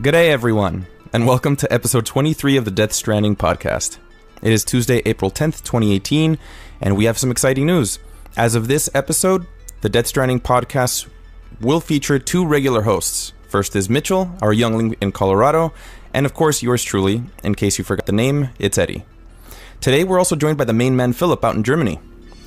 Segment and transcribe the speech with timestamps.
[0.00, 3.98] G'day, everyone, and welcome to episode 23 of the Death Stranding podcast.
[4.42, 6.36] It is Tuesday, April 10th, 2018,
[6.80, 8.00] and we have some exciting news.
[8.36, 9.46] As of this episode,
[9.82, 11.06] the Death Stranding podcast
[11.60, 13.32] will feature two regular hosts.
[13.48, 15.72] First is Mitchell, our youngling in Colorado,
[16.12, 17.22] and of course, yours truly.
[17.44, 19.04] In case you forgot the name, it's Eddie.
[19.80, 22.00] Today, we're also joined by the main man, Philip, out in Germany.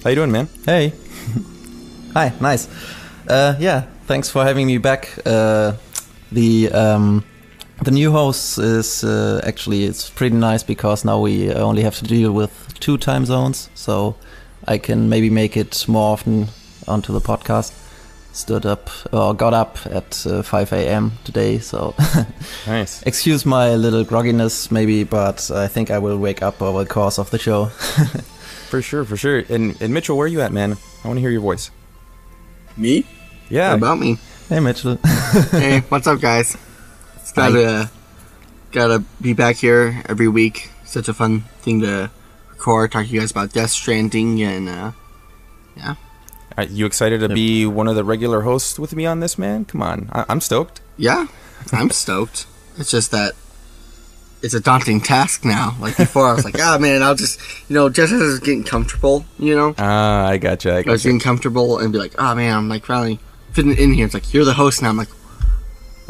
[0.03, 0.49] How you doing, man?
[0.65, 0.91] Hey.
[2.13, 2.67] Hi, nice.
[3.25, 5.17] Uh, yeah, thanks for having me back.
[5.25, 5.73] Uh,
[6.29, 7.23] the um,
[7.83, 12.03] the new host is uh, actually it's pretty nice because now we only have to
[12.05, 14.15] deal with two time zones, so
[14.67, 16.47] I can maybe make it more often
[16.87, 17.73] onto the podcast.
[18.33, 21.11] Stood up or got up at uh, 5 a.m.
[21.23, 21.95] today, so
[22.67, 23.01] Nice.
[23.01, 27.17] excuse my little grogginess maybe, but I think I will wake up over the course
[27.17, 27.65] of the show.
[28.69, 29.43] For sure, for sure.
[29.49, 30.77] And, and Mitchell, where are you at, man?
[31.03, 31.71] I want to hear your voice.
[32.75, 33.05] Me?
[33.49, 33.69] Yeah.
[33.71, 34.17] What about me?
[34.49, 34.97] hey, Mitchell.
[35.51, 36.57] hey, what's up, guys?
[37.27, 37.89] It's gotta
[38.71, 40.69] gotta be back here every week.
[40.85, 42.09] Such a fun thing to
[42.51, 44.91] record, talk to you guys about Death Stranding, and uh,
[45.75, 45.95] yeah,
[46.57, 49.65] Are you excited to be one of the regular hosts with me on this, man?
[49.65, 50.09] Come on.
[50.13, 50.79] I- I'm stoked.
[50.95, 51.27] yeah,
[51.73, 52.47] I'm stoked.
[52.77, 53.33] It's just that
[54.41, 55.75] it's a daunting task now.
[55.81, 58.39] Like before, I was like, oh man, I'll just you know, just as I was
[58.39, 60.75] getting comfortable, you know, Ah, I gotcha.
[60.75, 63.19] I I was getting comfortable and be like, oh man, I'm like finally
[63.51, 64.05] fitting in here.
[64.05, 64.87] It's like you're the host now.
[64.89, 65.09] I'm like,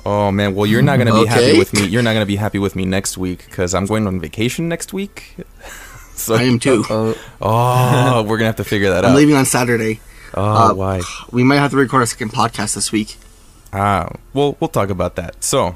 [0.10, 1.86] Oh man, well you're not gonna be happy with me.
[1.88, 4.94] You're not gonna be happy with me next week because I'm going on vacation next
[4.94, 5.36] week.
[6.16, 6.86] so I am too.
[6.90, 9.10] oh, oh, we're gonna have to figure that out.
[9.12, 10.00] I'm leaving on Saturday.
[10.34, 11.02] Oh, Uh, why?
[11.32, 13.18] We might have to record a second podcast this week.
[13.74, 15.44] Ah, well we'll talk about that.
[15.44, 15.76] So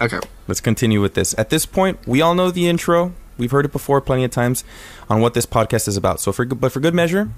[0.00, 0.20] Okay.
[0.48, 1.34] let's continue with this.
[1.36, 3.12] At this point, we all know the intro.
[3.36, 4.64] We've heard it before plenty of times
[5.10, 6.20] on what this podcast is about.
[6.20, 7.28] So for but for good measure,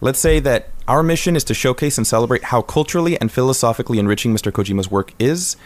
[0.00, 4.34] let's say that our mission is to showcase and celebrate how culturally and philosophically enriching
[4.34, 4.50] Mr.
[4.50, 5.56] Kojima's work is,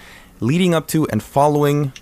[0.41, 1.93] leading up to and following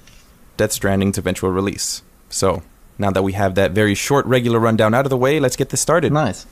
[0.57, 2.03] Death Stranding's eventual release.
[2.29, 2.63] So
[2.99, 5.71] now that we have that very short regular rundown out of the way, let's get
[5.71, 6.13] this started.
[6.13, 6.47] nice.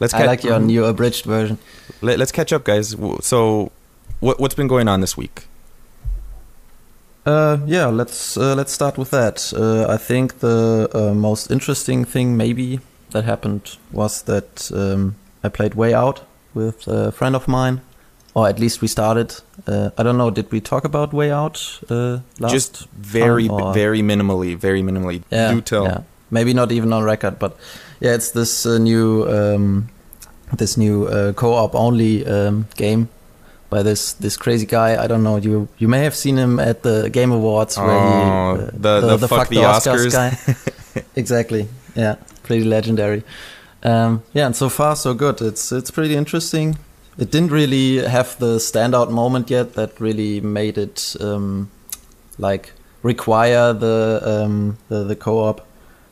[0.00, 1.58] Let's I like your new abridged version.
[2.00, 2.96] let, us catch up, guys.
[3.20, 3.70] So,
[4.18, 5.44] what what's been going on this week?
[7.24, 9.52] Uh, yeah, let's uh, let's start with that.
[9.56, 12.80] Uh, I think the uh, most interesting thing maybe
[13.12, 15.14] that happened was that um,
[15.44, 16.22] I played Way Out
[16.54, 17.80] with a friend of mine,
[18.34, 19.34] or at least we started.
[19.66, 20.30] Uh, I don't know.
[20.30, 22.52] Did we talk about Way Out uh, last?
[22.52, 25.22] Just very, time, very minimally, very minimally.
[25.30, 25.84] yeah, Do tell.
[25.84, 26.00] yeah.
[26.30, 27.56] Maybe not even on record, but
[28.00, 29.88] yeah, it's this uh, new um,
[30.56, 33.08] this new uh, co-op only um, game
[33.70, 35.02] by this this crazy guy.
[35.04, 35.36] I don't know.
[35.36, 39.16] You you may have seen him at the Game Awards where Oh, he uh, the-
[39.18, 40.12] the fuck the Oscars.
[40.12, 41.02] guy.
[41.16, 41.68] exactly.
[41.94, 43.22] Yeah, pretty legendary.
[43.82, 45.40] Um, yeah, and so far so good.
[45.40, 46.78] It's it's pretty interesting.
[47.18, 51.70] It didn't really have the standout moment yet that really made it um,
[52.38, 52.72] like
[53.02, 55.66] require the um, the, the co-op.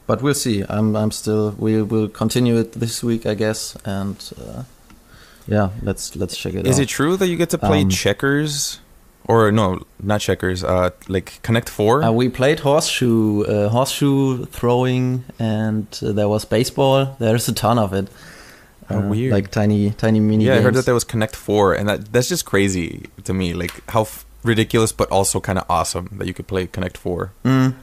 [0.07, 0.65] But we'll see.
[0.69, 3.77] I'm I'm still we will continue it this week, I guess.
[3.85, 4.65] And uh,
[5.47, 6.83] yeah, let's let's check it Is out.
[6.83, 8.81] it true that you get to play Um, checkers,
[9.25, 10.64] or no, not checkers?
[10.64, 12.03] Uh, like Connect Four.
[12.03, 17.16] Uh, we played horseshoe, uh, horseshoe throwing, and uh, there was baseball.
[17.19, 18.08] There's a ton of it.
[18.91, 19.32] Uh, weird.
[19.32, 20.44] Like tiny, tiny mini.
[20.47, 23.54] yeah, I heard that there was Connect Four, and that that's just crazy to me.
[23.54, 27.31] Like how f- ridiculous, but also kind of awesome that you could play Connect Four.
[27.44, 27.75] Mm.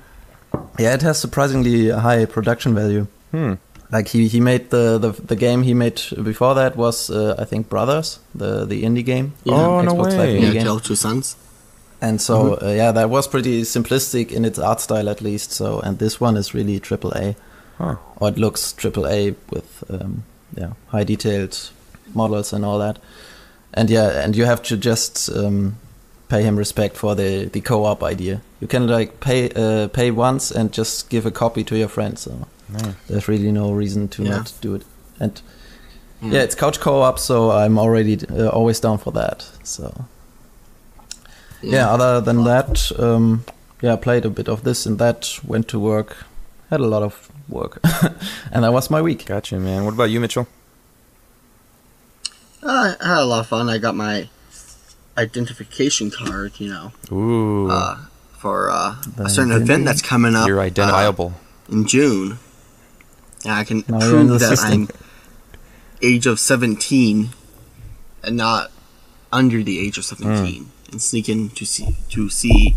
[0.80, 3.08] Yeah, it has surprisingly high production value.
[3.32, 3.54] Hmm.
[3.92, 7.46] Like he, he made the, the the game he made before that was uh, I
[7.46, 9.34] think Brothers, the the indie game.
[9.46, 10.18] Oh, no way.
[10.18, 10.64] Live Yeah, indie game.
[10.64, 11.36] Tale Two Sons.
[12.02, 15.52] And so uh, yeah, that was pretty simplistic in its art style at least.
[15.52, 17.36] So and this one is really triple A.
[17.78, 17.98] Huh.
[18.16, 20.24] or it looks triple A with um,
[20.56, 21.70] yeah high detailed
[22.16, 22.98] models and all that.
[23.74, 25.78] And yeah, and you have to just um,
[26.28, 28.42] pay him respect for the, the co-op idea.
[28.60, 32.18] You can like pay uh, pay once and just give a copy to your friend.
[32.18, 32.96] So Nice.
[33.08, 34.30] there's really no reason to Yeah.
[34.38, 34.84] not do it.
[35.20, 35.42] And
[36.20, 36.32] Hmm.
[36.34, 39.46] yeah, it's couch co-op, so I'm already uh, always down for that.
[39.64, 40.06] So
[41.62, 43.44] yeah, other than that, um,
[43.82, 45.40] yeah, I played a bit of this and that.
[45.44, 46.18] Went to work,
[46.70, 47.80] had a lot of work,
[48.52, 49.26] and that was my week.
[49.28, 49.86] Gotcha, man.
[49.86, 50.48] What about you, Mitchell?
[52.64, 53.70] Uh, I had a lot of fun.
[53.70, 54.28] I got my
[55.18, 57.98] identification card, you know, Ooh, uh,
[58.38, 59.64] for uh, a certain identity?
[59.64, 61.34] event that's coming up you're uh, identifiable.
[61.70, 62.40] in June.
[63.48, 64.72] And I can Now prove that system.
[64.74, 64.88] I'm
[66.02, 67.30] age of 17
[68.24, 68.72] and not
[69.32, 70.16] under the age of Hmm.
[70.24, 72.76] 17 and sneak in to see to see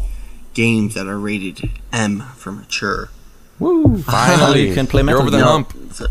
[0.55, 3.11] games that are rated M for mature.
[3.59, 3.99] Woo!
[4.03, 5.47] Finally, you can play You're Metal over the Gear.
[5.47, 5.75] hump.
[5.93, 6.07] So-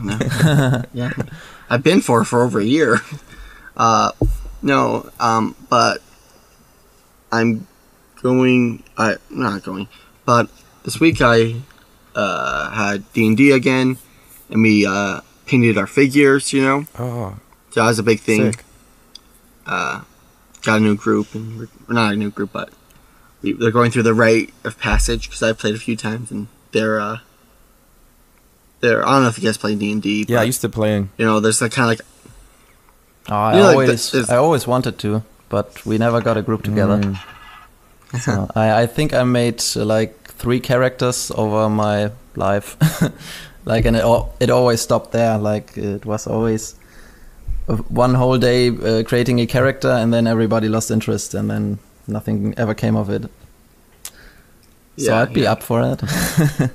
[0.00, 0.82] no.
[0.94, 1.12] yeah,
[1.68, 3.00] I've been for for over a year.
[3.76, 4.12] Uh,
[4.60, 6.02] no, um, but
[7.32, 7.66] I'm
[8.22, 8.82] going.
[8.98, 9.88] I'm not going,
[10.26, 10.50] but
[10.84, 11.62] this week I
[12.14, 13.98] uh, had D and D again,
[14.50, 16.52] and we uh, painted our figures.
[16.52, 17.36] You know, Oh,
[17.70, 18.52] so that was a big thing.
[18.52, 18.64] sick.
[19.66, 20.02] Uh,
[20.62, 22.70] got a new group, and we're, we're not a new group, but
[23.42, 26.48] we, they're going through the rite of passage because I've played a few times, and
[26.72, 27.18] they're uh,
[28.80, 29.06] they're.
[29.06, 30.24] I don't know if you guys play D and D.
[30.28, 31.10] Yeah, I used to playing.
[31.18, 32.06] you know, there's like kind of like
[33.28, 36.42] Oh, I You know, like, always, I always wanted to, but we never got a
[36.42, 36.96] group together.
[36.98, 37.18] Mm.
[38.20, 42.76] So I, I think I made like three characters over my life,
[43.64, 45.36] like, and it, al- it always stopped there.
[45.38, 46.74] Like it was always
[47.68, 51.78] uh, one whole day uh, creating a character, and then everybody lost interest, and then
[52.06, 53.22] nothing ever came of it.
[54.96, 55.52] Yeah, So I'd be yeah.
[55.52, 56.00] up for it.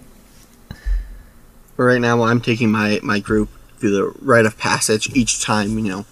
[1.77, 5.77] But right now, I'm taking my my group through the rite of passage each time.
[5.77, 6.05] You know,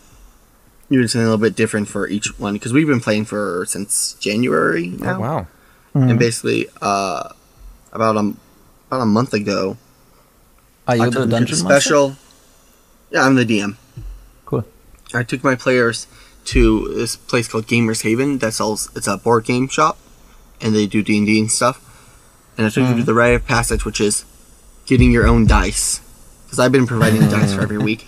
[0.92, 4.16] doing something a little bit different for each one because we've been playing for since
[4.20, 5.48] January now, Oh, wow.
[5.94, 7.30] and basically, uh,
[7.94, 8.34] about a
[8.90, 9.78] about a month ago,
[10.88, 12.16] Are you I the took them to dungeon special.
[13.12, 13.78] Yeah, I'm the DM.
[14.46, 14.66] Cool.
[15.14, 16.08] I took my players
[16.46, 19.98] to this place called Gamers Haven that sells it's a board game shop,
[20.60, 21.80] and they do D and D and stuff.
[22.58, 23.06] And I took them to mm-hmm.
[23.06, 24.26] the rite of passage, which is
[24.86, 26.02] getting your own dice,
[26.46, 28.06] because I've been providing the dice for every week.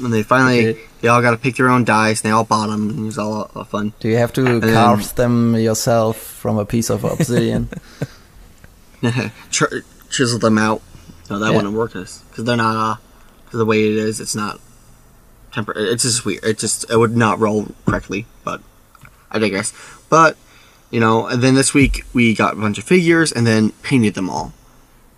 [0.00, 0.80] When they finally, Okay.
[1.02, 2.20] they all got to pick their own dice.
[2.20, 3.92] And they all bought them, and it was all a lot of fun.
[4.00, 7.68] Do you have to then- carve them yourself from a piece of obsidian?
[9.50, 10.82] Ch- chisel them out.
[11.30, 11.56] No, that Yeah.
[11.56, 12.76] wouldn't work because they're not.
[12.76, 12.96] Uh,
[13.46, 14.60] cause the way it is, it's not.
[15.52, 15.72] Temper.
[15.76, 16.44] It's just weird.
[16.44, 18.26] It just it would not roll correctly.
[18.44, 18.60] But
[19.30, 19.72] I digress.
[20.10, 20.36] But
[20.90, 24.14] you know, and then this week we got a bunch of figures and then painted
[24.14, 24.52] them all.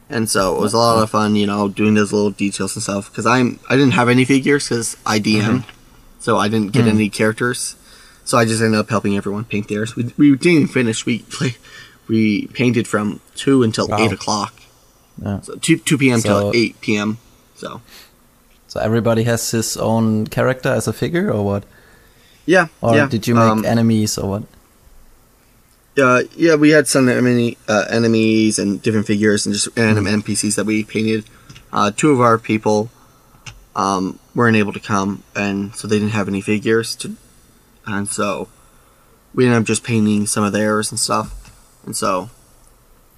[0.09, 2.83] And so it was a lot of fun, you know, doing those little details and
[2.83, 3.11] stuff.
[3.11, 5.65] Because I'm I didn't have any figures because I DM,
[6.21, 7.75] so I didn't get any characters.
[8.25, 9.97] So I just ended up helping everyone paint theirs.
[9.97, 11.07] We, we didn't even finish.
[11.07, 11.57] We play,
[12.09, 13.99] we painted from two until Wow.
[13.99, 14.55] eight o'clock.
[15.23, 15.41] Yeah.
[15.41, 16.21] So two two p.m.
[16.21, 17.19] So- till eight p.m.
[17.57, 17.81] So
[18.69, 21.65] So everybody has his own character as a figure, or what?
[22.45, 23.09] yeah, Or yeah.
[23.09, 24.43] did you make um, enemies, or what?
[25.99, 30.55] Uh, yeah, we had some enemy, uh, enemies and different figures and just random NPCs
[30.57, 31.25] that we painted.
[31.73, 32.91] Uh, two of our people
[33.75, 36.95] um, weren't able to come, and so they didn't have any figures.
[36.97, 37.17] To,
[37.87, 38.49] and so
[39.35, 41.46] we ended up just painting some of theirs and stuff.
[41.87, 42.29] And so,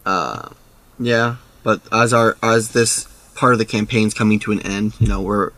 [0.07, 0.51] uh,
[0.99, 1.37] yeah.
[1.65, 5.21] But as our as this part of the campaign's coming to an end, you know,
[5.21, 5.51] we're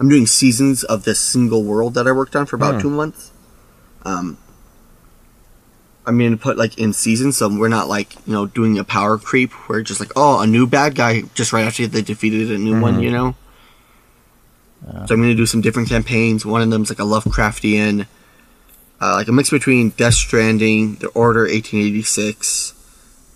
[0.00, 2.80] I'm doing seasons of this single world that I worked on for about Hmm.
[2.80, 3.30] two months.
[4.04, 4.38] Um,
[6.06, 8.84] I'm mean, to put like in seasons, so we're not like you know doing a
[8.84, 12.50] power creep where just like oh a new bad guy just right after they defeated
[12.50, 13.02] a new one, Mhm.
[13.02, 13.34] you know.
[15.06, 16.46] So I'm gonna do some different campaigns.
[16.46, 18.06] One of them's like a Lovecraftian,
[19.00, 22.74] uh, like a mix between Death Stranding, The Order 1886,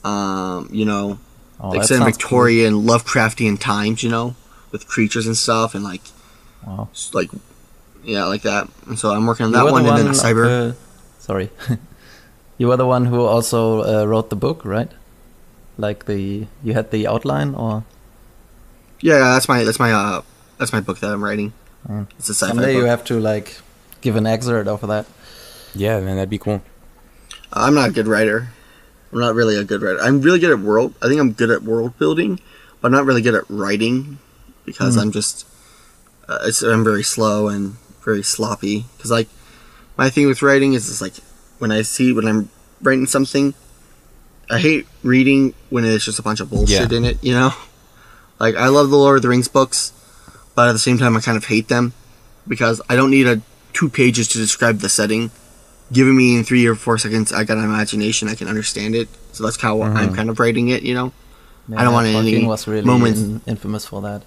[0.05, 1.19] um, you know,
[1.61, 4.35] Oh, like some Victorian Lovecraftian times, you know,
[4.73, 6.03] with creatures and stuff, and like,
[6.65, 6.75] cool.
[6.77, 6.89] Wow.
[7.13, 7.31] like,
[8.03, 8.69] yeah, like that.
[8.89, 10.45] And so I'm working on that one, the and then cyber.
[10.45, 10.77] the-
[11.21, 11.51] sorry,
[12.59, 14.91] you were the one who also uh, wrote the book, right?
[15.79, 17.85] Like the you had the outline, or
[19.01, 20.23] Yeah, yeah, that's my that's my uh
[20.59, 21.53] that's my book that I'm writing.
[21.89, 22.09] Mm.
[22.19, 22.83] It's a sci-fi someday book.
[22.83, 23.61] you have to like
[24.01, 25.07] give an excerpt of that.
[25.75, 26.63] Yeah, man, that'd be cool.
[27.53, 28.49] I'm not a good writer.
[29.13, 30.01] I'm not really a good writer.
[30.01, 30.95] I'm really good at world.
[31.03, 32.41] I think I'm good at world building,
[32.81, 34.19] but I'm not really good at writing
[34.65, 35.47] because I'm just.
[36.29, 38.87] Uh, it's, I'm very slow and very sloppy.
[38.97, 39.29] Because like,
[39.99, 41.15] my thing with writing is just like
[41.59, 42.49] when I see when I'm
[42.81, 43.55] writing something,
[44.51, 46.97] I hate reading when it's just a bunch of bullshit Yeah.
[46.99, 47.23] in it.
[47.23, 47.51] You know,
[48.39, 49.93] like I love the Lord of the Rings books,
[50.55, 51.93] but at the same time I kind of hate them
[52.49, 53.43] because I don't need a
[53.75, 55.31] two pages to describe the setting
[55.93, 59.09] giving me in three or four seconds, I got an imagination, I can understand it.
[59.33, 60.17] So that's how I'm Mhm.
[60.17, 61.13] kind of writing it, you know.
[61.69, 64.23] Yeah, don't want any Tolkien was really moments- in- infamous for that.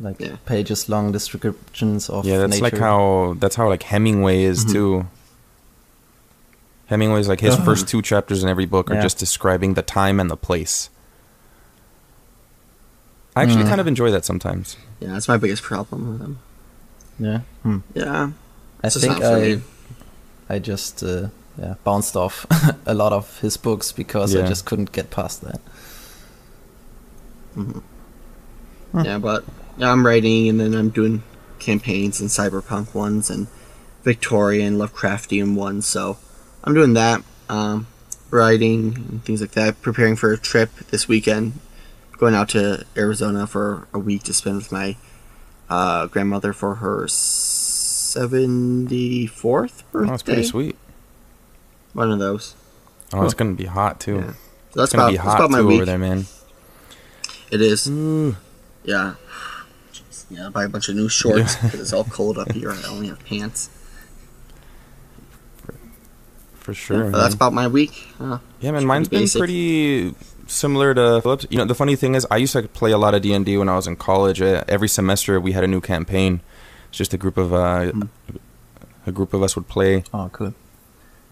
[0.00, 0.36] Like Yeah.
[0.46, 4.72] pages long descriptions of Yeah, that's like how that's how like Hemingway is Mhm.
[4.72, 5.06] too.
[6.86, 7.64] Hemingway's like his Uh-huh.
[7.64, 9.02] first two chapters in every book are Yeah.
[9.02, 10.88] just describing the time and the place.
[13.36, 13.68] I actually Mm.
[13.68, 14.76] kind of enjoy that sometimes.
[14.98, 16.38] Yeah, that's my biggest problem with them.
[17.18, 17.40] Yeah.
[17.62, 17.78] Hmm.
[17.94, 18.30] Yeah,
[18.82, 19.62] I It's think I me.
[20.50, 22.44] I just uh, yeah bounced off
[22.86, 25.60] a lot of his books because I just couldn't get past that.
[27.54, 27.78] Hmm.
[29.04, 29.44] yeah, but
[29.80, 31.22] I'm writing and then I'm doing
[31.60, 33.46] campaigns and cyberpunk ones and
[34.02, 35.86] Victorian Lovecraftian ones.
[35.86, 36.18] So
[36.64, 37.86] I'm doing that, um,
[38.30, 39.82] writing and things like that.
[39.82, 41.60] Preparing for a trip this weekend,
[42.18, 44.96] going out to Arizona for a week to spend with my
[45.68, 47.06] uh, grandmother for her
[48.10, 50.08] seventy fourth birthday.
[50.08, 50.76] Oh, that's pretty sweet.
[51.92, 52.54] One of those.
[53.12, 54.16] Oh, it's gonna be hot too.
[54.16, 54.20] Yeah.
[54.22, 55.74] So that's It's gonna about, be that's hot too week.
[55.76, 56.26] over there, man.
[57.50, 57.88] It is.
[57.88, 58.36] Ooh.
[58.84, 59.14] Yeah.
[59.92, 60.24] Jeez.
[60.30, 62.70] Yeah, buy a bunch of new shorts because it's all cold up here.
[62.70, 63.68] I only have pants.
[66.54, 67.10] For sure.
[67.10, 68.06] But that's about my week.
[68.20, 69.38] Uh, Yeah, man, mine's been basic.
[69.40, 70.14] pretty
[70.46, 71.46] similar to Phillips.
[71.50, 73.44] You know, the funny thing is, I used to play a lot of D and
[73.46, 74.40] D when I was in college.
[74.42, 76.42] Uh, every semester, we had a new campaign.
[76.90, 78.02] It's just a group of uh, Hmm.
[79.06, 80.04] a group of us would play.
[80.12, 80.52] Oh, cool.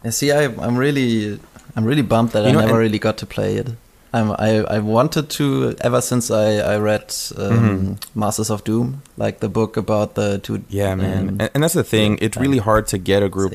[0.04, 1.38] Yeah, see, I, I'm really,
[1.76, 3.68] I'm really bummed that You I know, never really got to play it.
[4.12, 9.40] I'm, I, I wanted to ever since I, I read um, Masters of Doom, like
[9.40, 10.58] the book about the two.
[10.58, 10.76] Mm-hmm.
[10.76, 12.18] Yeah, man, um, and, and that's the thing.
[12.22, 13.52] It's really hard to get a group.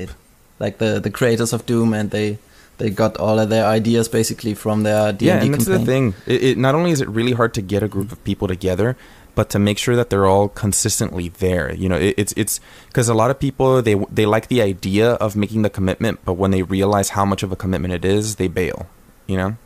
[0.60, 2.38] like the the creators of Doom, and they
[2.78, 6.14] they got all of their ideas basically from their D&D yeah, and that's the thing.
[6.28, 8.96] It, it not only is it really hard to get a group of people together,
[9.36, 11.74] but to make sure that they're all consistently there.
[11.74, 15.14] You know, it, it's it's because a lot of people they they like the idea
[15.14, 18.36] of making the commitment, but when they realize how much of a commitment it is,
[18.36, 18.88] they bail.
[19.28, 19.58] You know.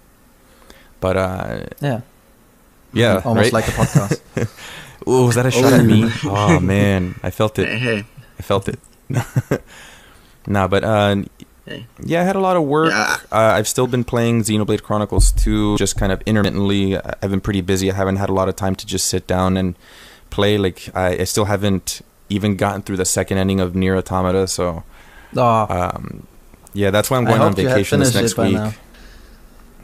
[1.00, 2.02] But uh, Yeah,
[2.94, 3.54] yeah, almost right?
[3.54, 4.50] like a podcast.
[5.08, 6.10] Ooh, was that a shot at me?
[6.26, 7.68] Oh man, I felt it.
[7.68, 8.06] hey, hey.
[8.40, 8.80] I felt it.
[10.48, 11.24] nah, but uh,
[11.68, 11.86] Hey.
[12.02, 12.92] yeah, I had a lot of work.
[12.92, 13.18] Yeah.
[13.32, 16.98] Uh, I've still been playing Xenoblade Chronicles 2, just kind of intermittently.
[16.98, 17.92] I- I've been pretty busy.
[17.92, 19.76] I haven't had a lot of time to just sit down and
[20.30, 20.58] play.
[20.58, 24.48] Like I, I still haven't even gotten through the second ending of Nier Automata.
[24.48, 24.84] So
[25.36, 26.26] Oh, um,
[26.74, 28.54] yeah, that's why I'm going on hoped you had vacation this next week.
[28.54, 28.74] now.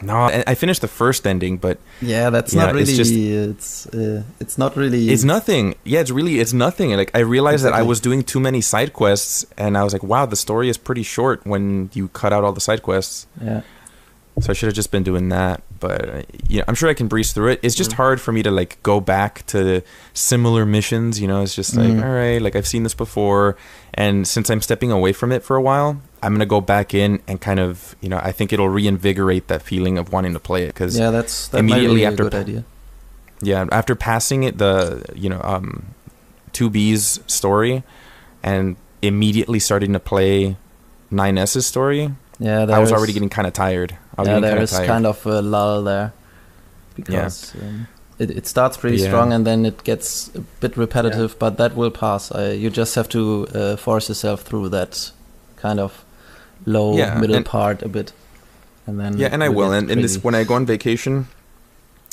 [0.02, 0.16] No,
[0.48, 2.98] I, finished the first ending, but yeah, that's Yeah, not it's really.
[2.98, 5.10] just- It's uh, it's not really.
[5.10, 5.76] it's nothing.
[5.86, 6.92] Yeah, it's really it's nothing.
[6.98, 10.04] Like I realized that I was doing too many side quests, and I was like,
[10.04, 13.28] wow, the story is pretty short when you cut out all the side quests.
[13.42, 13.62] Yeah,
[14.42, 15.62] So I should have just been doing that.
[15.80, 17.60] But you know, I'm sure I can breeze through it.
[17.62, 17.96] It's just Mm.
[18.02, 19.82] hard for me to like go back to
[20.14, 21.20] similar missions.
[21.22, 22.04] You know, it's just like, Mm.
[22.04, 23.56] all right, like I've seen this before,
[23.94, 27.22] and since I'm stepping away from it for a while, I'm gonna go back in
[27.27, 30.63] and kind of, you know, I think it'll reinvigorate that feeling of wanting to play
[30.63, 32.63] it because yeah, that's that immediately be a after good idea.
[33.42, 35.88] yeah, after passing it, the you know, um,
[36.53, 37.84] 2B's story,
[38.42, 40.56] and immediately starting to play
[41.12, 43.98] 9S's story, Yeah, I was there's- already getting kind of tired.
[44.18, 44.88] I was yeah, there is kind of tired.
[44.88, 46.13] kind of a lull there
[46.96, 47.88] because um,
[48.20, 49.08] it it starts pretty Yeah.
[49.08, 52.32] strong and then it gets a bit repetitive, but that will pass.
[52.32, 55.12] Uh, you just have to uh, force yourself through that
[55.58, 56.02] kind of
[56.65, 58.13] low Yeah, middle and- part a bit,
[58.88, 61.27] and then Yeah, and I you'll And, and this when I go on vacation,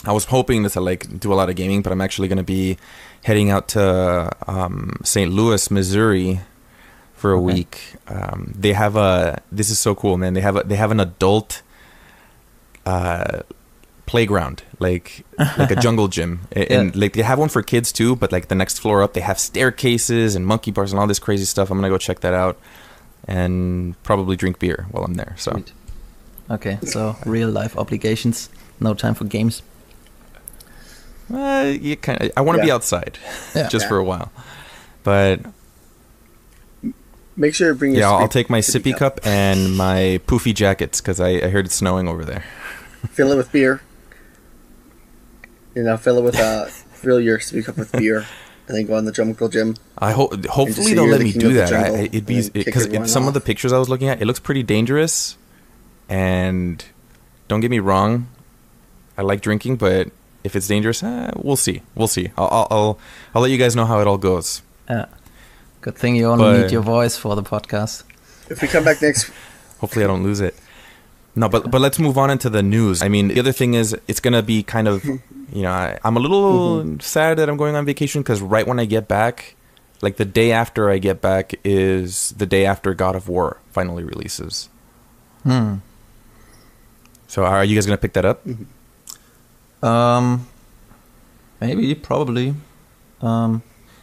[0.04, 2.38] I was hoping that I like do a lot of gaming, but I'm actually going
[2.38, 2.76] to be
[3.24, 5.30] heading out to um, St.
[5.30, 6.40] Louis, Missouri,
[7.14, 7.54] for a Okay.
[7.54, 7.80] week.
[8.08, 9.42] Um, they have a.
[9.52, 10.32] This is so cool, man.
[10.34, 10.62] They have a.
[10.64, 11.62] They have an adult.
[12.86, 13.42] Uh,
[14.06, 15.24] playground like
[15.56, 18.48] like a jungle gym and, and, like they have one for kids too but like
[18.48, 21.70] the next floor up they have staircases and monkey bars and all this crazy stuff
[21.70, 22.58] i'm gonna go check that out
[23.30, 25.72] and probably drink beer while i'm there so Sweet.
[26.50, 29.62] Okay, so real life obligations, no time for games.
[31.32, 32.32] Uh, you kind of.
[32.36, 33.18] I want to be outside,
[33.54, 33.68] Yeah.
[33.68, 33.88] just Yeah.
[33.88, 34.32] for a while.
[35.04, 35.40] But
[37.36, 40.52] Make sure to bring your yeah, I'll take my sippy sippy cup and my poofy
[40.52, 42.42] jackets because I, I heard it's snowing over there.
[43.12, 43.80] Fill it with beer.
[45.76, 48.26] You know, fill it with uh, fill your sippy cup with beer,
[48.70, 49.76] and then go on the jungle gym.
[49.98, 50.44] I hope.
[50.46, 51.72] Hopefully they'll let the me do that.
[51.72, 54.08] I, it'd be and then kick because everyone some of the pictures I was looking
[54.08, 55.36] at, it looks pretty dangerous.
[56.08, 56.84] And
[57.48, 58.28] don't get me wrong,
[59.16, 60.08] I like drinking, but
[60.42, 61.82] if it's dangerous, eh, we'll see.
[61.94, 62.30] We'll see.
[62.36, 62.98] I'll, I'll I'll
[63.34, 64.62] I'll let you guys know how it all goes.
[64.88, 65.06] Yeah.
[65.82, 68.04] Good thing you only But- need your voice for the podcast.
[68.50, 69.30] If we come back next,
[69.80, 70.54] Hopefully, I don't lose it.
[71.34, 73.02] No, but but let's move on into the news.
[73.02, 75.04] I mean, the other thing is it's gonna be kind of,
[75.52, 78.80] you know, I, I'm a little sad that I'm going on vacation because right when
[78.80, 79.54] I get back,
[80.02, 84.02] like the day after I get back is the day after God of War finally
[84.02, 84.68] releases.
[85.44, 85.76] Hmm.
[87.28, 88.44] So are you guys gonna pick that up?
[89.82, 90.48] Um,
[91.60, 92.54] maybe, probably.
[93.22, 93.62] Um,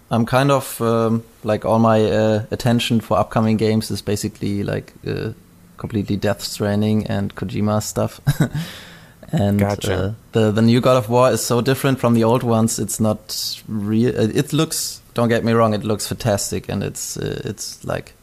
[0.10, 4.94] I'm kind of um, like all my uh, attention for upcoming games is basically like
[5.06, 5.34] uh,
[5.78, 8.20] completely Death Stranding and Kojima stuff.
[9.32, 9.94] and Gotcha.
[9.94, 12.80] uh, the the new God of War is so different from the old ones.
[12.80, 14.14] It's not real.
[14.16, 15.02] It looks.
[15.14, 15.74] Don't get me wrong.
[15.74, 18.14] It looks fantastic and it's uh, it's like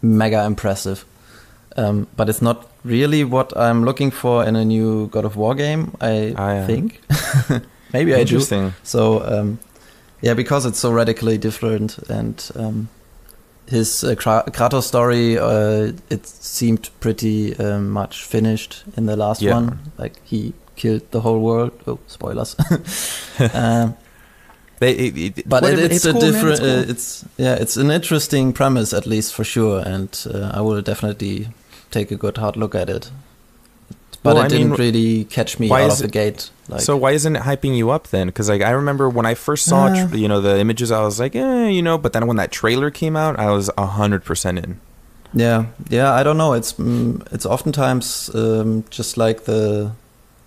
[0.00, 1.04] mega impressive.
[1.76, 5.54] Um, but it's not really what I'm looking for in a new God of War
[5.54, 5.96] game.
[6.00, 6.66] I Ah, yeah.
[6.66, 7.00] think.
[7.92, 8.20] Maybe I do.
[8.36, 8.72] Interesting.
[8.82, 9.58] So um,
[10.20, 12.88] yeah, because it's so radically different, and um,
[13.72, 19.54] his uh, Kratos story, uh, it seemed pretty um, much finished in the last Yeah.
[19.54, 19.78] one.
[19.98, 21.70] Like he killed the whole world.
[21.86, 22.56] Oh, spoilers.
[23.54, 23.94] um,
[24.82, 26.58] They, it, it, but it, it's, a cool, different.
[26.58, 26.70] it's cool.
[26.70, 30.82] uh, it's yeah, it's an interesting premise at least for sure, and uh, I will
[30.82, 31.46] definitely
[31.92, 33.10] take a good hard look at it.
[34.22, 36.50] But Well, it I didn't mean, really catch me out of the it- gate.
[36.68, 38.28] Like, so why isn't it hyping you up then?
[38.28, 40.06] Because like I remember when I first saw Uh.
[40.12, 41.98] you know the images, I was like, eh, you know.
[41.98, 44.80] But then when that trailer came out, I was hundred percent in.
[45.34, 46.12] Yeah, yeah.
[46.12, 46.52] I don't know.
[46.54, 49.90] It's mm, it's oftentimes um, just like the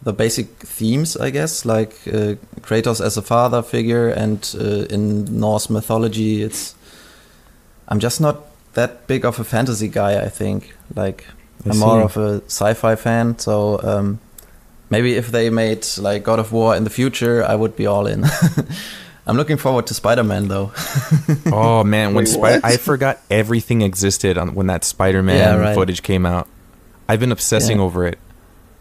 [0.03, 5.25] the basic themes, I guess, like uh, Kratos as a father figure, and uh, in
[5.39, 6.75] Norse mythology, it's.
[7.87, 8.37] I'm just not
[8.73, 10.23] that big of a fantasy guy.
[10.25, 11.25] I think like
[11.65, 13.37] I I'm more of a sci-fi fan.
[13.39, 14.19] So um,
[14.89, 18.07] maybe if they made like God of War in the future, I would be all
[18.07, 18.25] in.
[19.27, 20.71] I'm looking forward to Spider-Man though.
[21.47, 22.61] oh man, when Wait, Spider.
[22.63, 25.73] I forgot everything existed on when that Spider-Man Yeah, right.
[25.75, 26.47] footage came out.
[27.09, 27.83] I've been obsessing Yeah.
[27.83, 28.19] over it.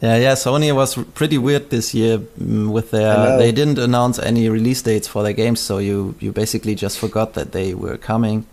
[0.03, 0.35] Yeah, yeah.
[0.35, 3.39] Sony was pretty weird this year mm, with their.
[3.39, 7.33] They didn't announce any release dates for their games, so you you basically just forgot
[7.35, 8.45] that they were coming.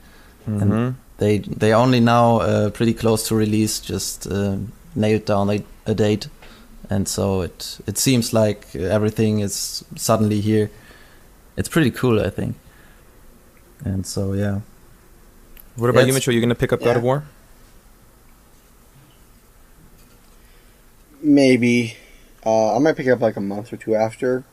[0.47, 0.95] Mhm.
[1.21, 4.55] They they only now uh, pretty close to release just uh,
[4.95, 6.27] nailed down a, a date,
[6.89, 10.69] and so it it seems like everything is suddenly here.
[11.57, 12.55] It's pretty cool, I think.
[13.85, 14.61] And so yeah,
[15.75, 16.33] What about you, It's- Mitchell?
[16.33, 17.23] You gonna pick up God of War?
[21.21, 21.97] Maybe.
[22.45, 24.43] Uh, I might pick it up like a month or two after.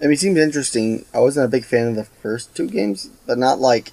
[0.00, 1.04] I mean, it seems interesting.
[1.14, 3.92] I wasn't a big fan of the first two games, but not like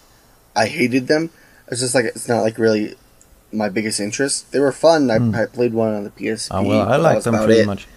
[0.56, 1.30] I hated them.
[1.70, 2.96] It's just like it's not like really
[3.52, 4.52] my biggest interest.
[4.52, 5.10] They were fun.
[5.10, 5.36] I, Hmm.
[5.36, 6.52] I played one on the PSP.
[6.52, 7.66] uh, well, I like them pretty it.
[7.66, 7.88] much.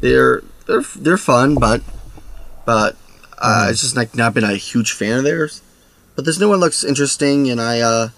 [0.00, 1.82] They're they're they're fun, but
[2.64, 2.96] but
[3.38, 3.70] uh, Mhm.
[3.70, 5.60] it's just like not been a huge fan of theirs.
[6.16, 8.08] But this new one looks interesting, and I uh,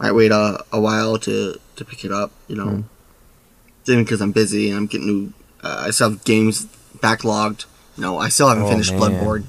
[0.00, 2.32] might wait a, a while to to pick it up.
[2.48, 2.84] You know, Mm.
[3.84, 5.32] then because I'm busy and I'm getting new.
[5.62, 6.66] Uh, I still have games
[6.98, 7.66] backlogged.
[7.96, 9.00] No, I still haven't Oh, finished man.
[9.00, 9.44] Bloodborne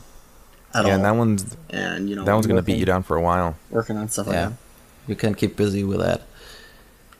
[0.74, 0.96] at yeah, all.
[0.96, 3.56] and that one's and you know that one's gonna beat you down for a while.
[3.70, 4.54] Working on stuff like Yeah, that.
[5.08, 6.22] you can't keep busy with that.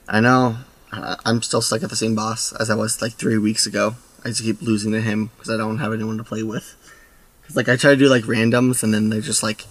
[0.08, 0.58] I know.
[0.92, 3.96] I- I'm still stuck at the same boss as I was like three weeks ago.
[4.26, 6.76] I just keep losing to him because I don't have anyone to play with.
[7.48, 9.66] 'Cause, like I try to do like randoms and then they're just like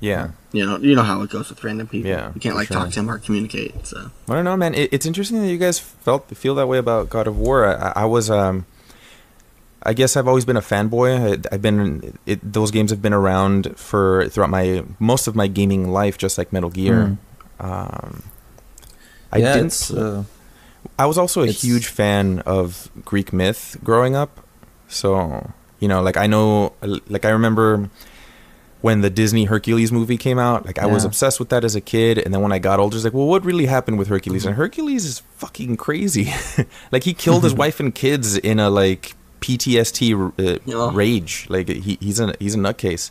[0.00, 0.28] Yeah.
[0.52, 2.10] you know you know how it goes with random people.
[2.10, 2.76] Yeah, you can't like sure.
[2.76, 3.86] talk to him or communicate.
[3.86, 4.74] So I don't know, man.
[4.74, 7.66] It, it's interesting that you guys felt feel that way about God of War.
[7.66, 8.66] I, I was, um,
[9.82, 11.46] I guess, I've always been a fanboy.
[11.46, 15.46] I, I've been it, those games have been around for throughout my most of my
[15.46, 17.16] gaming life, just like Metal Gear.
[17.60, 18.24] Um,
[19.32, 19.66] I yeah, didn't.
[19.66, 20.24] it's, uh,
[20.98, 24.44] I was also a huge fan of Greek myth growing up.
[24.88, 27.88] So you know, like I know, like I remember
[28.80, 30.64] when the Disney Hercules movie came out.
[30.66, 32.94] Like I was obsessed with that as a kid, and then when I got older,
[32.94, 34.42] I was like, well, what really happened with Hercules?
[34.42, 34.48] Mm-hmm.
[34.48, 36.32] And Hercules is fucking crazy.
[36.92, 40.90] like he killed his wife and kids in a like PTSD uh, Yeah.
[40.92, 41.46] rage.
[41.48, 43.10] Like he, he's a he's a nutcase.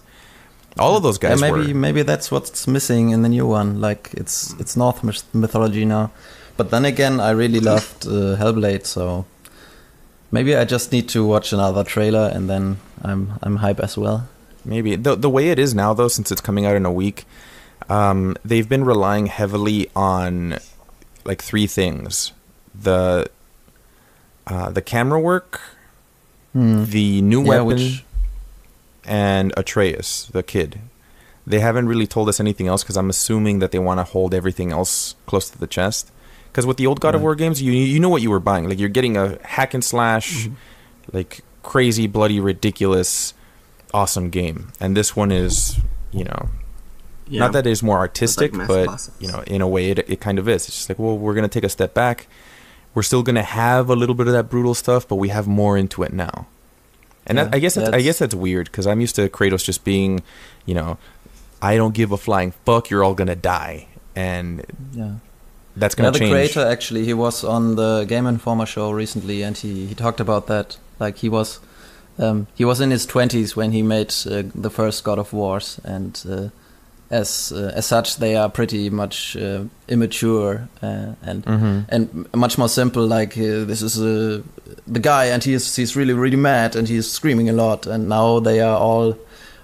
[0.79, 1.79] All of those yeah, guys maybe were.
[1.79, 3.81] maybe that's what's missing in the new one.
[3.81, 6.11] Like it's it's Norse myth- mythology now,
[6.55, 9.25] but then again, I really loved uh, Hellblade, so
[10.31, 14.27] maybe I just need to watch another trailer and then I'm I'm hype as well.
[14.65, 17.25] Maybe the the way it is now, though, since it's coming out in a week,
[17.89, 20.59] um, they've been relying heavily on
[21.25, 22.33] like three things:
[22.75, 23.27] the
[24.45, 25.59] uh, the camera work,
[26.57, 26.85] Hmm.
[26.85, 28.03] the new Yeah, weapon, which-
[29.05, 30.79] and Atreus, the kid.
[31.45, 34.33] They haven't really told us anything else because I'm assuming that they want to hold
[34.33, 36.11] everything else close to the chest.
[36.51, 38.67] Because with the old God of War games, you you know what you were buying.
[38.67, 40.49] Like you're getting a hack and slash,
[41.13, 43.35] like crazy, bloody, ridiculous,
[43.93, 44.71] awesome game.
[44.79, 45.77] And this one is,
[46.11, 46.49] you know,
[47.27, 47.39] yeah.
[47.41, 49.13] not that it is more artistic, massive but bosses.
[49.19, 50.67] you know, in a way, it, it kind of is.
[50.67, 52.27] It's just like, well, we're gonna take a step back.
[52.97, 55.77] We're still gonna have a little bit of that brutal stuff, but we have more
[55.77, 56.47] into it now.
[57.27, 59.83] And that, I guess that's, I guess that's weird because I'm used to Kratos just
[59.83, 60.23] being,
[60.65, 60.97] you know,
[61.61, 62.89] I don't give a flying fuck.
[62.89, 65.11] You're all gonna die, and Yeah.
[65.75, 66.31] that's gonna the change.
[66.31, 70.47] creator actually, he was on the Game Informer show recently, and he, he talked about
[70.47, 70.77] that.
[70.99, 71.59] Like he was,
[72.17, 75.79] um, he was in his twenties when he made uh, the first God of Wars,
[75.83, 76.47] and uh,
[77.09, 81.85] as uh, as such, they are pretty much uh, immature uh, and Mhm.
[81.89, 83.05] and much more simple.
[83.07, 84.41] Like uh, this is uh,
[84.93, 87.87] the guy, and he's he's really really mad, and he's screaming a lot.
[87.87, 89.15] And now they are all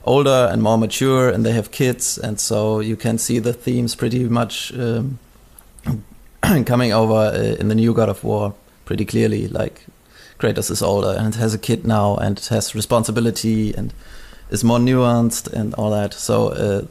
[0.05, 3.95] older and more mature, and they have kids, and so you can see the themes
[3.95, 5.19] pretty much um,
[6.65, 8.53] coming over uh, in the new God of War
[8.85, 9.47] pretty clearly.
[9.47, 9.85] Like
[10.39, 13.93] Kratos is older and has a kid now, and has responsibility, and
[14.49, 16.13] is more nuanced and all that.
[16.13, 16.87] So.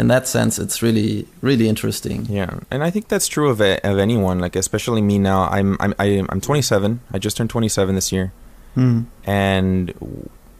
[0.00, 2.26] In that sense, it's really, really interesting.
[2.26, 4.38] Yeah, and I think that's true of of anyone.
[4.40, 5.42] Like especially me now.
[5.50, 7.00] I'm I'm I'm 27.
[7.12, 8.32] I just turned 27 this year.
[8.74, 9.02] Hmm.
[9.24, 9.92] and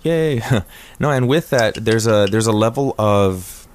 [0.02, 0.42] yay
[0.98, 3.68] no and with that there's a there's a level of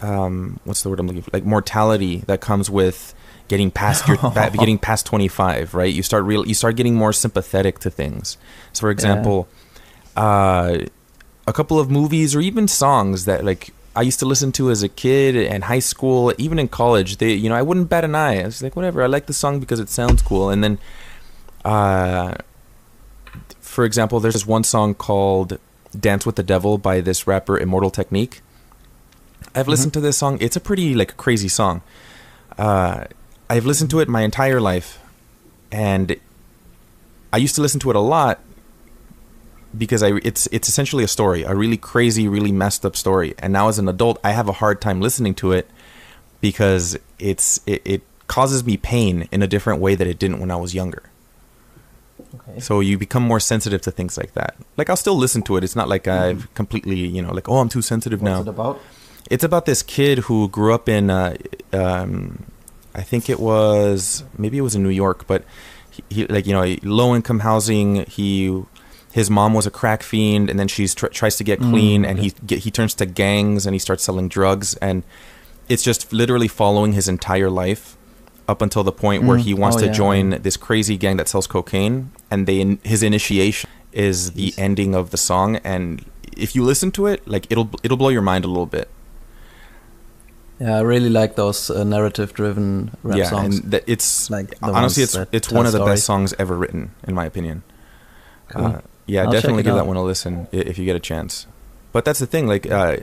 [0.00, 3.14] um what's the word i'm looking for like mortality that comes with
[3.46, 4.16] getting past your
[4.58, 8.36] getting past 25 right you start real you start getting more sympathetic to things
[8.72, 9.46] so for example
[10.16, 10.78] uh,
[11.46, 14.82] a couple of movies or even songs that like I used to listen to as
[14.82, 17.16] a kid and high school, even in college.
[17.16, 18.42] They, you know, I wouldn't bat an eye.
[18.42, 19.02] I was like, whatever.
[19.02, 20.50] I like the song because it sounds cool.
[20.50, 20.78] And then,
[21.64, 22.34] uh,
[23.58, 25.58] for example, there's this one song called
[25.98, 28.42] "Dance with the Devil" by this rapper Immortal Technique.
[29.54, 30.36] I've listened to this song.
[30.42, 31.80] It's a pretty like crazy song.
[32.58, 33.04] Uh,
[33.48, 34.98] I've listened to it my entire life,
[35.72, 36.16] and
[37.32, 38.40] I used to listen to it a lot
[39.76, 43.34] because I it's it's essentially a story, a really crazy, really messed up story.
[43.38, 45.68] And now as an adult, I have a hard time listening to it
[46.40, 50.50] because it's it, it causes me pain in a different way that it didn't when
[50.50, 51.10] I was younger.
[52.34, 52.60] Okay.
[52.60, 54.56] So you become more sensitive to things like that.
[54.76, 55.64] Like I'll still listen to it.
[55.64, 58.40] It's not like I've completely, you know, like oh, I'm too sensitive What's now.
[58.40, 58.80] it about?
[59.30, 61.36] It's about this kid who grew up in, uh,
[61.72, 62.44] um,
[62.94, 65.44] I think it was maybe it was in New York, but
[65.90, 68.04] he, he like you know low income housing.
[68.06, 68.62] He
[69.18, 72.18] his mom was a crack fiend, and then she tr- tries to get clean, and
[72.24, 75.02] he get, he turns to gangs and he starts selling drugs, and
[75.72, 77.96] it's just literally following his entire life
[78.46, 79.46] up until the point where Mm.
[79.48, 79.92] he wants Oh, to yeah.
[80.04, 81.96] join this crazy gang that sells cocaine,
[82.30, 84.58] and they in, his initiation is the Jeez.
[84.66, 86.04] ending of the song, and
[86.36, 88.86] if you listen to it, like it'll it'll blow your mind a little bit.
[90.60, 93.58] Yeah, I really like those uh, narrative-driven rap yeah, songs.
[93.60, 97.14] and that it's Like honestly, it's it's one of the best songs ever written, in
[97.14, 97.62] my opinion.
[98.48, 98.64] Cool.
[98.66, 101.46] Uh, yeah, I'll definitely it give that one a listen if you get a chance.
[101.92, 102.98] But that's the thing, like uh,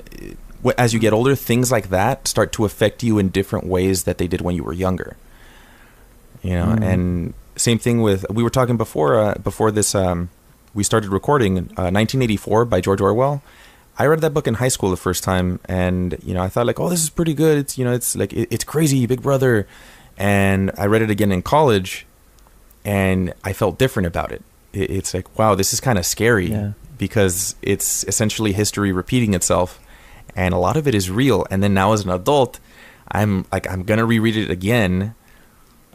[0.78, 4.18] as you get older, things like that start to affect you in different ways that
[4.18, 5.18] they did when you were younger.
[6.42, 6.84] You know, Mm.
[6.84, 10.30] and same thing with we were talking before uh, before this um,
[10.74, 13.42] we started recording uh, 1984 by George Orwell.
[13.98, 16.66] I read that book in high school the first time, and you know I thought
[16.66, 17.58] like, oh, this is pretty good.
[17.58, 19.68] It's you know it's like it, it's crazy, Big Brother,
[20.18, 22.06] and I read it again in college,
[22.84, 24.42] and I felt different about it.
[24.74, 26.72] It it's like wow, this is kind of scary Yeah.
[26.98, 29.80] because it's essentially history repeating itself,
[30.36, 31.46] and a lot of it is real.
[31.50, 32.60] And then now as an adult,
[33.12, 35.16] I'm like I'm gonna reread it again.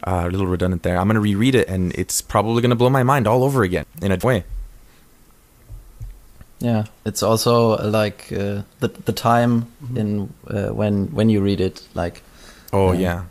[0.01, 0.97] Uh, a little redundant there.
[0.97, 4.11] I'm gonna reread it, and it's probably gonna blow my mind all over again in
[4.13, 4.45] a way.
[6.59, 11.61] Yeah, it's also uh, like uh, the the time in uh, when when you read
[11.61, 12.21] it, like
[12.73, 12.99] Oh Yeah.
[12.99, 13.23] yeah,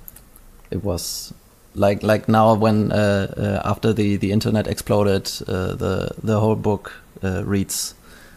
[0.71, 1.33] it was
[1.75, 6.57] like like now when uh, uh, after the the internet exploded, uh, the the whole
[6.57, 7.95] book uh, reads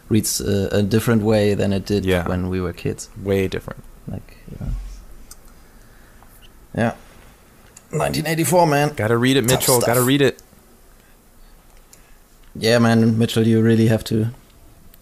[0.08, 2.28] reads uh, a different way than it did Yeah.
[2.28, 3.08] when we were kids.
[3.22, 3.82] way different.
[4.08, 4.68] Like yeah,
[6.76, 6.92] yeah.
[7.90, 8.92] 1984, man.
[8.96, 9.80] Gotta read it, Tough Mitchell.
[9.80, 10.42] Gotta read it.
[12.54, 14.26] Yeah, man, Mitchell, you really have to.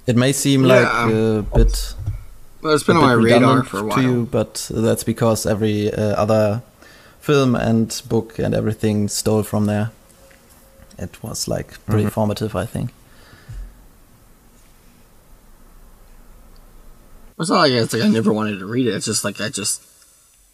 [0.07, 1.95] It may seem Yeah, like um, a bit
[2.63, 4.03] Well, it's been a on my bit radar redundant for a to while.
[4.03, 6.63] you, but that's because every uh, other
[7.21, 9.91] film and book and everything stole from there.
[10.99, 12.13] It was like pretty Mhm.
[12.13, 12.91] formative, I think.
[17.39, 18.95] It's not like it's like I never wanted to read it.
[18.95, 19.83] It's just like I just,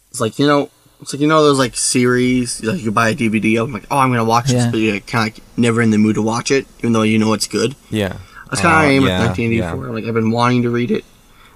[0.09, 0.69] it's like you know,
[1.01, 3.57] it's like you know those like series like you buy a DVD.
[3.57, 4.59] of, I'm like, oh, I'm gonna watch Yeah.
[4.63, 7.01] this, but you're kind of like never in the mood to watch it, even though
[7.01, 7.75] you know it's good.
[7.89, 8.13] Yeah.
[8.49, 9.93] That's kind of Uh, how I am yeah, with 1984.
[9.93, 11.03] Like I've been wanting to read it.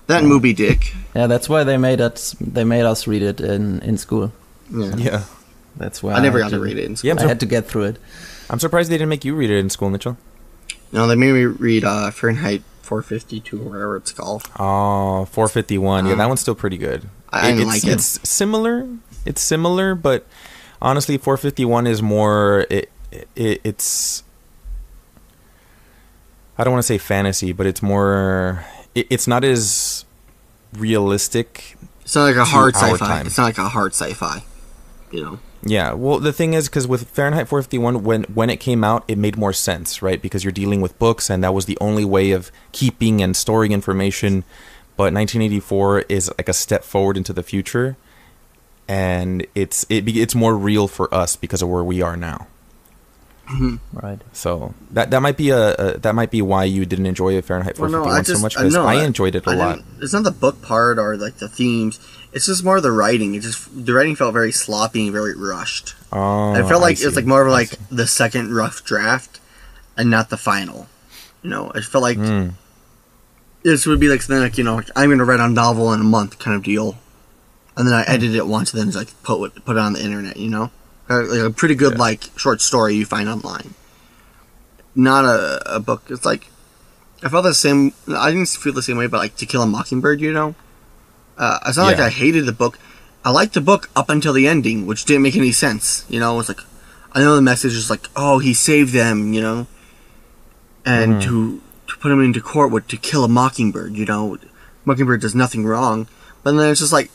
[0.08, 0.94] That and Moby Dick.
[1.16, 2.36] Yeah, that's why they made us.
[2.42, 4.34] They made us read it in in school.
[4.72, 4.96] Yeah.
[4.98, 5.24] Yeah.
[5.78, 7.12] That's why I never had got to read it in Yeah, school.
[7.12, 7.98] I'm I had to get through it.
[8.50, 10.18] I'm surprised they didn't make you read it in school, Mitchell.
[10.92, 14.44] No, they made me read uh, Fahrenheit 452 or whatever it's called.
[14.60, 16.06] Oh, 451.
[16.06, 17.08] yeah, Um, that one's still pretty good.
[17.30, 17.94] I didn't it's, like it.
[17.94, 18.88] It's similar.
[19.26, 20.26] It's similar, but
[20.82, 22.66] honestly, 451 is more.
[22.70, 22.90] It,
[23.36, 24.24] it it's.
[26.58, 28.66] I don't want to say fantasy, but it's more.
[28.94, 30.04] It, it's not as
[30.74, 31.78] realistic.
[32.02, 32.98] It's not like a hard sci-fi.
[32.98, 33.28] time.
[33.28, 34.44] It's not like a hard sci-fi.
[35.12, 35.40] You know.
[35.64, 39.18] Yeah, well, the thing is, because with Fahrenheit 451, when when it came out, it
[39.18, 40.22] made more sense, right?
[40.22, 43.72] Because you're dealing with books, and that was the only way of keeping and storing
[43.72, 44.44] information.
[44.98, 47.96] But 1984 is like a step forward into the future,
[48.88, 52.48] and it's it it's more real for us because of where we are now.
[53.52, 53.98] Mm-hmm.
[53.98, 54.22] Right.
[54.32, 57.78] So that that might be a, a that might be why you didn't enjoy Fahrenheit
[57.78, 59.80] Well, 451 no, I just so much because know, I, enjoyed it a I lot.
[60.00, 62.00] It's not the book part or like the themes.
[62.34, 63.36] It's just more the writing.
[63.36, 65.96] It just the writing felt very sloppy and very rushed.
[66.14, 69.40] Oh, I felt like it's like more of like the second rough draft,
[69.98, 70.88] and not the final.
[71.44, 72.54] You know, I felt like Mm.
[73.64, 76.00] this would be like something like you know I'm going to write a novel in
[76.00, 76.98] a month kind of deal,
[77.76, 79.94] and then I edit it once and then just like put it, put it on
[79.94, 80.38] the internet.
[80.38, 80.72] You know,
[81.10, 82.00] Uh, like a pretty good Yeah.
[82.00, 83.74] like short story you find online.
[84.96, 86.04] Not a, a book.
[86.10, 86.48] It's like
[87.24, 87.94] I felt the same.
[88.08, 90.22] I didn't feel the same way about like To Kill a Mockingbird.
[90.22, 90.56] You know,
[91.42, 92.78] uh, it's not like I hated the book.
[93.26, 96.06] I liked the book up until the ending, which didn't make any sense.
[96.08, 96.62] You know, it's like
[97.14, 99.68] I know the message is like, oh, he saved them, you know,
[100.86, 101.24] and Mhm.
[101.24, 103.96] to to put him into court would to kill a mockingbird.
[103.96, 104.38] You know,
[104.86, 106.08] mockingbird does nothing wrong,
[106.44, 107.10] but then it's just like,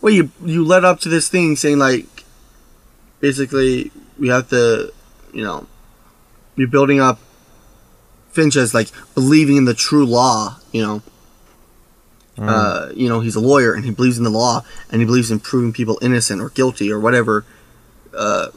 [0.00, 2.06] well, you you led up to this thing saying like,
[3.20, 4.92] basically we have to,
[5.32, 5.66] you know,
[6.56, 7.18] you're building up
[8.32, 10.58] Finch as like believing in the true law.
[10.72, 11.02] You know,
[12.40, 12.48] Mm.
[12.48, 15.30] uh, you know, he's a lawyer and he believes in the law and he believes
[15.30, 17.44] in proving people innocent or guilty or whatever
[18.16, 18.48] uh,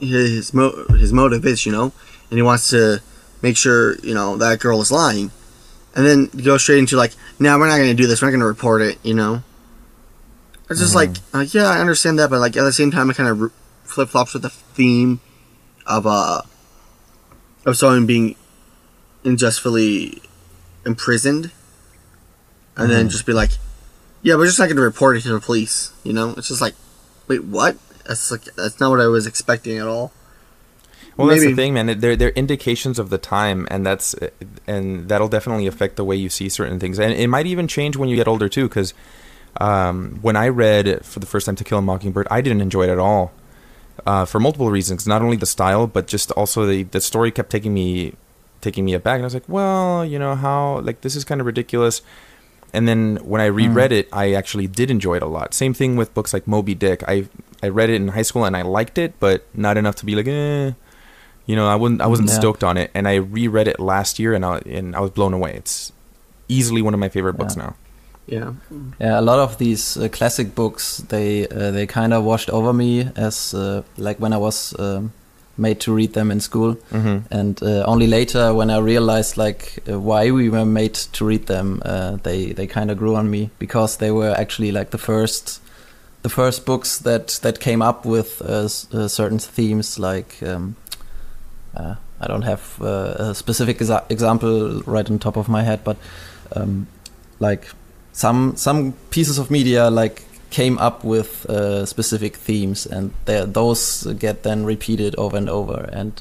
[0.00, 1.92] his mo- his motive is, you know,
[2.30, 3.00] and he wants to
[3.42, 5.30] make sure you know that girl is lying,
[5.94, 8.32] and then go straight into like, now we're not going to do this, we're not
[8.32, 9.42] going to report it, you know.
[10.70, 13.16] It's just like, uh, yeah, I understand that, but like at the same time, it
[13.16, 13.52] kind of r-
[13.84, 15.20] flip flops with the theme
[15.86, 16.42] of uh
[17.66, 18.36] of someone being
[19.24, 20.22] unjustly
[20.86, 21.50] imprisoned,
[22.76, 23.50] and then just be like,
[24.22, 26.34] yeah, we're just not going to report it to the police, you know.
[26.36, 26.74] It's just like,
[27.28, 27.76] wait, what?
[28.06, 30.12] That's like that's not what I was expecting at all.
[31.16, 32.00] Well, that's the thing, man.
[32.00, 34.14] They're they're indications of the time, and that's
[34.66, 37.96] and that'll definitely affect the way you see certain things, and it might even change
[37.96, 38.68] when you get older too.
[38.68, 38.94] Because
[39.60, 42.84] um, when I read for the first time To Kill a Mockingbird, I didn't enjoy
[42.84, 43.32] it at all
[44.06, 45.06] uh, for multiple reasons.
[45.06, 48.14] Not only the style, but just also the the story kept taking me
[48.60, 51.40] taking me aback, and I was like, well, you know how like this is kind
[51.40, 52.02] of ridiculous.
[52.72, 55.52] And then when I reread it, I actually did enjoy it a lot.
[55.54, 57.02] Same thing with books like Moby Dick.
[57.06, 57.28] I
[57.62, 60.14] I read it in high school and I liked it, but not enough to be
[60.14, 60.72] like, eh.
[61.44, 62.38] You know, I wasn't I wasn't Yeah.
[62.38, 65.34] stoked on it, and I reread it last year, and I and I was blown
[65.34, 65.52] away.
[65.54, 65.92] It's
[66.48, 67.62] easily one of my favorite books Yeah.
[67.64, 67.74] now.
[68.26, 68.52] Yeah.
[69.00, 72.72] Yeah, a lot of these uh, classic books they uh, they kind of washed over
[72.72, 75.10] me as uh, like when I was um,
[75.56, 77.18] made to read them in school, Mm-hmm.
[77.30, 81.46] and uh, only later when I realized like uh, why we were made to read
[81.46, 84.98] them, uh, they they kind of grew on me because they were actually like the
[84.98, 85.60] first
[86.22, 90.36] the first books that that came up with uh, s- uh, certain themes like.
[90.42, 90.74] Um,
[91.76, 95.80] uh, I don't have uh, a specific exa- example right on top of my head,
[95.84, 95.96] but
[96.54, 96.86] um,
[97.40, 97.66] like
[98.12, 103.10] some some pieces of media like came up with uh, specific themes, and
[103.54, 105.88] those get then repeated over and over.
[105.92, 106.12] And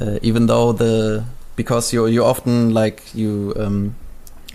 [0.00, 1.24] uh, even though the
[1.56, 3.94] because you you often like you um,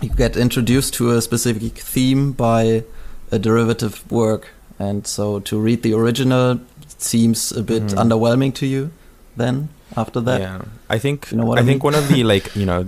[0.02, 2.82] you get introduced to a specific theme by
[3.30, 6.58] a derivative work, and so to read the original
[6.98, 7.96] seems a bit Mhm.
[7.98, 8.90] underwhelming to you.
[9.36, 11.92] Then after that, yeah, I think You know what I I think mean?
[11.94, 12.84] one of the like you know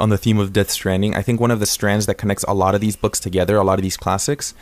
[0.00, 2.54] on the theme of Death Stranding, I think one of the strands that connects a
[2.54, 4.54] lot of these books together, a lot of these classics,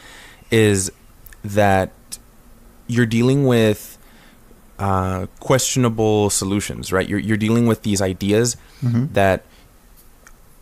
[0.50, 0.90] is
[1.44, 1.92] that
[2.86, 3.98] you're dealing with
[4.78, 7.08] uh, questionable solutions, right?
[7.08, 9.12] You're you're dealing with these ideas Mhm.
[9.14, 9.44] that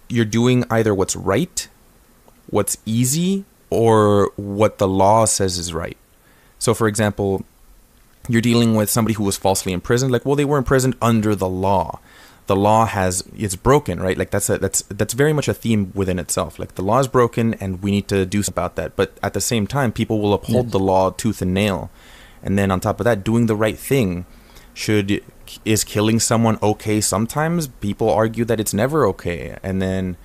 [0.08, 1.68] you're doing either what's right,
[2.48, 5.96] what's easy, or what the law says is right.
[6.58, 7.44] So, for example,
[8.28, 10.12] you're dealing with somebody who was falsely imprisoned.
[10.12, 12.00] Like, well, they were imprisoned under the law.
[12.46, 14.16] The law has it's broken, right?
[14.16, 16.58] Like that's a, that's that's very much a theme within itself.
[16.58, 18.94] Like the law is broken, and we need to do something about that.
[18.94, 20.72] But at the same time, people will uphold Yes.
[20.72, 21.90] the law tooth and nail.
[22.42, 24.26] And then on top of that, doing the right thing
[24.74, 25.24] should
[25.64, 30.16] is killing someone okay sometimes people argue that it's never okay and then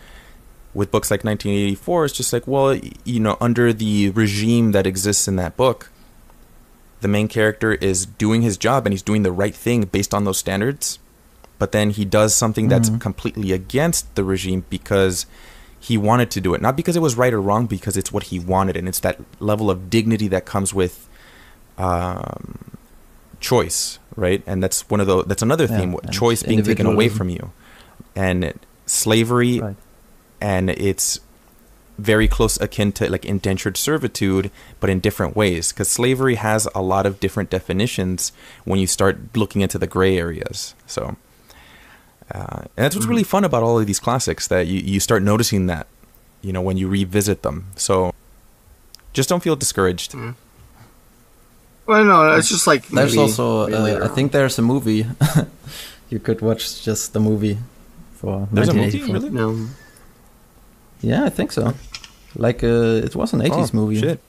[0.74, 5.28] with books like 1984 it's just like well you know under the regime that exists
[5.28, 5.90] in that book
[7.00, 10.26] the main character is doing his job and he's doing the right thing based on
[10.26, 11.00] those standards
[11.62, 13.00] but then he does something that's Mhm.
[13.08, 15.28] completely against the regime because
[15.80, 16.60] he wanted to do it.
[16.68, 19.18] Not because it was right or wrong because it's what he wanted and it's that
[19.40, 20.94] level of dignity that comes with
[21.78, 22.72] um,
[23.40, 24.42] choice right?
[24.46, 27.52] And that's one of the that's another Yeah, theme choice being taken away from you.
[28.16, 28.54] And
[28.88, 29.76] slavery Right.
[30.42, 31.20] and it's
[31.98, 36.82] very close akin to like indentured servitude but in different ways because slavery has a
[36.82, 38.32] lot of different definitions
[38.66, 41.16] when you start looking into the gray areas so
[42.34, 45.22] uh, and that's what's really fun about all of these classics that you, you start
[45.24, 45.88] noticing that
[46.42, 48.14] you know when you revisit them so
[49.14, 50.16] just don't feel discouraged
[51.88, 55.06] Well, no, it's just like There's maybe- also maybe uh, i think there's a movie.
[56.10, 57.58] you could watch just the movie
[58.16, 59.30] for There's a movie, really?
[59.30, 59.68] No.
[61.02, 61.74] Yeah, I think so.
[62.36, 64.00] Like uh, it was an 80s Oh, movie.
[64.00, 64.20] shit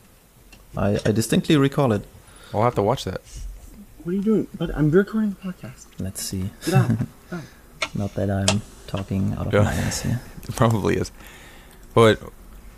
[0.76, 2.02] I, I distinctly recall it.
[2.54, 3.20] i'll have to watch that
[4.02, 4.46] What are you doing?
[4.58, 5.86] But I'm recording the podcast.
[6.00, 6.50] Let's see.
[7.82, 7.94] Get out.
[7.96, 9.62] Not that I'm talking out of Yeah.
[9.62, 10.20] my ass here.
[10.48, 11.10] It probably is.
[11.94, 12.20] But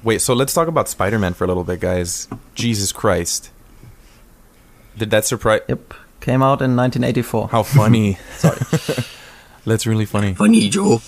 [0.02, 2.28] wait, so let's talk about Spider-Man for a little bit, guys.
[2.54, 3.50] Jesus Christ.
[4.96, 5.94] Did that surprise Yep.
[6.20, 7.48] Came out in 1984.
[7.48, 8.18] how funny?
[8.38, 8.58] Sorry.
[9.66, 10.34] That's really funny.
[10.34, 11.02] Funny joke.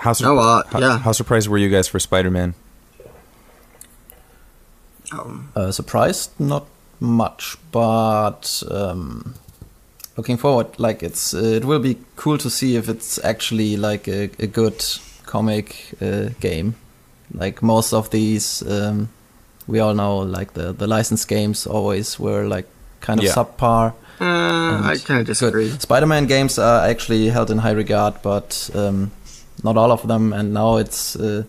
[0.00, 0.98] How, sur- Oh, uh, how, yeah.
[0.98, 2.54] how surprised were you guys for Spider-Man?
[5.12, 6.66] Um, Uh, surprised, not
[7.00, 9.34] much, but um,
[10.16, 14.08] looking forward, like it's uh, it will be cool to see if it's actually like
[14.08, 14.84] a, a good
[15.26, 16.74] comic uh, game.
[17.34, 19.08] Like most of these, um,
[19.66, 22.66] we all know, like the the licensed games always were like
[23.00, 23.34] kind of Yeah.
[23.34, 23.92] subpar.
[24.20, 25.70] uh, I kind of disagree.
[25.70, 25.82] Good.
[25.82, 29.10] Spider-Man games are actually held in high regard, but um,
[29.64, 30.32] not all of them.
[30.32, 31.44] And now it's uh,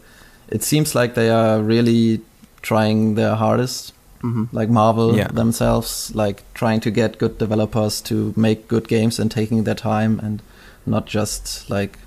[0.49, 2.21] it seems like they are really
[2.61, 3.92] trying their hardest,
[4.23, 5.27] hmm like Marvel Yeah.
[5.35, 10.19] themselves, like trying to get good developers to make good games and taking their time
[10.23, 10.41] and
[10.85, 11.97] not just like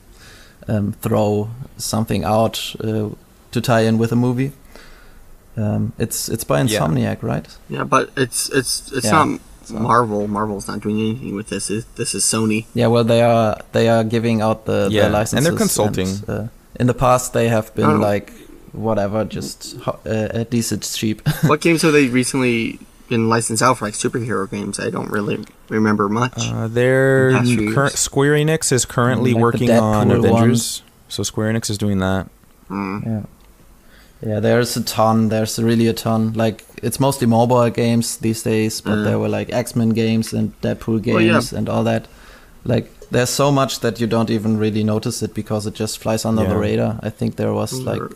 [0.69, 3.09] um, throw something out uh,
[3.53, 4.51] to tie in with a movie.
[5.57, 6.67] Um, it's it's by Yeah.
[6.81, 7.47] Insomniac, right?
[7.69, 10.27] Yeah, but it's it's it's Yeah, not so- Marvel.
[10.29, 11.69] Marvel's not doing anything with this.
[11.97, 12.65] This is Sony.
[12.75, 16.09] Yeah, well, they are they are giving out the, Yeah, the and they're consulting.
[16.09, 16.49] and, uh,
[16.81, 18.33] in the past, they have been like
[18.77, 21.27] whatever, just ho- uh, at least it's cheap.
[21.45, 23.87] what games have they recently been licensed out for?
[23.87, 24.79] Like superhero games.
[24.79, 26.35] I don't really remember much.
[26.39, 27.99] Uh, they're Past few current years.
[28.01, 30.83] Square Enix is currently Like working on Deadpool Avengers.
[31.09, 32.29] So Square Enix is doing that.
[32.71, 33.07] Mm.
[33.07, 33.23] yeah,
[34.29, 34.41] yeah.
[34.41, 35.29] There's a ton.
[35.29, 36.33] There's really a ton.
[36.33, 39.05] Like it's mostly mobile games these days, but Mm.
[39.05, 41.33] there were like X Men games and Deadpool Well, yeah.
[41.35, 42.09] games and all that.
[42.65, 46.25] Like there's so much that you don't even really notice it because it just flies
[46.25, 46.99] under the radar.
[47.05, 48.11] I think there was like Sure.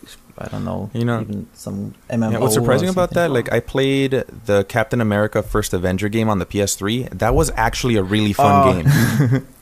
[0.45, 2.31] I don't know, You know- even some MMO.
[2.31, 4.11] Yeah, what's surprising or about that, like I played
[4.45, 7.07] the Captain America First Avenger game on the PS3.
[7.17, 8.73] That was actually a really fun Oh.
[8.81, 9.47] game.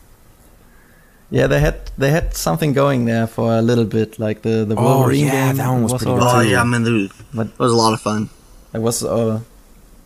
[1.31, 4.73] Yeah, they had they had something going there for a little bit, like the the
[4.73, 5.57] Wolverine Oh, Wolverine yeah, game.
[5.57, 6.35] that one was pretty good alright.
[6.37, 6.49] Oh too.
[6.49, 8.29] yeah, man, dude, But that was a lot of fun.
[8.73, 9.39] it was uh,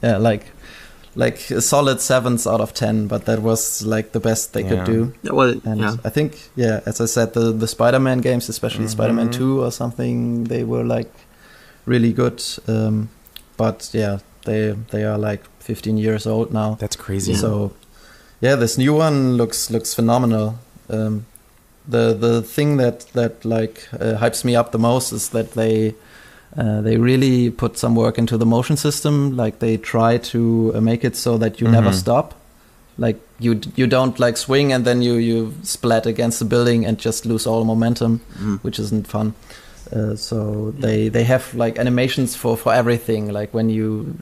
[0.01, 0.47] yeah, like
[1.15, 3.07] like a solid sevens out of ten.
[3.07, 4.69] But that was like the best they Yeah.
[4.69, 5.13] could do.
[5.23, 5.95] That was And yeah.
[6.05, 9.33] I think yeah, as I said, the the Spider-Man games, especially Spider-Man Mhm.
[9.37, 11.11] Two or something, they were like
[11.85, 12.41] really good.
[12.67, 13.09] Um,
[13.57, 16.75] but yeah, they they are like 15 years old now.
[16.79, 17.33] That's crazy.
[17.35, 17.71] So,
[18.41, 20.55] yeah, this new one looks looks phenomenal.
[20.89, 21.25] Um,
[21.87, 25.93] the the thing that that like uh, hypes me up the most is that they
[26.57, 29.35] uh, they really put some work into the motion system.
[29.35, 31.99] Like they try to uh, make it so that you never Mhm.
[31.99, 32.33] stop.
[32.97, 36.97] Like you you don't like swing and then you you splat against the building and
[37.05, 38.59] just lose all momentum, Mhm.
[38.63, 39.33] which isn't fun.
[39.95, 43.31] Uh, so they they have like animations for for everything.
[43.33, 44.15] Like when you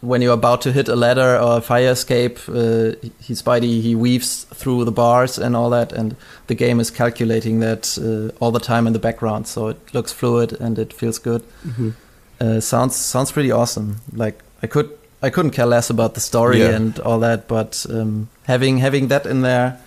[0.00, 3.94] when you're about to hit a ladder or a fire escape, uh, he Spidey he
[3.94, 8.50] weaves through the bars and all that, and the game is calculating that uh, all
[8.52, 11.42] the time in the background, so it looks fluid and it feels good.
[11.66, 11.92] Mhm.
[12.40, 13.96] Uh, sounds sounds pretty awesome.
[14.12, 14.88] Like I could
[15.22, 16.76] I couldn't care less about the story Yeah.
[16.76, 19.78] and all that, but um, having having that in there,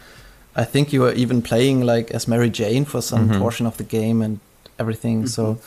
[0.55, 3.39] I think you are even playing like as Mary Jane for some Mhm.
[3.39, 4.39] portion of the game and
[4.79, 5.27] everything.
[5.27, 5.57] So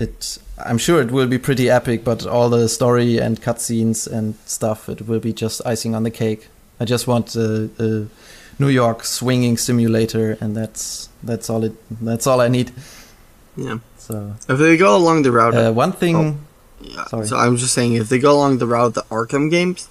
[0.00, 4.34] it I'm sure it will be pretty epic, but all the story and cutscenes and
[4.44, 6.48] stuff, it will be just icing on the cake.
[6.78, 8.06] I just want a, a
[8.58, 11.74] New York swinging simulator, and that's that's all it.
[12.02, 12.72] That's all I need.
[13.56, 13.78] Yeah.
[13.98, 16.44] So If they go along the route, uh, one thing,
[16.80, 17.26] yeah, sorry.
[17.26, 19.88] so I was just saying, if they go along the route of the Arkham games,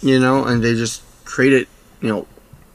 [0.00, 1.68] you know, and they just create it,
[2.00, 2.26] you know,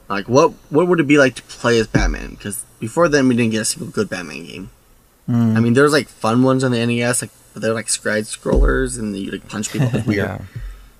[0.08, 2.30] like what what would it be like to play as Batman?
[2.30, 4.70] Because before then, we didn't get a single good Batman game.
[5.28, 8.24] Mm, I mean, there's like fun ones on the NES, like but they're like side
[8.24, 9.88] scrollers, and you like punch people.
[9.94, 10.28] It's weird.
[10.28, 10.38] Yeah.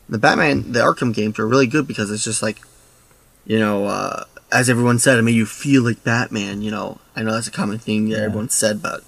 [0.09, 2.61] The Batman, the Arkham games are really good because it's just like,
[3.45, 6.63] you know, uh, as everyone said, it made you feel like Batman.
[6.63, 8.25] You know, I know that's a common thing that Yeah.
[8.25, 9.03] everyone said, but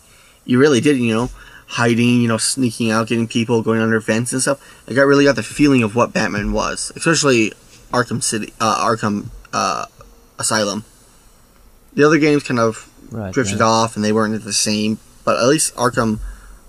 [0.44, 0.98] you really did.
[0.98, 1.30] You know,
[1.68, 4.58] hiding, you know, sneaking out, getting people, going under vents and stuff.
[4.88, 7.52] Like I really got the feeling of what Batman was, especially
[7.92, 9.86] Arkham City, uh, Arkham uh,
[10.38, 10.84] Asylum.
[11.94, 13.66] The other games kind of right, drifted yeah.
[13.66, 14.98] off and they weren't at the same.
[15.28, 16.20] But at least Arkham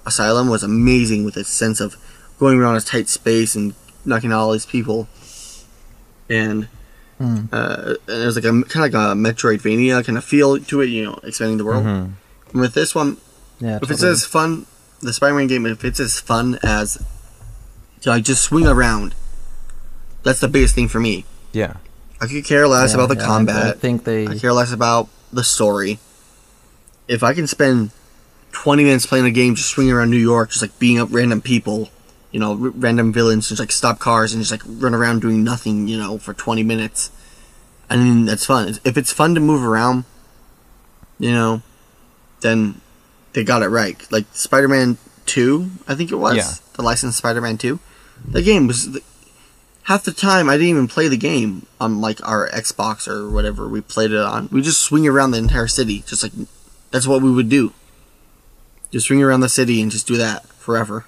[0.05, 1.95] Asylum was amazing with its sense of
[2.39, 5.07] going around a tight space and knocking out all these people.
[6.29, 6.67] And
[7.21, 10.57] Mm, uh, and it was like a kind of like a Metroidvania kind of feel
[10.57, 11.83] to it, you know, expanding the world.
[11.85, 12.11] Mhm.
[12.53, 13.17] And with this one,
[13.59, 13.93] yeah, if totally.
[13.95, 14.65] it's as fun,
[15.01, 16.97] the Spider-Man game, if it's as fun as
[18.05, 19.15] like just swing around,
[20.23, 21.25] that's the biggest thing for me.
[21.51, 21.73] Yeah.
[22.21, 23.65] I could care less Yeah, about the yeah, combat.
[23.75, 24.25] I think they.
[24.25, 25.99] I care less about the story.
[27.09, 27.91] If I can spend
[28.59, 31.39] 20 minutes playing a game just swinging around New York, just like beating up random
[31.39, 31.87] people,
[32.29, 35.45] you know, r- random villains, just like stop cars and just like run around doing
[35.45, 37.09] nothing, you know, for 20 minutes,
[37.89, 38.77] I mean, that's fun.
[38.83, 40.03] If it's fun to move around,
[41.19, 41.61] you know,
[42.41, 42.81] then
[43.31, 43.95] they got it right.
[44.11, 46.35] Like Spider Man 2, I think it was.
[46.35, 46.51] Yeah.
[46.75, 47.79] The licensed Spider Man 2.
[48.27, 48.91] The game was.
[48.91, 49.01] The,
[49.83, 53.69] half the time I didn't even play the game on like our Xbox or whatever
[53.69, 54.49] we played it on.
[54.51, 56.33] We just swing around the entire city, just like
[56.91, 57.71] that's what we would do.
[58.91, 61.05] Just swing around the city and just do that forever.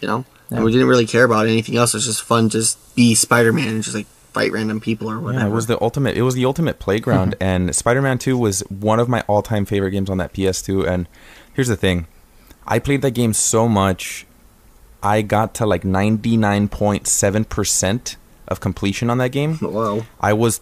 [0.00, 0.24] you know.
[0.50, 0.56] Yeah.
[0.56, 1.92] And we didn't really care about anything else.
[1.92, 5.20] It was just fun, just be Spider Man and just like fight random people or
[5.20, 5.44] whatever.
[5.44, 6.16] Yeah, it was the ultimate.
[6.16, 7.42] It was the ultimate playground, mm-hmm.
[7.42, 10.86] and Spider-Man Two was one of my all-time favorite games on that PS2.
[10.86, 11.08] And
[11.52, 12.06] here's the thing,
[12.66, 14.26] I played that game so much,
[15.02, 18.16] I got to like ninety-nine point seven percent
[18.46, 19.56] of completion on that game.
[19.58, 20.06] Whoa.
[20.20, 20.60] I was,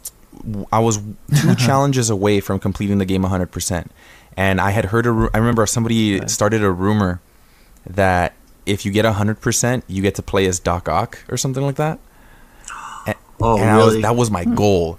[0.72, 0.98] I was
[1.40, 3.92] two challenges away from completing the game hundred percent,
[4.36, 5.12] and I had heard a.
[5.12, 6.30] ru- I remember somebody Right.
[6.30, 7.20] started a rumor
[7.88, 8.34] that
[8.64, 11.76] if you get hundred percent, you get to play as Doc Ock or something like
[11.76, 11.98] that
[13.40, 14.02] Oh, and I was, really?
[14.02, 14.54] that was my hmm.
[14.54, 14.98] goal.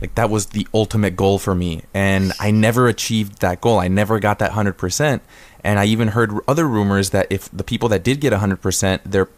[0.00, 3.80] Like that was the ultimate goal for me, and I never achieved that goal.
[3.80, 5.22] I never got that hundred percent,
[5.64, 9.10] and I even heard other rumors that if the people that did get hundred percent,
[9.10, 9.28] their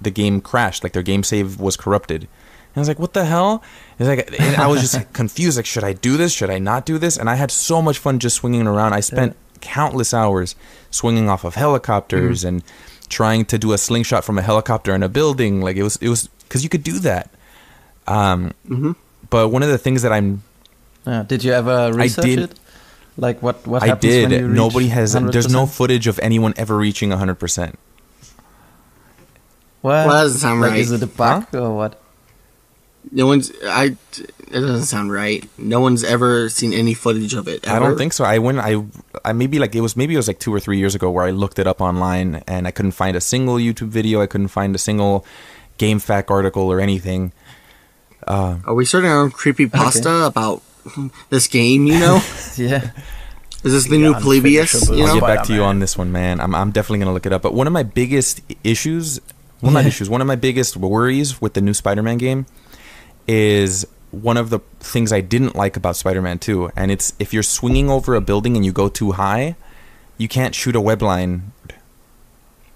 [0.00, 2.28] the game crashed, like their game save was corrupted.
[2.74, 3.62] And I was like, "What the hell?"
[3.98, 5.56] It's like, and I was just confused.
[5.56, 6.32] Like, should I do this?
[6.32, 7.16] Should I not do this?
[7.16, 8.92] And I had so much fun just swinging around.
[8.94, 10.56] I spent countless hours
[10.90, 12.62] swinging off of helicopters and
[13.08, 15.60] trying to do a slingshot from a helicopter in a building.
[15.62, 17.30] Like it was, it was because you could do that.
[18.06, 18.52] Um,
[19.30, 20.42] But one of the things that I'm,
[21.06, 21.22] Yeah.
[21.22, 22.58] Did you ever research did- it?
[23.16, 24.30] Like what what I did.
[24.30, 25.12] when you reach Nobody has.
[25.12, 27.36] There's no footage of anyone ever reaching 100.
[27.36, 27.78] percent
[29.82, 29.90] What?
[29.92, 30.80] Well, that doesn't sound like, right.
[30.80, 32.00] Is it a bug or what?
[33.12, 33.52] No one's.
[33.66, 33.96] I.
[34.48, 35.44] It doesn't sound right.
[35.58, 37.66] No one's ever seen any footage of it.
[37.68, 38.24] I don't think so.
[38.24, 38.58] I went.
[38.60, 38.84] I.
[39.24, 41.24] I maybe like it was maybe it was like two or three years ago where
[41.24, 44.20] I looked it up online and I couldn't find a single YouTube video.
[44.22, 45.24] I couldn't find a single
[45.78, 47.32] GameFAQs article or anything.
[48.26, 50.62] Uh, Are we starting our own creepy pasta about
[51.30, 51.86] this game?
[51.86, 52.14] You know,
[52.56, 52.90] Yeah.
[53.64, 54.72] is this the new Polybius?
[54.74, 54.96] unfinishable.
[54.96, 56.40] You I'll know, get back to you on this one, man.
[56.40, 57.42] I'm, I'm definitely gonna look it up.
[57.42, 59.20] But one of my biggest issues,
[59.60, 59.88] well, not Yeah.
[59.88, 62.46] issues, one of my biggest worries with the new Spider-Man game
[63.26, 67.42] is one of the things I didn't like about Spider-Man 2, and it's if you're
[67.42, 69.56] swinging over a building and you go too high,
[70.18, 71.52] you can't shoot a web line.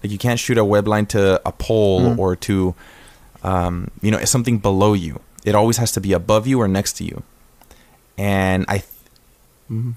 [0.03, 2.17] Like you can't shoot a web line to a pole Mm.
[2.19, 2.73] or to,
[3.43, 5.19] um, you know, something below you.
[5.45, 7.23] It always has to be above you or next to you.
[8.17, 8.83] And I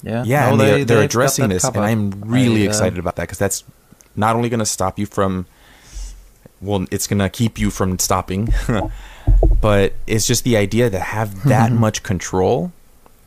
[0.03, 0.23] Yeah.
[0.25, 1.77] yeah, No, they, they- are they're they've addressing that this, and.
[1.79, 3.65] I'm really I, uh, excited about that because that's
[4.15, 5.47] not only going to stop you from,
[6.61, 8.53] well, it's going to keep you from stopping,
[9.61, 11.81] but it's just the idea to have that mm-hmm.
[11.81, 12.73] much control.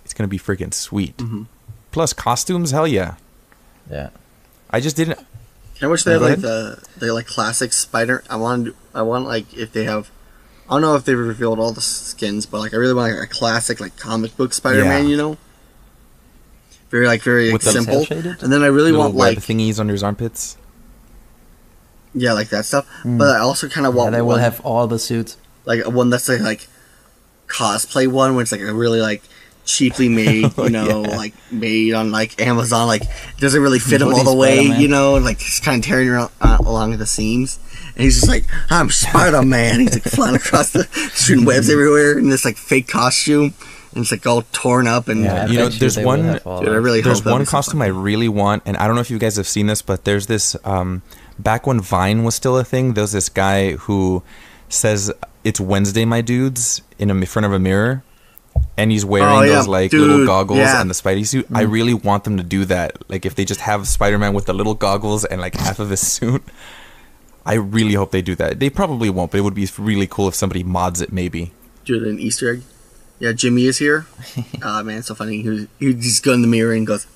[0.03, 1.17] It's going to be freaking sweet.
[1.17, 1.43] Mm-hmm.
[1.91, 3.15] Plus costumes, hell yeah!
[3.89, 4.09] Yeah.
[4.69, 5.19] I just didn't.
[5.81, 8.23] I wish they had like the they like classic Spider.
[8.29, 8.75] I want.
[8.93, 10.11] I want like if they have.
[10.67, 13.23] I don't know if they've revealed all the skins, but like I really want like,
[13.23, 15.03] a classic like comic book Spider-Man.
[15.03, 15.09] Yeah.
[15.09, 15.37] You know.
[16.89, 18.43] Very like very With like, the- simple, Cel-shaded?
[18.43, 20.57] and then I really little want web like thingies under his armpits.
[22.13, 22.87] yeah like that stuff.
[23.03, 23.17] Mm.
[23.17, 23.93] But I also kind of.
[23.93, 25.37] Yeah, want they will one, have all the suits.
[25.65, 26.67] Like a one that's like, like
[27.47, 29.21] cosplay one where it's like a really like
[29.65, 33.03] cheaply made Oh, you know like made on like amazon like
[33.39, 34.81] doesn't really fit him all the way Spider-Man.
[34.81, 37.59] you know like he's kind of tearing around, uh, along the seams
[37.95, 42.29] and he's just like i'm spider-man he's like flying across the shooting webs everywhere in
[42.29, 43.53] this like fake costume
[43.93, 46.99] and it's like all torn up and Yeah, you know, there's one- Dude, I really
[47.01, 47.87] There's hope one costume fun.
[47.87, 50.27] I really want, and I don't know if you guys have seen this, but there's
[50.27, 50.53] this.
[50.65, 51.01] Um,
[51.39, 54.21] back when Vine was still a thing, there's this guy who
[54.67, 55.13] says
[55.45, 58.03] it's Wednesday, my dudes, in a, in front of a mirror,
[58.77, 60.81] and he's wearing Oh, yeah, those like little goggles yeah.
[60.81, 61.45] and the Spidey suit.
[61.53, 63.09] I really want them to do that.
[63.09, 66.01] Like if they just have Spider-Man with the little goggles and like half of his
[66.05, 66.43] suit.
[67.45, 68.59] I really hope they do that.
[68.59, 71.13] They probably won't, but it would be really cool if somebody mods it.
[71.13, 71.51] Maybe.
[71.85, 72.61] do it an easter egg
[73.19, 74.07] yeah jimmy is here
[74.63, 77.07] ah man it's so funny he, was, he just go in the mirror and goes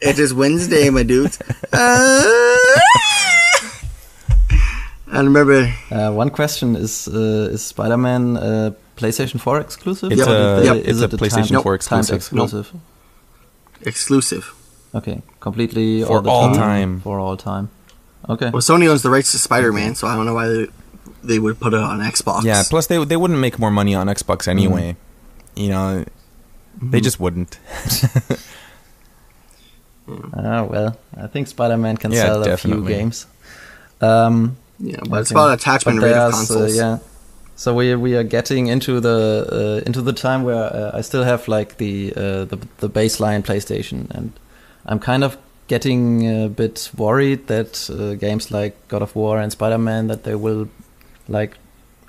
[0.00, 1.40] it is wednesday my dudes
[1.72, 2.80] Ah!
[5.14, 10.12] and remember Uh, one question is uh, is Spider-Man uh, PlayStation 4 exclusive?
[10.12, 12.66] It's Or a- they- yep, it's is a it PlayStation timed- 4 timed exclusive.
[12.66, 12.80] exclusive.
[13.82, 14.54] exclusive
[14.94, 16.58] Okay, completely For all, the all time.
[16.60, 17.00] time.
[17.00, 17.68] For all time.
[18.28, 18.50] Okay.
[18.50, 20.66] Well, Sony owns the rights to Spider-Man, so I don't know why they,
[21.24, 22.44] they would put it on Xbox.
[22.44, 22.62] Yeah.
[22.70, 24.94] Plus, they they wouldn't make more money on Xbox anyway.
[25.56, 26.04] You know,
[26.80, 27.58] they just wouldn't.
[30.36, 33.26] Ah, well, I think Spider-Man can Yeah, sell a few games.
[34.00, 36.98] Um, yeah, but it's about attachment but rate of there's, uh, yeah.
[37.56, 41.24] So we we are getting into the uh, into the time where uh, I still
[41.24, 44.32] have like the uh, the the baseline PlayStation, and
[44.86, 45.36] I'm kind of
[45.68, 50.24] getting a bit worried that uh, games like God of War and Spider Man that
[50.24, 50.68] they will
[51.28, 51.56] like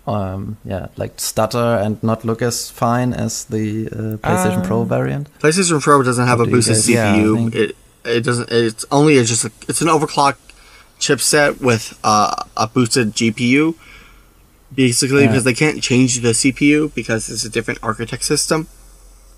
[0.07, 4.86] um yeah like stutter and not look as fine as the uh, PlayStation Pro Uh,
[4.86, 5.30] variant.
[5.39, 7.36] PlayStation Pro doesn't have What a do boosted guys CPU.
[7.36, 7.55] think?
[7.55, 8.51] it it doesn't.
[8.51, 10.36] It's only a, just a, it's an overclock
[10.99, 13.75] chipset with uh, a boosted GPU.
[14.73, 15.27] Basically, Yeah.
[15.29, 18.67] because they can't change the CPU because it's a different architect system.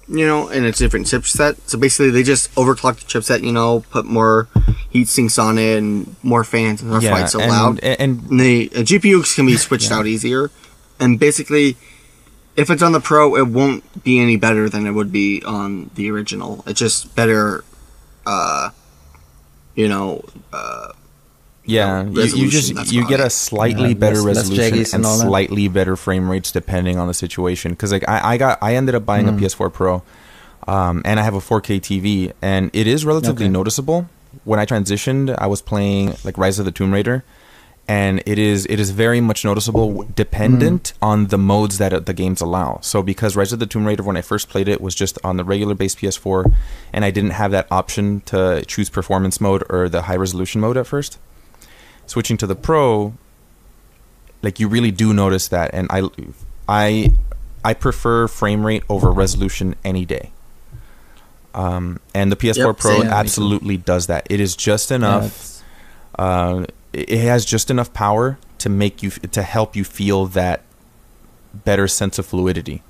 [0.09, 1.57] you know, and it's a different chipset.
[1.65, 4.47] So basically, they just overclock the chipset, you know, put more
[4.89, 7.79] heat sinks on it and more fans, and that's why it's so and, loud.
[7.83, 10.49] And, And the uh, GPUs can be switched out easier,
[10.97, 11.75] and basically,
[12.55, 15.91] if it's on the Pro, it won't be any better than it would be on
[15.95, 16.63] the original.
[16.65, 17.65] It's just better,
[18.25, 18.69] uh,
[19.75, 20.93] you know, uh,
[21.67, 24.93] yeah, know, you, you just you get a slightly Yeah, better less- less resolution jaggies
[24.93, 27.71] and and slightly better frame rates depending on the situation.
[27.71, 29.39] Because like I, I got I ended up buying a Mm.
[29.39, 30.03] PS4 Pro,
[30.67, 33.51] um, and I have a 4K TV, and it is relatively Okay.
[33.51, 34.09] noticeable.
[34.43, 37.23] When I transitioned, I was playing like Rise of the Tomb Raider,
[37.87, 42.13] and it is it is very much noticeable dependent on the modes that uh, the
[42.13, 42.79] games allow.
[42.81, 45.37] So because Rise of the Tomb Raider when I first played it was just on
[45.37, 46.53] the regular base PS4
[46.93, 50.77] and I didn't have that option to choose performance mode or the high resolution mode
[50.77, 51.17] at first.
[52.07, 53.13] Switching to the Pro
[54.41, 56.09] like you really do notice that and I
[56.67, 57.11] I
[57.65, 60.31] I prefer frame rate over resolution any day.
[61.53, 62.97] Um, and the PS4 Yep, Pro same.
[62.99, 63.15] Yeah, me too.
[63.15, 64.27] absolutely does that.
[64.29, 65.63] It is just enough it's-
[66.19, 70.61] uh, it has just enough power to make you to help you feel that
[71.53, 72.81] better sense of fluidity.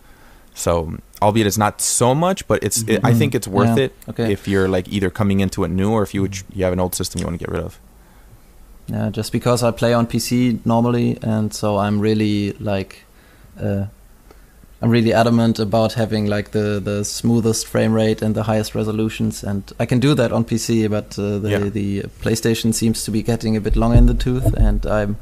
[0.53, 3.77] So, albeit it's not so much, but it's it, I think it's worth Mm-hmm.
[3.79, 4.31] Yeah, it okay.
[4.31, 6.79] if you're like either coming into it new or if you would, you have an
[6.79, 7.79] old system you want to get rid of.
[8.89, 13.03] Yeah, just because I play on PC normally, and so I'm really like,
[13.61, 13.85] uh,
[14.81, 19.43] I'm really adamant about having like the the smoothest frame rate and the highest resolutions,
[19.43, 20.89] and I can do that on PC.
[20.89, 21.69] But uh, the Yeah.
[21.69, 25.17] the PlayStation seems to be getting a bit long in the tooth, and I'm.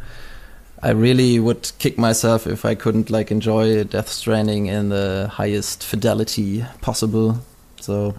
[0.83, 5.83] I really would kick myself if I couldn't like enjoy Death Stranding in the highest
[5.83, 7.37] fidelity possible.
[7.81, 8.13] So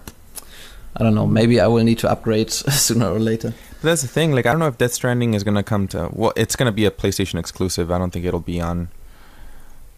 [0.99, 1.27] I don't know.
[1.27, 3.53] Maybe I will need to upgrade sooner or later.
[3.71, 4.33] But that's the thing.
[4.33, 6.09] Like, I don't know if Death Stranding is gonna come to.
[6.13, 7.91] Well, it's gonna be a PlayStation exclusive.
[7.91, 8.89] I don't think it'll be on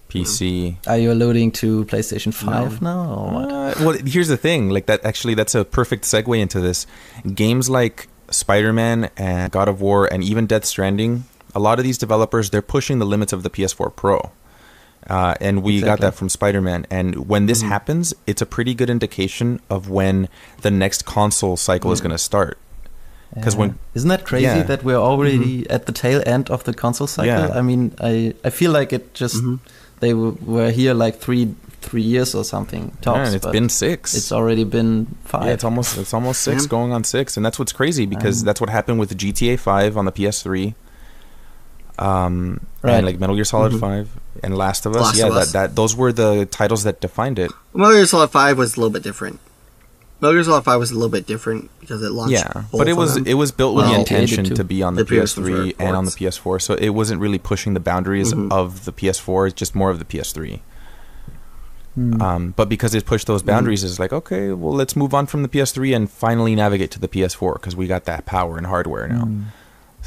[0.09, 0.76] PC.
[0.86, 3.53] Are you alluding to PlayStation Five now, or what?
[3.53, 4.70] Uh, well, here's the thing.
[4.70, 6.86] Like that, actually, that's a perfect segue into this.
[7.34, 11.24] Games like Spider-Man and God of War and even Death Stranding.
[11.55, 14.32] A lot of these developers, they're pushing the limits of the PS4 Pro.
[15.09, 16.86] Uh, and we got that from Spider-Man.
[16.90, 17.68] And when this Mhm.
[17.68, 20.28] happens, it's a pretty good indication of when
[20.62, 22.05] the next console cycle is Mm.
[22.05, 22.59] going to start.
[23.42, 24.62] 'Cause when- isn't that crazy Yeah.
[24.64, 27.26] that we're already at the tail end of the console cycle?
[27.26, 27.51] Yeah.
[27.55, 29.59] I mean, I I feel like it just Mhm.
[30.01, 33.18] they w- were here like three three years or something tops.
[33.18, 34.14] Man, it's been six.
[34.14, 35.44] It's already been five.
[35.46, 36.68] Yeah, it's almost it's almost six, Yeah.
[36.68, 39.96] going on six, and that's what's crazy because Um, that's what happened with GTA Five
[39.96, 40.74] on the PS3,
[41.99, 42.94] um, Right.
[42.94, 43.80] and like Metal Gear Solid Mhm.
[43.80, 44.09] Five
[44.42, 45.03] and Last of Us.
[45.03, 45.53] Last yeah, of that Us.
[45.53, 47.51] that those were the titles that defined it.
[47.74, 49.40] Metal Gear Solid Five was a little bit different.
[50.20, 52.32] Metal Gear Solid Five was a little bit different because it launched.
[52.32, 53.26] yeah, but it was them.
[53.26, 56.05] it was built with Well, the intention to be on the, The PS3 and on
[56.07, 56.11] the.
[56.11, 58.51] PS4, so it wasn't really pushing the boundaries Mhm.
[58.53, 59.46] of the PS4.
[59.46, 60.62] It's just more of the PS3.
[61.94, 62.20] Hmm.
[62.22, 63.46] Um, but because it pushed those Mhm.
[63.46, 67.01] boundaries, it's like okay, well, let's move on from the PS3 and finally navigate to
[67.01, 69.24] the PS4 because we got that power and hardware now.
[69.24, 69.42] Hmm.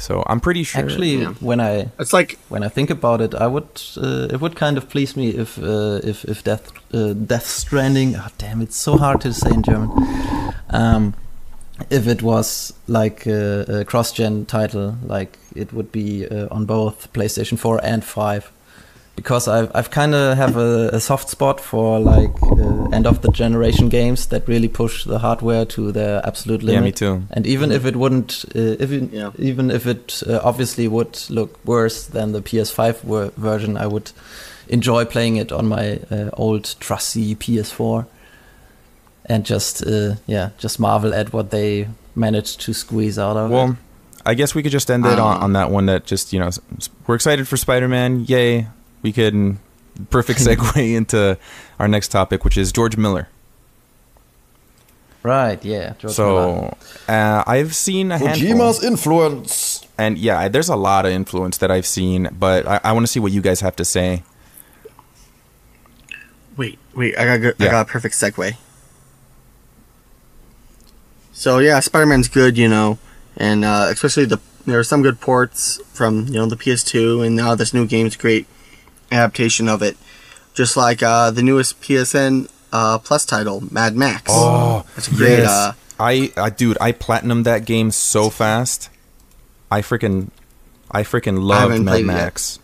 [0.02, 0.82] So I'm pretty sure.
[0.82, 1.34] Actually, Yeah.
[1.40, 4.76] when I It's like when I think about it, I would uh, it would kind
[4.78, 8.16] of please me if uh, if if Death uh, Death Stranding.
[8.16, 9.90] Oh, damn, it's so hard to say in German.
[10.70, 11.14] Um,
[11.90, 17.08] if it was like a, a cross-gen title, like it would be uh, on both
[17.12, 18.50] PlayStation 4 and 5,
[19.16, 23.20] because I've I've kind of have a, a soft spot for like uh, end of
[23.20, 26.74] the generation games that really push the hardware to their absolute limit.
[26.74, 27.26] yeah, me too.
[27.30, 29.30] And even if it wouldn't, uh, if it, Yeah.
[29.38, 34.12] even if it uh, obviously would look worse than the PS5 ver- version, I would
[34.68, 38.06] enjoy playing it on my uh, old trusty PS4,
[39.26, 43.54] and just uh, yeah, just marvel at what they managed to squeeze out of it.
[43.54, 43.76] Well,
[44.24, 45.86] I guess we could just end it on, Um, on that one.
[45.86, 48.24] That just you know, s- s- we're excited for Spider-Man.
[48.26, 48.68] Yay!
[49.02, 49.58] We can
[50.10, 51.38] perfect segue into
[51.78, 53.28] our next topic, which is George Miller.
[55.22, 55.62] Right?
[55.64, 55.94] Yeah.
[55.98, 56.74] George Miller.
[56.76, 56.76] so
[57.08, 59.86] uh, I've seen a handful, Kojima's influence.
[59.98, 63.12] and yeah, there's a lot of influence that I've seen, but I, I want to
[63.12, 64.24] see what you guys have to say.
[66.56, 68.56] Wait, wait, I got good, I got a perfect segue.
[71.32, 72.98] So yeah, Spider Man's good, you know,
[73.36, 77.34] and uh, especially the there are some good ports from you know the PS2, and
[77.34, 78.46] now this new game's a great
[79.12, 79.96] adaptation of it.
[80.54, 84.24] Just like uh, the newest PSN uh, Plus title, Mad Max.
[84.28, 85.38] Oh, that's a great.
[85.38, 85.48] yes.
[85.50, 88.90] Uh, I, I, dude, I platinumed that game so fast.
[89.70, 90.28] I freaking,
[90.90, 92.06] I freaking loved haven't Mad played it.
[92.08, 92.58] Max.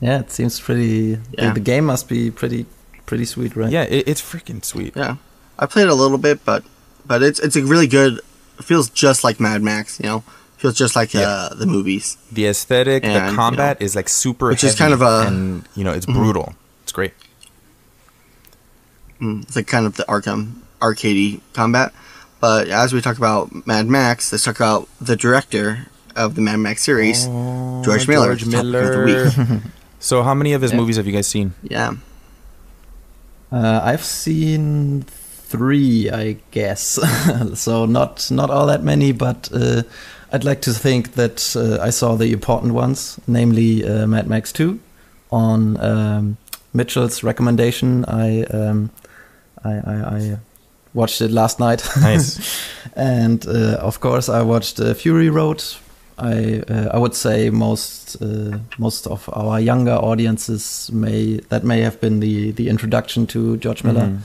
[0.00, 1.14] Yeah, it seems pretty.
[1.16, 1.52] the- Yeah.
[1.54, 2.66] The, game must be pretty,
[3.06, 3.70] pretty sweet, right?
[3.70, 4.94] Yeah, it, it's freaking sweet.
[4.96, 5.16] yeah,
[5.58, 6.62] I played a little bit, but
[7.04, 8.20] but it's it's a really good.
[8.58, 10.24] It feels just like Mad Max, you know.
[10.58, 11.20] Feels just like Yeah.
[11.28, 12.16] uh, the movies.
[12.32, 15.64] The aesthetic, And, the you combat is like super which is kind of a- and
[15.74, 16.14] you know it's Mhm.
[16.14, 16.54] brutal.
[16.82, 17.14] It's great.
[19.20, 21.92] Mm, It's like kind of the Arkham arcadey combat.
[22.40, 26.58] But as we talk about Mad Max, let's talk about the director of the Mad
[26.58, 28.34] Max series, Oh, George Miller.
[28.36, 29.62] George topic of the Miller.
[30.00, 30.76] so, how many of his Yeah.
[30.78, 31.54] movies have you guys seen?
[31.62, 31.94] Yeah.
[33.50, 35.04] Uh, I've seen
[35.48, 36.98] three, I guess.
[37.54, 39.82] so not not all that many, but uh,
[40.32, 44.52] I'd like to think that uh, I saw the important ones, namely uh, Mad Max
[44.52, 44.78] Two,
[45.30, 46.36] on um,
[46.72, 48.04] Mitchell's recommendation.
[48.04, 48.90] I, um,
[49.64, 50.38] I, I I
[50.94, 51.82] watched it last night.
[52.00, 52.38] Nice.
[52.96, 55.64] and uh, of course, I watched uh, Fury Road.
[56.18, 61.80] I uh, I would say most uh, most of our younger audiences may that may
[61.82, 64.06] have been the the introduction to George Miller.
[64.08, 64.18] Mhm.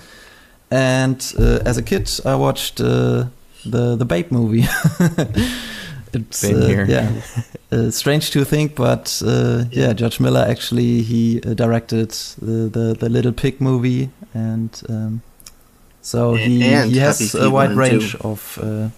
[0.72, 3.26] And uh, as a kid, I watched uh,
[3.66, 4.66] the the Babe movie.
[6.16, 6.86] it's Same uh, here.
[6.86, 7.10] yeah,
[7.72, 12.10] uh, strange to think, but uh, yeah, George Miller actually he uh, directed
[12.42, 15.22] the, the the Little Pig movie, and um,
[16.02, 18.28] so And- he and he has a wide range two.
[18.28, 18.90] of uh,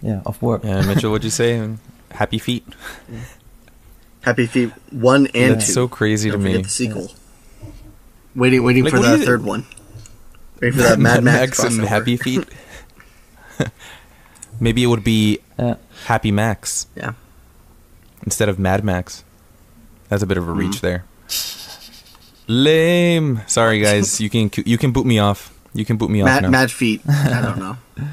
[0.00, 0.64] yeah of work.
[0.64, 1.68] Yeah, Mitchell, what'd you say?
[2.10, 2.64] Happy Feet.
[4.22, 5.54] Happy Feet 1 and Yeah.
[5.54, 5.60] 2.
[5.60, 6.62] So crazy Don't to forget me.
[6.62, 7.08] the sequel.
[8.36, 9.66] Waiting waiting Like, for what the third one.
[10.60, 11.80] Waiting for that Mad, Max, and.
[11.82, 12.44] Happy Feet.
[14.60, 15.74] Maybe it would be Yeah.
[16.04, 17.12] Happy Max Yeah.
[18.24, 19.24] instead of Mad Max.
[20.08, 20.58] That's a bit of a Mm-hmm.
[20.60, 21.04] reach there.
[22.48, 23.40] Lame.
[23.46, 24.20] Sorry, guys.
[24.20, 25.52] You can you can boot me off.
[25.74, 26.50] You can boot me off Mad, now.
[26.50, 27.00] Mad Feet.
[27.08, 27.76] I don't know.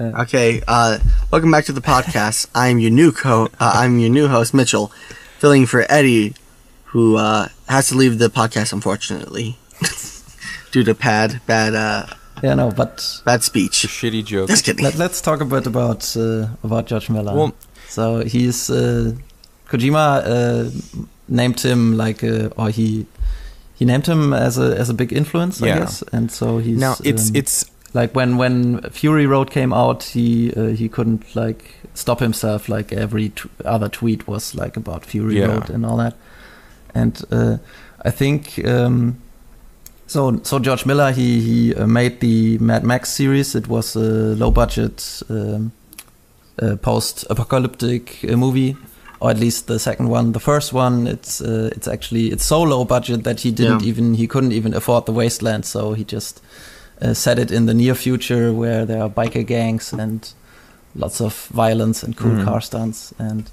[0.00, 0.98] Okay, uh,
[1.30, 2.46] welcome back to the podcast.
[2.54, 3.48] I'm your new co.
[3.60, 4.90] Uh, I'm your new host, Mitchell,
[5.38, 6.32] filling for Eddie,
[6.84, 9.58] who uh, has to leave the podcast unfortunately
[10.72, 12.06] due to bad, bad, uh,
[12.42, 13.86] Yeah, no, but bad It's a speech.
[13.88, 14.48] shitty joke.
[14.48, 14.84] Just kidding.
[14.84, 17.34] let, let's talk a bit about uh, about George Miller.
[17.34, 17.52] Well,
[17.88, 19.12] So he's uh,
[19.68, 20.70] Kojima uh,
[21.28, 23.06] named him like uh, or he
[23.74, 26.02] he named him as a as a big influence, I guess.
[26.12, 27.64] And so he's now it's um, it's
[27.94, 32.68] like when when Fury Road came out, he uh, he couldn't like stop himself.
[32.68, 35.46] Like every t- other tweet was like about Fury Yeah.
[35.46, 36.14] Road and all that.
[36.94, 37.56] And uh,
[38.04, 39.16] I think um,
[40.10, 40.40] so.
[40.42, 43.54] So George Miller he he uh, made the Mad Max series.
[43.54, 45.72] It was a low budget um,
[46.62, 48.76] uh, post apocalyptic uh, movie.
[49.22, 50.32] Or at least the second one.
[50.32, 53.88] The first one, it's uh, it's actually it's so low budget that he didn't Yeah.
[53.90, 55.64] even he couldn't even afford the wasteland.
[55.66, 56.40] So he just
[57.02, 60.32] uh, set it in the near future where there are biker gangs and
[60.94, 62.44] lots of violence and cool Mhm.
[62.44, 63.50] car stunts and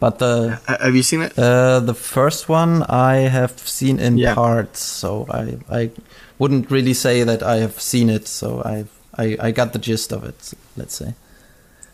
[0.00, 1.32] but the Ha- Have you seen it?
[1.38, 4.34] uh, the first one I have seen in Yeah.
[4.34, 5.90] parts so I I
[6.38, 8.84] wouldn't really say that I have seen it so I
[9.22, 11.14] I, I got the gist of it let's say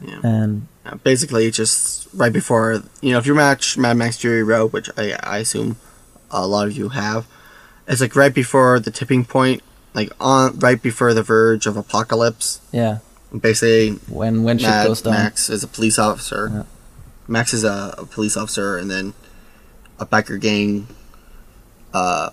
[0.00, 0.20] Yeah.
[0.22, 2.66] and Uh, basically, just right before
[3.02, 5.74] you know, if you match Mad Max Fury Road, which I, I assume
[6.30, 7.26] a lot of you have,
[7.90, 9.62] it's like right before the tipping point,
[9.98, 12.60] like on right before the verge of apocalypse.
[12.70, 12.98] yeah
[13.34, 16.42] Basically, when when shit Mad goes down Max is a police officer.
[16.54, 16.62] Yeah.
[17.28, 19.14] Max is a, a police officer, and then
[19.98, 20.88] a biker gang.
[21.92, 22.30] Uh,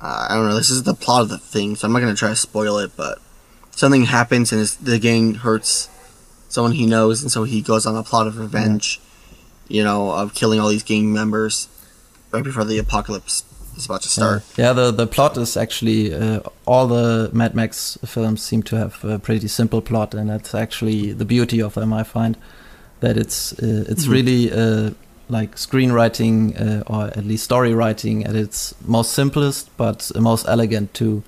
[0.00, 0.56] I don't know.
[0.56, 2.92] This is the plot of the thing, so I'm not gonna try to spoil it.
[2.96, 3.18] But
[3.70, 5.88] something happens, and the gang hurts
[6.48, 9.00] someone he knows, and so he goes on a plot of revenge.
[9.68, 11.68] You know, of killing all these gang members
[12.30, 13.44] right before the apocalypse
[13.76, 14.42] is about to start.
[14.56, 18.76] Yeah, yeah the, the plot is actually uh, all the Mad Max films seem to
[18.76, 21.92] have a pretty simple plot, and that's actually the beauty of them.
[21.92, 22.36] I find
[23.02, 24.12] that it's uh, it's Mhm.
[24.12, 24.90] really uh,
[25.28, 30.92] like screenwriting uh, or at least story writing at its most simplest, but most elegant
[30.94, 31.22] too.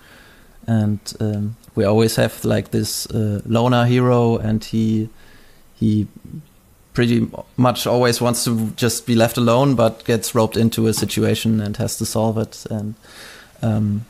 [0.67, 5.09] And um, we always have like this uh, loner hero, and he
[5.81, 6.07] he
[6.93, 11.61] pretty much always wants to just be left alone, but gets roped into a situation
[11.61, 12.67] and has to solve it.
[12.71, 12.95] And
[13.63, 14.05] um,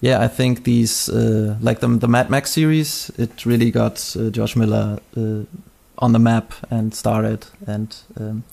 [0.00, 4.30] yeah, I think these uh, like the the Mad Max series, it really got uh,
[4.30, 5.44] George Miller uh,
[5.98, 7.94] on the map and started and.
[8.20, 8.44] Um,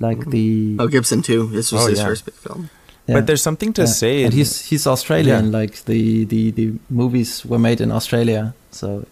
[0.00, 1.46] like the Oh, Gibson too.
[1.52, 2.06] This was Oh, his yeah.
[2.06, 2.68] first big film.
[3.06, 3.14] yeah.
[3.16, 3.86] but there's something to Yeah.
[3.92, 4.24] say.
[4.24, 5.44] And he's he's Australian.
[5.52, 5.60] Yeah.
[5.60, 9.04] Like the, the the movies were made in Australia, so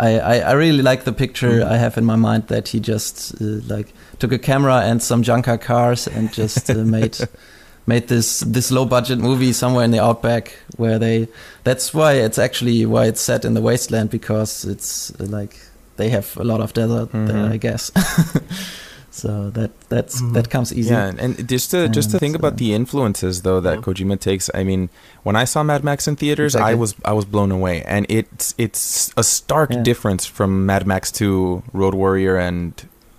[0.00, 1.70] I I, I really like the picture Mhm.
[1.74, 5.22] I have in my mind that he just uh, like took a camera and some
[5.22, 7.16] junker cars and just uh, made
[7.86, 11.28] made this this low budget movie somewhere in the outback where they.
[11.64, 15.56] That's why it's actually why it's set in the wasteland because it's uh, like
[15.96, 17.52] they have a lot of desert there, Mhm.
[17.52, 17.90] I guess.
[19.10, 20.32] so that that's Mhm.
[20.34, 20.90] that comes easy.
[20.94, 23.74] Yeah, and- and just to just to And, think about uh, the influences though that
[23.78, 23.82] Yeah.
[23.84, 24.48] Kojima takes.
[24.54, 24.88] I mean,
[25.22, 28.54] when I saw Mad Max in theaters, I was I was blown away, and it's
[28.58, 29.82] it's a stark Yeah.
[29.82, 32.72] difference from Mad Max to Road Warrior, and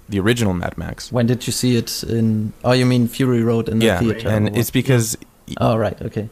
[0.10, 1.12] the original Mad Max.
[1.12, 2.54] When did you see it in?
[2.64, 4.28] Oh, you mean Fury Road in the yeah, theater?
[4.30, 5.18] or and it's because
[5.60, 5.98] Oh, right.
[6.02, 6.30] Okay.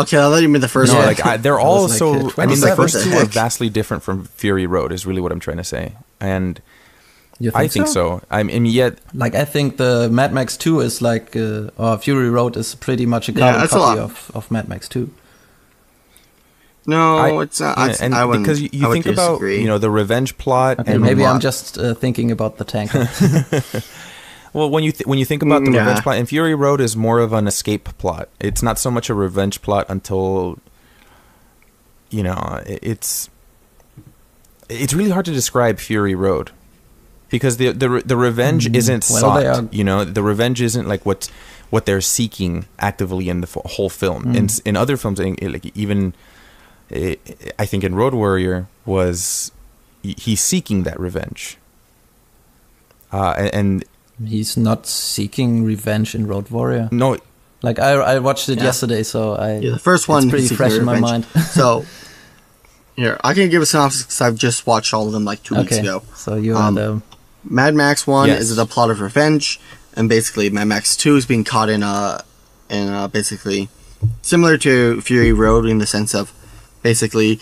[0.00, 1.06] Okay, I thought you meant the first no, one.
[1.08, 2.14] like I, they're all was like, so.
[2.14, 4.92] uh, I mean, the first the two are vastly different from Fury Road.
[4.92, 6.60] Is really what I'm trying to say, and
[7.38, 8.20] You I think so.
[8.30, 12.30] I mean, yet Like I think the Mad Max 2 is like, uh, or Fury
[12.30, 14.10] Road is pretty much a carbon that's a copy lot.
[14.10, 15.10] of, of Mad Max 2.
[16.86, 17.76] no, I- it's not.
[17.78, 19.60] yeah, I, and I because you, you would think about disagree.
[19.60, 23.08] you know the revenge plot, Okay, and maybe I'm just uh, thinking about the tanker.
[24.54, 26.80] Well, when you th- when you think about the Mm, revenge plot, and Fury Road
[26.80, 28.28] is more of an escape plot.
[28.40, 30.58] It's not so much a revenge plot until
[32.10, 33.28] you know it- it's
[34.68, 36.52] it's really hard to describe Fury Road
[37.30, 39.44] because the the the revenge Mm, isn't well, sought.
[39.44, 41.28] are- You know, the revenge isn't like what
[41.70, 44.22] what they're seeking actively in the f- whole film.
[44.24, 44.36] Mm.
[44.36, 46.14] In in other films, in- like even
[46.92, 47.16] eh,
[47.58, 49.50] I think in Road Warrior was
[50.02, 51.58] he- he's seeking that revenge.
[53.12, 53.84] Uh, and, and
[54.24, 56.88] He's not seeking revenge in Road Warrior.
[56.92, 57.16] no,
[57.62, 58.64] Like I, I watched it Yeah.
[58.64, 61.24] yesterday, so I Yeah, the first one pretty he's seeking fresh in my mind.
[61.50, 61.84] so,
[62.96, 65.56] here I can give a synopsis because I've just watched all of them like two
[65.56, 66.02] weeks ago.
[66.14, 67.02] so you Um, the
[67.48, 68.42] Mad Max One Yes.
[68.42, 69.60] is the plot of revenge,
[69.94, 72.22] and basically Mad Max Two is being caught in a,
[72.70, 73.68] in a basically
[74.22, 76.32] similar to Fury Road in the sense of
[76.82, 77.40] basically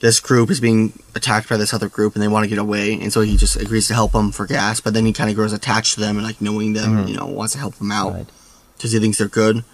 [0.00, 2.94] this group is being attacked by this other group and they want to get away,
[2.94, 5.36] and so he just agrees to help them for gas, but then he kind of
[5.36, 8.12] grows attached to them and like knowing them, you know, wants to help them out
[8.12, 8.26] right.
[8.76, 9.64] because he thinks they're good.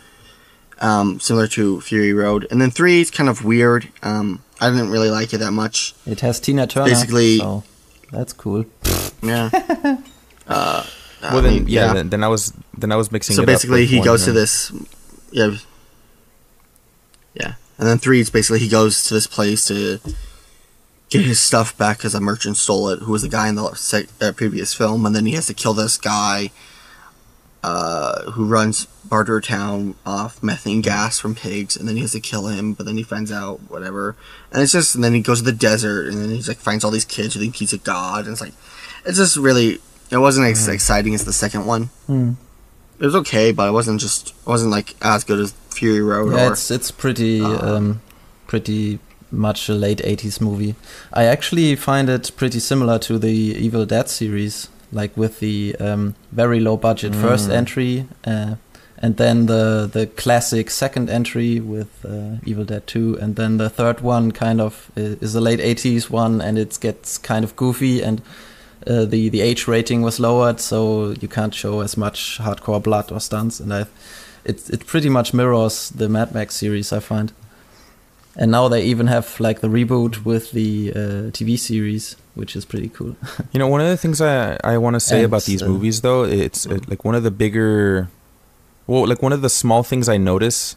[0.78, 3.88] Um, similar to Fury Road, and then three is kind of weird.
[4.02, 5.94] Um, I didn't really like it that much.
[6.04, 7.64] It has Tina Turner, Basically- so
[8.12, 8.66] that's cool.
[9.22, 9.48] Yeah.
[10.46, 10.84] uh,
[11.22, 13.36] well I then mean, yeah, Then, then I was then I was mixing.
[13.36, 14.70] so basically he goes to this
[15.30, 15.56] yeah
[17.34, 19.98] yeah and then three is basically he goes to this place to
[21.10, 23.74] get his stuff back because a merchant stole it who was the guy in the
[23.74, 25.06] sec- uh, previous film.
[25.06, 26.50] And then he has to kill this guy
[27.62, 31.76] uh, who runs Bartertown off methane gas from pigs.
[31.76, 34.16] And then he has to kill him but then he finds out whatever.
[34.50, 36.82] And it's just and then he goes to the desert and then he's like finds
[36.82, 38.24] all these kids who think he's a god.
[38.24, 38.54] And it's like
[39.04, 41.90] it's just really it wasn't as exciting as the second one.
[42.06, 42.32] Hmm.
[42.98, 46.32] it was okay, but it wasn't just it wasn't like as good as Fury Road
[46.32, 48.00] Yeah, or it's it's pretty uh, um,
[48.46, 48.98] pretty
[49.30, 50.74] much a late '80s movie.
[51.12, 53.34] I actually find it pretty similar to the
[53.66, 57.52] Evil Dead series, like with the um, very low budget first Mm.
[57.56, 58.54] entry, uh,
[59.02, 63.68] and then the the classic second entry with uh, Evil Dead 2, and then the
[63.68, 68.02] third one kind of is a late '80s one, and it gets kind of goofy
[68.02, 68.20] and.
[68.86, 73.10] Uh, the the age rating was lowered, so you can't show as much hardcore blood
[73.10, 73.86] or stunts, and I
[74.47, 77.32] it it pretty much mirrors the Mad Max series I find.
[78.38, 80.99] And now they even have like the reboot with the uh,
[81.32, 83.16] TV series, which is pretty cool.
[83.53, 85.68] You know, one of the things I I want to say And, about these uh,
[85.68, 88.09] movies, though, it's uh, like one of the bigger,
[88.86, 90.76] well, like one of the small things I notice,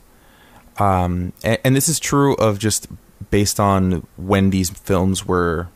[0.78, 2.88] um, and, and this is true of just
[3.30, 5.67] based on when these films were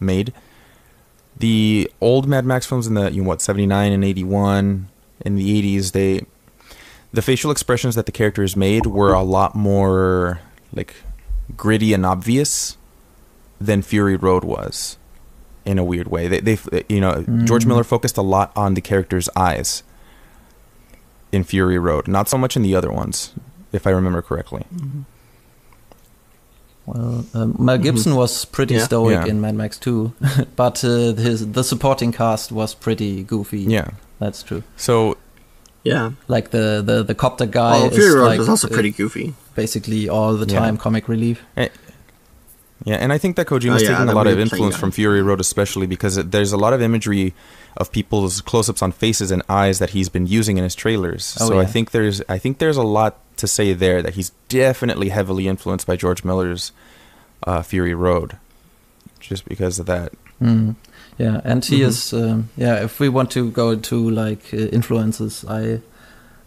[0.00, 0.32] made.
[1.38, 4.88] The old Mad Max films in the you know what seventy nine and eighty one
[5.24, 6.26] in the eighties, they
[7.12, 10.40] the facial expressions that the characters made were a lot more
[10.72, 10.94] like
[11.56, 12.76] gritty and obvious
[13.60, 14.98] than Fury Road was
[15.64, 16.28] in a weird way.
[16.28, 17.68] They, they you know, George Mhm.
[17.68, 19.82] Miller focused a lot on the character's eyes
[21.32, 23.32] in Fury Road, not so much in the other ones,
[23.72, 24.64] if I remember correctly.
[26.86, 28.84] Well, um, Mel Gibson was pretty Yeah.
[28.84, 29.30] stoic Yeah.
[29.30, 30.12] in Mad Max 2,
[30.56, 33.60] but uh, his the supporting cast was pretty goofy.
[33.60, 33.90] Yeah.
[34.18, 34.62] that's true.
[34.76, 35.16] So
[35.84, 36.12] yeah.
[36.28, 38.90] Like the the, the copter guy Oh, is Fury Road like, was also uh, pretty
[38.90, 39.34] goofy.
[39.54, 40.58] basically all the Yeah.
[40.60, 41.42] time comic relief.
[42.84, 45.20] Yeah, and I think that Kojima's Oh, yeah, taking a lot of influence from Fury
[45.20, 47.34] Road, especially because it, there's a lot of imagery
[47.76, 51.36] of people's close-ups on faces and eyes that he's been using in his trailers.
[51.40, 54.30] Oh, so I think there's I think there's a lot to say there that he's
[54.48, 56.72] definitely heavily influenced by George Miller's
[57.46, 58.36] uh, Fury Road,
[59.20, 60.12] just because of that.
[60.40, 60.76] Mm.
[61.18, 61.88] Yeah, and he Mhm.
[61.88, 62.12] is.
[62.12, 65.80] Um, yeah, if we want to go into like uh, influences, I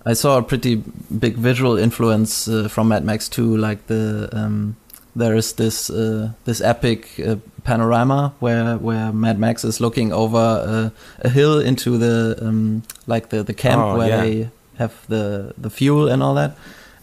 [0.05, 0.76] I saw a pretty
[1.19, 3.57] big visual influence uh, from Mad Max 2.
[3.57, 4.76] Like the um,
[5.15, 10.38] there is this uh, this epic uh, panorama where where Mad Max is looking over
[10.38, 10.89] uh,
[11.26, 14.22] a hill into the um, like the the camp Oh, where yeah.
[14.24, 16.51] they have the the fuel and all that.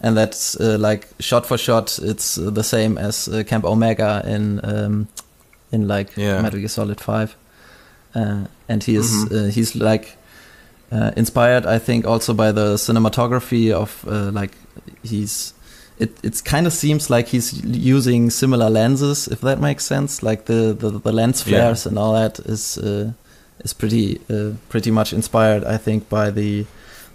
[0.01, 1.99] And that's uh, like shot for shot.
[2.01, 5.07] It's uh, the same as uh, Camp Omega in um,
[5.71, 6.41] in like Yeah.
[6.41, 7.35] Metal Gear Solid Five,
[8.15, 9.31] uh, and he is Mhm.
[9.31, 10.17] uh, he's like
[10.91, 14.51] uh, inspired, I think, also by the cinematography of uh, like
[15.03, 15.53] he's.
[15.99, 20.23] It it kind of seems like he's using similar lenses, if that makes sense.
[20.23, 21.49] Like the the, the lens Yeah.
[21.59, 23.11] flares and all that is uh,
[23.63, 26.65] is pretty uh, pretty much inspired, I think, by the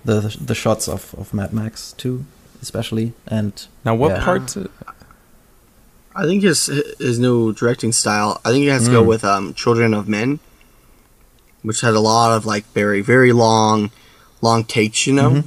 [0.04, 2.24] the the shots of, of Mad Max too.
[2.62, 3.12] especially.
[3.26, 3.52] And
[3.84, 4.24] Now, what Yeah.
[4.24, 4.56] part?
[6.16, 8.40] I think his his new directing style.
[8.44, 9.06] I think it has to go Mm.
[9.08, 10.38] with um, Children of Men,
[11.64, 13.90] which had a lot of like very very long,
[14.40, 15.44] long takes, you know, Mhm.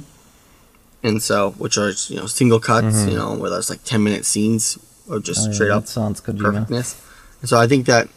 [1.02, 3.10] and so which are you know single cuts, Mhm.
[3.10, 4.76] you know, where there's like ten minute scenes
[5.08, 6.42] of just oh, yeah, straight up sounds Kojima.
[6.42, 6.96] perfectness.
[7.40, 8.08] And so I think that,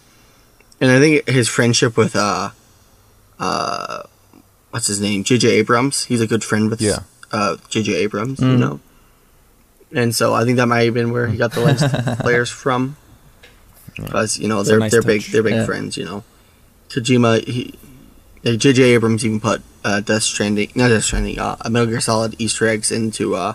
[0.82, 2.50] and I think his friendship with uh,
[3.40, 4.04] uh,
[4.72, 5.48] what's his name, J.J.
[5.50, 6.06] Abrams.
[6.06, 7.00] He's a good friend with Yeah.
[7.32, 7.94] uh J.J.
[7.96, 8.60] Abrams, you Mm.
[8.60, 8.80] know.
[9.94, 11.84] And so I think that might have been where he got the lens
[12.22, 12.96] flares from,
[13.96, 15.66] because you know they're nice they're big they're big Yeah.
[15.66, 16.24] friends, you know.
[16.90, 17.74] Kojima, he,
[18.44, 18.84] like, J.J.
[18.84, 22.92] Abrams even put uh, Death Stranding, not Death Stranding, uh, Metal Gear Solid Easter eggs
[22.92, 23.54] into uh,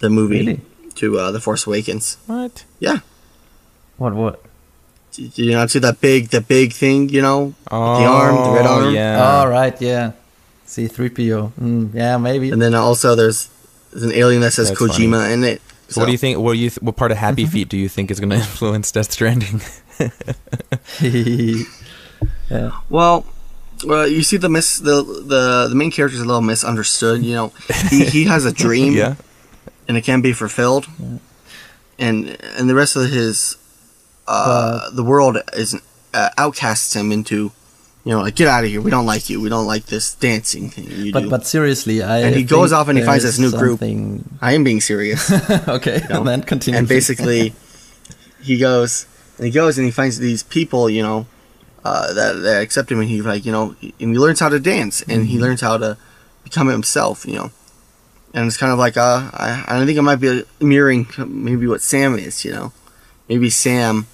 [0.00, 0.60] the movie Really?
[0.96, 2.16] to uh, The Force Awakens.
[2.26, 2.64] What?
[2.78, 2.98] Yeah,
[3.96, 4.14] What?
[4.14, 4.42] What?
[5.12, 7.08] did you not see that big the big thing?
[7.08, 8.94] You know, Oh, the arm, the red arm.
[8.94, 9.42] Yeah.
[9.42, 9.74] oh, right.
[9.82, 10.12] Yeah.
[10.66, 11.52] C3PO.
[11.60, 12.50] Mm, yeah, maybe.
[12.52, 13.50] and then also there's,
[13.90, 15.60] there's an alien that says That's Kojima in it.
[15.88, 16.38] So, what do you think?
[16.38, 16.70] What do you?
[16.70, 17.50] Th- what part of Happy Mm-hmm.
[17.52, 19.60] Feet do you think is going to influence Death Stranding?
[22.50, 22.70] yeah.
[22.88, 23.26] Well,
[23.84, 27.22] well, you see the mis the the the main character is a little misunderstood.
[27.24, 27.52] You know,
[27.90, 29.14] he he has a dream, yeah.
[29.88, 30.86] and it can't be fulfilled,
[31.98, 33.56] and and the rest of his
[34.26, 35.74] uh the world is
[36.14, 37.52] uh, outcasts him into.
[38.02, 38.80] You know, like get out of here.
[38.80, 39.42] We don't like you.
[39.42, 41.28] We don't like this dancing thing you But do.
[41.28, 43.82] but seriously, I And he goes off and he finds this new group.
[44.40, 45.30] I am being serious.
[45.68, 46.78] okay, know, then continue.
[46.78, 47.52] and basically
[48.42, 49.04] he goes
[49.36, 51.26] and he goes and he finds these people you know
[51.84, 54.60] uh, that, that accept him and he like you know and he learns how to
[54.60, 55.96] dance and he learns how to
[56.44, 57.50] become himself you know.
[58.32, 61.80] And it's kind of like uh I, I think it might be mirroring maybe what
[61.82, 62.72] Sam is you know.
[63.28, 64.06] Maybe Sam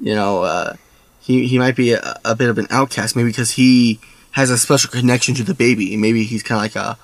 [0.00, 0.74] you know uh,
[1.20, 3.98] he he might be a, a bit of an outcast maybe because he
[4.32, 6.98] has a special connection to the baby maybe he's kind of like a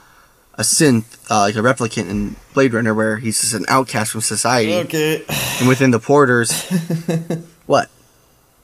[0.56, 4.20] a synth uh, like a replicant in Blade Runner where he's just an outcast from
[4.20, 4.74] society.
[4.74, 5.24] Okay.
[5.58, 6.52] and within the porters
[7.66, 7.90] what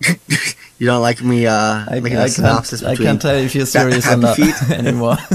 [0.80, 3.54] you don't like me uh I, making I a synopsis can't, I can't tell if
[3.54, 4.56] you're serious or not Feet?
[4.72, 5.16] anymore.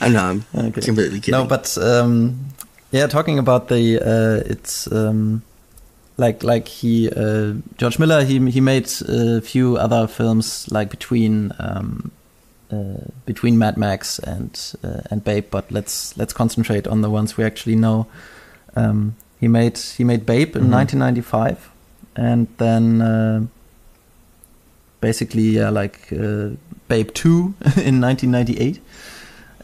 [0.00, 0.80] I know I'm Okay.
[0.82, 2.46] completely kidding No, but um,
[2.92, 5.42] yeah, talking about the uh, it's um,
[6.16, 11.52] like like he uh, George Miller he he made a few other films like between
[11.58, 12.10] um,
[12.72, 17.36] uh, between Mad Max and uh, and Babe, but let's let's concentrate on the ones
[17.36, 18.06] we actually know.
[18.76, 20.70] Um, he made he made Babe in Mhm.
[20.70, 21.56] 1995,
[22.16, 23.40] and then uh,
[25.00, 26.50] basically yeah, like uh,
[26.88, 28.80] Babe Two in 1998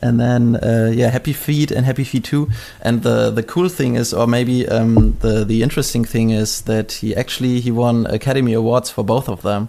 [0.03, 2.49] and then uh, yeah, Happy Feet and Happy Feet Two.
[2.83, 6.93] And the the cool thing is, or maybe um, the the interesting thing is that
[6.93, 9.69] he actually he won Academy Awards for both of them,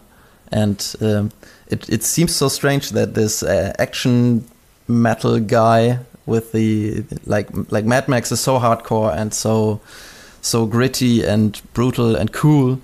[0.51, 1.32] and um,
[1.68, 4.43] it it seems so strange that this uh, action
[4.88, 9.82] metal guy with the like like Mad Max is so hardcore and so
[10.42, 12.80] so gritty and brutal and cool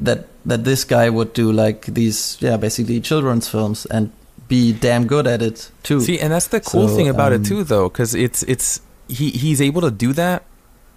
[0.00, 4.10] that that this guy would do like these yeah basically children's films and
[4.48, 6.00] be damn good at it too.
[6.00, 8.80] See, and that's the cool So, thing about um, it too, though, because it's it's
[9.06, 10.42] he he's able to do that.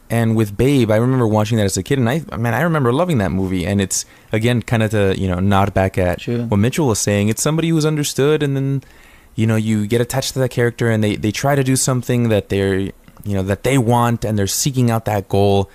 [0.10, 2.92] And with Babe, I remember watching that as a kid, and I man, I remember
[2.92, 3.66] loving that movie.
[3.66, 6.46] And it's again kind of to you know nod back at Sure.
[6.46, 7.30] what Mitchell was saying.
[7.30, 8.84] It's somebody who's understood, and then
[9.36, 12.30] you know you get attached to that character, and they they try to do something
[12.30, 12.94] that they're you
[13.26, 15.70] know that they want, and they're seeking out that goal.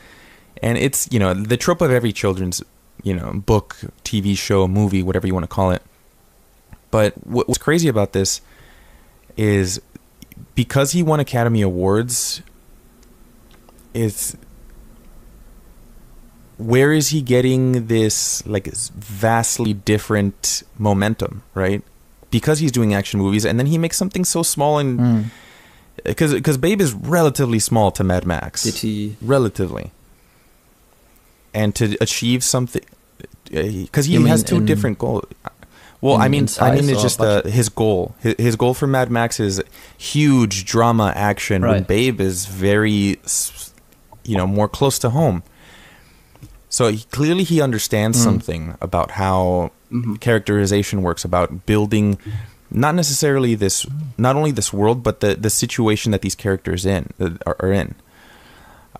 [0.62, 2.62] And it's you know the trope of every children's
[3.02, 5.82] you know book, TV show, movie, whatever you want to call it.
[6.90, 8.40] But what's crazy about this
[9.36, 9.80] is
[10.54, 12.42] because he won Academy Awards,
[13.94, 14.36] it's
[16.56, 21.82] where is he getting this like vastly different momentum, right?
[22.30, 25.24] Because he's doing action movies, and then he makes something so small and Mm.
[26.04, 29.16] because because Babe is relatively small to Mad Max, Did he?
[29.22, 29.92] relatively,
[31.54, 32.82] and to achieve something
[33.50, 35.24] because he You mean has two in- different goals.
[36.00, 38.14] Well, in- I mean, I mean, size it's just uh, his goal.
[38.20, 39.60] His, his goal for Mad Max is
[39.96, 41.62] huge drama action.
[41.62, 43.18] When Babe is very,
[44.24, 45.42] you know, more close to home.
[46.68, 48.22] So he, clearly, he understands Mm.
[48.24, 50.18] something about how Mhm.
[50.20, 52.18] characterization works, about building,
[52.70, 53.86] not necessarily this,
[54.16, 57.72] not only this world, but the the situation that these characters in uh, are, are
[57.72, 57.94] in.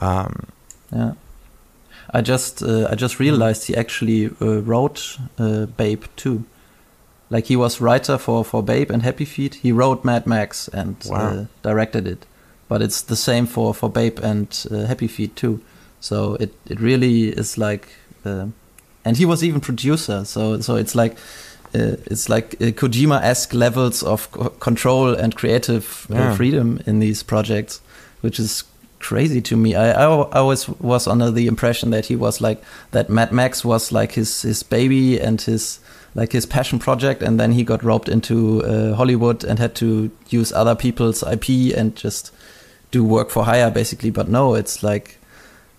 [0.01, 0.33] Um,
[0.93, 1.13] Yeah.
[2.15, 6.45] I just uh, I just realized he actually uh, wrote uh, Babe too.
[7.31, 9.57] Like he was writer for for Babe and Happy Feet.
[9.63, 11.19] He wrote Mad Max and Wow.
[11.19, 12.27] uh, directed it.
[12.69, 15.61] But it's the same for for Babe and uh, Happy Feet too.
[16.01, 17.89] So it it really is like,
[19.09, 20.25] and he was even producer.
[20.25, 21.13] So so it's like
[21.75, 26.35] uh, it's like uh, Kojima-esque levels of co- control and creative uh, Yeah.
[26.37, 27.81] freedom in these projects,
[28.23, 28.65] which is
[29.01, 29.75] crazy to me.
[29.75, 33.09] I, I I always was under the impression that he was like that.
[33.09, 35.81] Mad Max was like his his baby and his
[36.15, 40.11] like his passion project, and then he got roped into uh, Hollywood and had to
[40.39, 42.33] use other people's IP and just
[42.91, 44.11] do work for hire, basically.
[44.11, 45.19] But no, it's like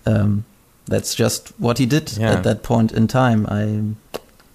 [0.06, 0.44] um,
[0.90, 2.32] that's just what he did Yeah.
[2.36, 3.46] at that point in time.
[3.48, 3.94] I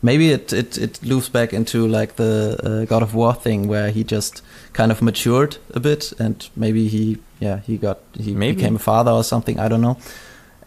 [0.01, 3.89] maybe it it it loops back into like the uh, God of War thing where
[3.91, 4.41] he just
[4.73, 8.55] kind of matured a bit and maybe he yeah he got he Maybe.
[8.55, 9.97] became a father or something I don't know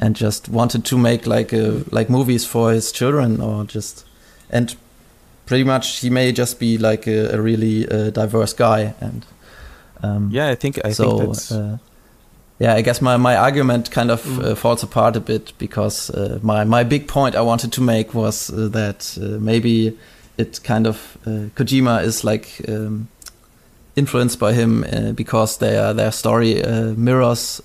[0.01, 4.05] and just wanted to make like a, like movies for his children or just
[4.51, 4.77] and
[5.47, 9.25] pretty much he may just be like a, a really uh, diverse guy and
[10.03, 11.79] um, Yeah, I think I so think that's uh,
[12.59, 14.45] yeah i guess my, my argument kind of Mm.
[14.45, 18.15] uh, falls apart a bit because uh, my, my big point i wanted to make
[18.15, 19.97] was uh, that uh, maybe
[20.37, 23.09] it kind of uh, kojima is like um,
[23.97, 27.61] influenced by him uh, because their their story uh, mirrors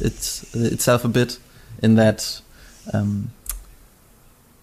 [0.00, 1.38] its, itself a bit
[1.82, 2.40] in that
[2.94, 3.30] um,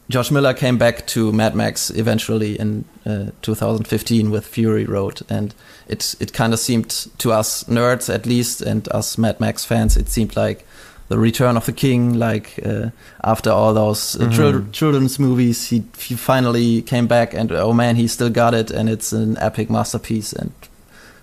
[0.10, 5.54] George Miller came back to Mad Max eventually in uh, 2015 with Fury Road, and
[5.88, 9.98] it it kind of seemed to us nerds at least, and us Mad Max fans,
[9.98, 10.66] it seemed like
[11.08, 12.14] the Return of the King.
[12.20, 12.90] Like uh,
[13.24, 14.72] after all those uh, chil- Mhm.
[14.72, 18.90] children's movies, he he finally came back, and oh man, he still got it, and
[18.90, 20.34] it's an epic masterpiece.
[20.34, 20.52] And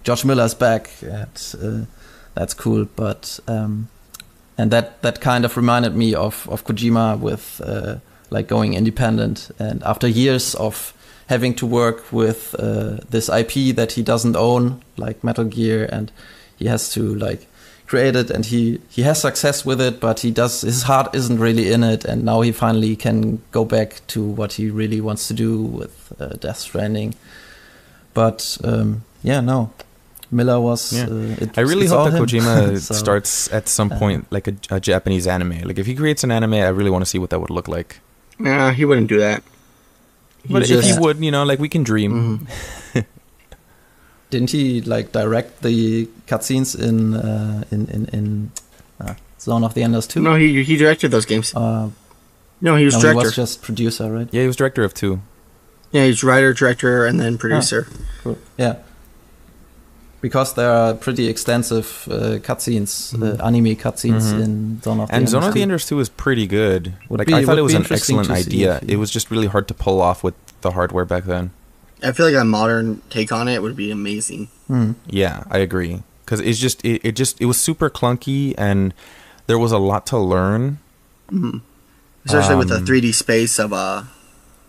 [0.05, 1.85] George Miller's back, and uh,
[2.35, 2.87] that's cool.
[2.97, 3.89] But um,
[4.57, 7.97] and that that kind of reminded me of of Kojima with uh,
[8.31, 10.93] like going independent and after years of
[11.29, 16.11] having to work with uh, this IP that he doesn't own like Metal Gear and
[16.59, 17.47] he has to like
[17.87, 21.41] create it and he he has success with it but he does his heart isn't
[21.41, 25.27] really in it and now he finally can go back to what he really wants
[25.29, 27.15] to do with uh, Death Stranding
[28.15, 29.71] but um, yeah no
[30.33, 31.07] Miller was Yeah.
[31.07, 32.21] uh, it, I really hope that.
[32.23, 35.61] Kojima So- starts at some uh, point like a, a Japanese anime.
[35.65, 37.67] Like if he creates an anime, I really want to see what that would look
[37.67, 37.99] like.
[38.41, 39.43] Nah, he wouldn't do that.
[40.47, 42.13] He But if he would, you know, like we can dream.
[42.95, 43.05] Mhm.
[44.31, 48.51] Didn't he like direct the cutscenes in uh, in in in
[49.01, 50.21] uh, Zone of the Enders too?
[50.23, 51.53] No, he he directed those games.
[51.55, 51.91] Uh,
[52.63, 53.27] No, he was no, he director.
[53.27, 54.29] was just producer, right?
[54.33, 55.21] Yeah, he was director of two.
[55.93, 57.87] yeah, he's writer, director, and then producer.
[58.23, 58.37] Cool.
[58.59, 58.77] Yeah.
[60.21, 64.43] Because there are pretty extensive uh, cutscenes, uh, anime cutscenes Mhm.
[64.45, 65.31] in Zone of the And Enders.
[65.31, 65.63] Zone of the.
[65.63, 66.93] Enders 2 is pretty good.
[67.09, 68.77] Would like be- I thought it was an excellent idea.
[68.77, 71.53] if you- It was just really hard to pull off with the hardware back then.
[72.03, 74.49] I feel like a modern take on it would be amazing.
[74.69, 74.93] Hmm.
[75.07, 76.03] Yeah, I agree.
[76.25, 78.93] Because it's just it, it just it was super clunky and
[79.47, 80.79] there was a lot to learn.
[82.27, 84.03] Especially with the Um, 3D space of uh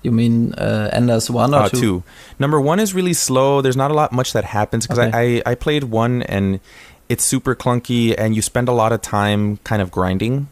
[0.04, 1.80] You mean uh, Enders one or Uh, two?
[1.80, 2.04] two.
[2.40, 3.62] Number one is really slow.
[3.62, 5.42] There's not a lot much that happens because Okay.
[5.46, 6.60] I, I I played one and
[7.08, 10.48] it's super clunky and you spend a lot of time kind of grinding,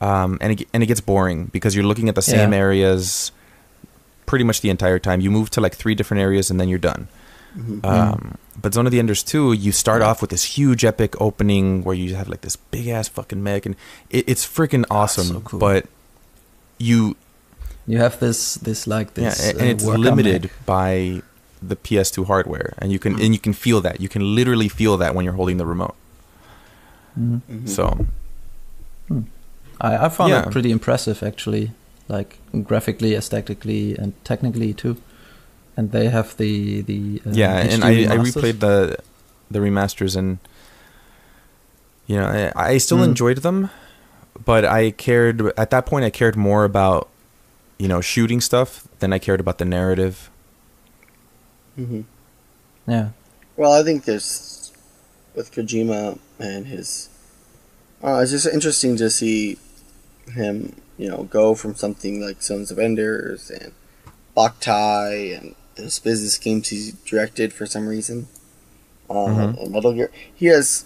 [0.00, 2.58] um, and it and it gets boring because you're looking at the same Yeah.
[2.58, 3.32] areas
[4.26, 5.20] pretty much the entire time.
[5.20, 7.08] You move to like three different areas and then you're done.
[7.58, 7.84] Mm-hmm.
[7.86, 11.84] Um, but Zone of the Enders 2, you start off with this huge epic opening
[11.84, 13.76] where you have like this big ass fucking mech and
[14.10, 15.26] it, it's freaking awesome.
[15.26, 15.60] so cool.
[15.60, 15.86] But
[16.78, 17.14] you
[17.86, 19.44] You have this this like this.
[19.44, 20.66] a- and uh, it's limited mech.
[20.66, 21.22] by
[21.62, 24.00] the PS2 hardware, and you can and you can feel that.
[24.00, 25.94] You can literally feel that when you're holding the remote.
[27.18, 27.68] Mhm.
[27.68, 28.06] So
[29.80, 30.46] I, I found Yeah.
[30.46, 31.72] it pretty impressive actually,
[32.08, 34.96] like graphically, aesthetically, and technically too.
[35.76, 38.96] And they have the the uh, yeah, and I, I replayed the
[39.50, 40.38] the remasters, and
[42.06, 43.04] you know I, I still Mm.
[43.08, 43.70] enjoyed them,
[44.44, 46.04] but I cared at that point.
[46.04, 47.08] I cared more about
[47.78, 50.30] you know shooting stuff than I cared about the narrative.
[52.86, 53.08] Yeah,
[53.56, 54.72] Well, I think there's
[55.34, 57.08] with Kojima and his.
[58.02, 59.58] Uh, it's just interesting to see
[60.32, 63.72] him, you know, go from something like Zone of Enders and
[64.36, 68.28] Boktai and those business games he's directed for some reason.
[69.10, 69.62] Uh, Mhm.
[69.62, 70.10] and Metal Gear.
[70.34, 70.84] He has,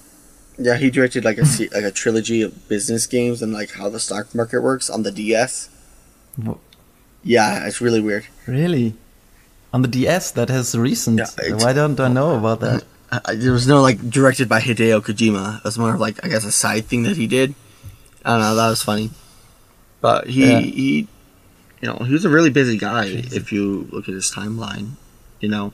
[0.57, 4.01] yeah, he directed like a like a trilogy of business games and like how the
[4.01, 5.69] stock market works on the DS.
[7.23, 8.27] Yeah, it's really weird.
[8.47, 8.95] really.
[9.73, 11.19] On the DS, that has recent.
[11.19, 12.85] Yeah, Why don't I know about that?
[13.35, 15.59] There was no like directed by Hideo Kojima.
[15.59, 17.55] It was more of like I guess a side thing that he did.
[18.25, 18.55] I don't know.
[18.55, 19.11] That was funny,
[20.01, 20.61] but he Yeah.
[20.61, 21.09] he,
[21.81, 23.07] you know, he was a really busy guy.
[23.09, 24.93] If you look at his timeline,
[25.41, 25.73] you know,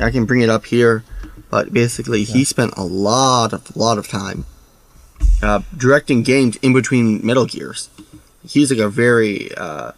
[0.00, 1.04] I can bring it up here,
[1.50, 4.44] but basically he spent a lot of lot of time
[5.42, 7.88] uh, directing games in between Metal Gears.
[8.46, 9.92] He's like a very uh,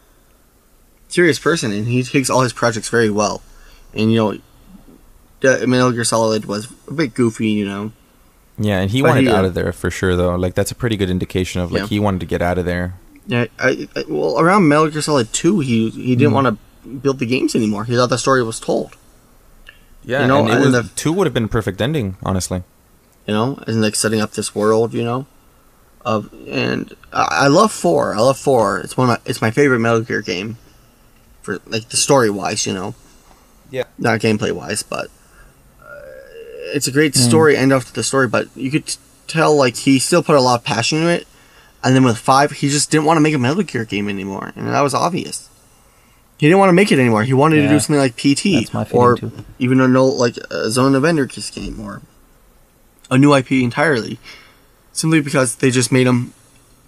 [1.11, 3.43] serious person, and he takes all his projects very well.
[3.95, 4.39] And you know,
[5.41, 7.93] the- Metal Gear Solid was a bit goofy, you know.
[8.59, 10.35] Yeah, and he But wanted he, uh, out of there for sure, though.
[10.37, 11.87] Like that's a pretty good indication of like Yeah.
[11.89, 12.95] he wanted to get out of there.
[13.27, 17.19] Yeah, I, I well around Metal Gear Solid Two, he he didn't want to build
[17.19, 17.85] the games anymore.
[17.85, 18.97] He thought the story was told.
[20.05, 22.63] Yeah, You know, and and was the- two would have been a perfect ending, honestly.
[23.27, 25.27] You know, and like setting up this world, you know.
[26.05, 28.15] Of and I, I love four.
[28.15, 28.81] I love four.
[28.81, 30.57] It's one of my it's my favorite Metal Gear game.
[31.59, 32.95] For like the story wise, you know.
[33.71, 33.85] Yeah.
[33.99, 35.07] Not gameplay wise, but
[35.81, 35.85] uh,
[36.75, 38.29] it's a great story end of the story.
[38.29, 41.27] But you could t- tell like he still put a lot of passion into it.
[41.83, 44.53] And then with five, he just didn't want to make a Metal Gear game anymore,
[44.55, 45.49] and that was obvious.
[46.37, 47.23] He didn't want to make it anymore.
[47.23, 49.33] He wanted to do something like PT That's my or too.
[49.59, 52.03] even a no like a Zone of Enders game or
[53.11, 54.19] a new IP entirely,
[54.93, 56.33] simply because they just made him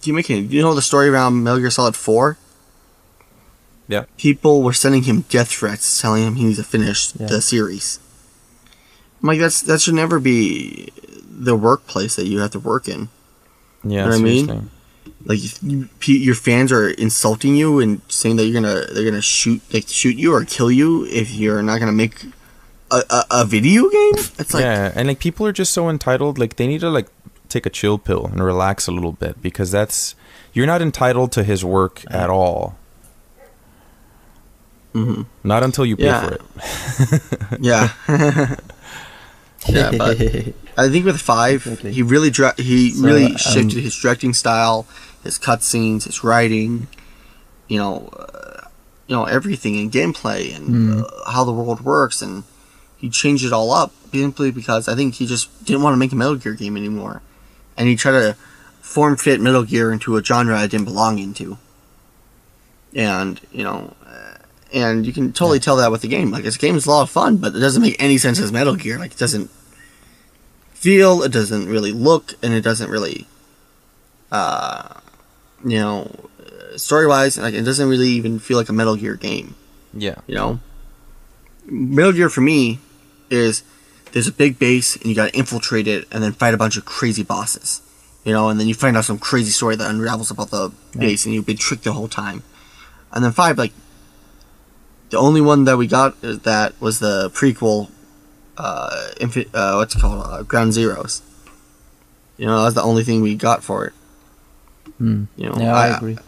[0.03, 0.51] keep making it.
[0.51, 2.39] You know the story around Metal Gear Solid Four?
[3.93, 4.05] Yeah.
[4.17, 7.27] People were sending him death threats, telling him he needs to finish Yeah.
[7.27, 7.99] the series.
[9.23, 10.89] I'm like that's that should never be
[11.29, 13.09] the workplace that you have to work in.
[13.85, 14.71] Yeah, know what I mean?
[15.25, 19.61] Like you, your fans are insulting you and saying that you're gonna they're gonna shoot
[19.73, 22.25] like shoot you or kill you if you're not gonna make
[22.91, 24.15] a, a, a video game.
[24.39, 26.39] It's like yeah, and like people are just so entitled.
[26.39, 27.09] Like they need to like
[27.49, 30.15] take a chill pill and relax a little bit because that's
[30.53, 32.77] you're not entitled to his work at all.
[34.95, 35.27] Mhm.
[35.45, 36.21] Not until you pay Yeah.
[36.29, 36.43] for it.
[37.61, 37.89] yeah.
[39.69, 40.21] yeah, but
[40.77, 41.93] I think with five, Exactly.
[41.93, 44.87] he really dra- he So, really um, shifted his directing style,
[45.25, 46.89] his cutscenes, his writing,
[47.69, 48.67] you know, uh,
[49.07, 51.03] you know everything in gameplay and Hmm.
[51.03, 52.45] uh, how the world works, and
[52.97, 56.13] he changed it all up simply because I think he just didn't want to make
[56.13, 57.23] a Metal Gear game anymore,
[57.77, 58.37] and he tried to
[58.81, 61.57] form fit Metal Gear into a genre it didn't belong into,
[62.95, 63.95] and you know.
[64.75, 66.31] And you can totally tell that with the game.
[66.31, 68.51] Like this game is a lot of fun, but it doesn't make any sense as
[68.51, 68.99] Metal Gear.
[68.99, 69.51] Like it doesn't
[70.73, 73.27] feel, it doesn't really look, and it doesn't really,
[74.31, 75.01] uh,
[75.65, 76.11] you know,
[76.77, 79.55] story wise, like it doesn't really even feel like a Metal Gear game.
[79.93, 80.17] Yeah.
[80.27, 80.61] You know,
[81.67, 82.79] Metal Gear for me
[83.31, 83.63] is
[84.13, 86.77] there's a big base and you got to infiltrate it and then fight a bunch
[86.77, 87.83] of crazy bosses.
[88.25, 91.27] You know, and then you find out some crazy story that unravels about the base,
[91.27, 92.45] and you've been tricked the whole time.
[93.11, 93.73] And then five, like
[95.13, 97.89] the only one that we got that was the prequel,
[98.57, 98.91] uh,
[99.21, 101.21] infi- uh what's it called, uh, Ground Zeroes.
[102.39, 103.93] You know, that's the only thing we got for it.
[104.99, 105.25] Hmm.
[105.37, 106.19] You know, Yeah, I, agree.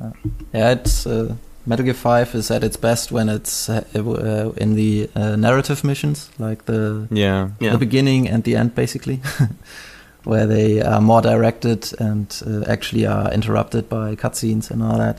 [0.00, 0.10] Uh,
[0.52, 1.34] yeah, it's uh,
[1.66, 5.84] Metal Gear Five is at its best when it's uh, uh, in the uh, narrative
[5.84, 7.50] missions, like the Yeah.
[7.60, 7.72] Yeah.
[7.72, 9.20] the beginning and the end, basically,
[10.24, 15.18] where they are more directed and uh, actually are interrupted by cutscenes and all that.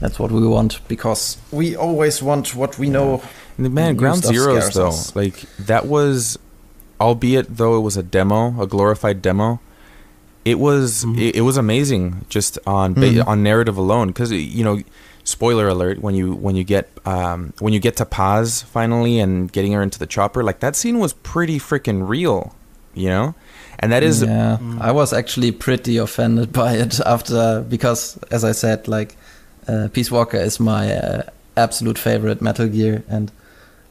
[0.00, 3.20] That's what we want because we always want what we know.
[3.56, 5.16] And the Man, Ground stuff Zeroes though, us.
[5.16, 6.38] like that was,
[7.00, 9.58] albeit though it was a demo, a glorified demo,
[10.44, 11.18] it was Mhm.
[11.18, 13.26] it, it was amazing just on ba- Mhm.
[13.26, 14.80] on narrative alone because you know,
[15.24, 19.50] spoiler alert when you when you get um when you get to Paz finally and
[19.52, 22.54] getting her into the chopper, like that scene was pretty freaking real,
[22.94, 23.34] you know,
[23.80, 24.80] and that is yeah, Mm.
[24.80, 29.17] I was actually pretty offended by it after because, as I said, like
[29.68, 31.22] uh, Peace Walker is my uh,
[31.56, 33.30] absolute favorite Metal Gear, and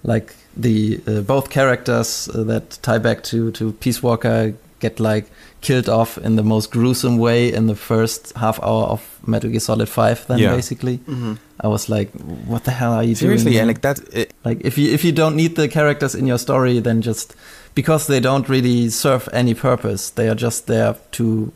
[0.04, 5.26] like the uh, both characters uh, that tie back to to Peace Walker get like
[5.62, 9.60] killed off in the most gruesome way in the first half hour of Metal Gear
[9.60, 10.26] Solid Five.
[10.28, 10.56] Then Yeah.
[10.56, 11.34] basically, hmm
[11.64, 12.12] I was like,
[12.48, 13.38] "What the hell are you doing?
[13.40, 13.76] seriously, doing?" and man?
[13.76, 14.00] like that.
[14.14, 17.36] It, Like if you if you don't need the characters in your story, then just
[17.76, 21.52] because they don't really serve any purpose, they are just there to,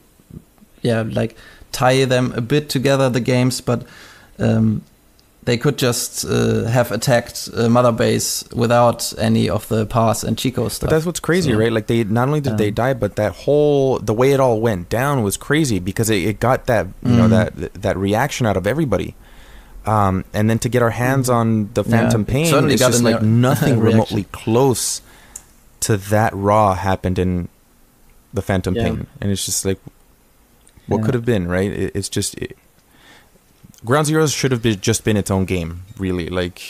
[0.83, 1.35] yeah, like
[1.71, 3.83] tie them a bit together the games, but
[4.41, 4.81] um,
[5.43, 10.37] they could just uh, have attacked uh, Mother Base without any of the Paz and
[10.37, 10.89] Chico stuff.
[10.89, 11.71] But that's what's crazy, So, right?
[11.71, 14.61] Like they not only did they um, die, but that whole the way it all
[14.61, 17.29] went down was crazy because it, it got that you know Mhm.
[17.55, 19.15] that that reaction out of everybody.
[19.83, 23.03] Um, and then to get our hands on the Phantom it Pain, it's got just
[23.03, 25.01] like nothing remotely close
[25.81, 27.49] to that raw happened in
[28.31, 28.83] the Phantom Yeah.
[28.83, 29.79] Pain, and it's just like
[30.85, 31.05] what Yeah.
[31.05, 31.71] could have been, right?
[31.71, 32.55] It, it's just it,
[33.85, 36.29] Ground Zeroes should have been, just been its own game, really.
[36.29, 36.61] Like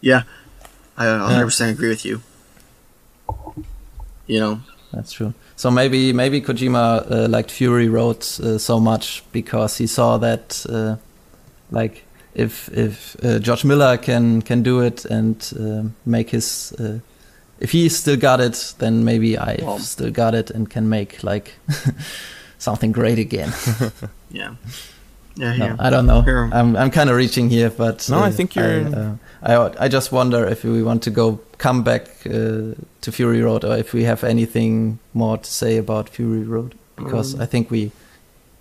[0.00, 0.22] Yeah,
[0.96, 2.20] I 100 percent agree with you.
[4.26, 4.60] You know,
[4.92, 5.34] That's true.
[5.56, 10.64] So maybe maybe Kojima uh, liked Fury Road uh, so much because he saw that
[10.68, 10.96] uh,
[11.70, 16.98] like if if uh, George Miller can can do it and uh, make his uh,
[17.60, 21.22] if he still got it, then maybe I Well- still got it and can make
[21.22, 21.52] like
[22.58, 23.52] something great again.
[24.30, 24.54] yeah.
[25.36, 25.76] Yeah, No.
[25.78, 26.20] I don't know.
[26.22, 26.48] Here.
[26.52, 28.84] I'm I'm kind of reaching here, but No, I think you're-
[29.42, 33.12] I, uh, I, I just wonder if we want to go come back uh, to
[33.12, 37.46] Fury Road, or if we have anything more to say about Fury Road, because I
[37.46, 37.90] think we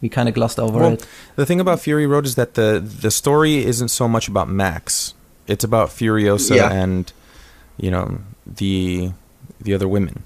[0.01, 1.05] we kind of glossed over Well, it.
[1.35, 5.13] The thing about Fury Road is that the the story isn't so much about Max.
[5.47, 6.71] It's about Furiosa Yeah.
[6.83, 7.13] and
[7.77, 8.19] you know
[8.57, 9.11] the
[9.63, 10.23] the other women.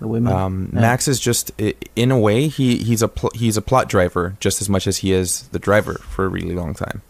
[0.00, 0.32] The women.
[0.32, 0.80] Um, Yeah.
[0.80, 1.52] Max is just
[1.94, 4.98] in a way he he's a pl- he's a plot driver just as much as
[4.98, 7.02] he is the driver for a really long time.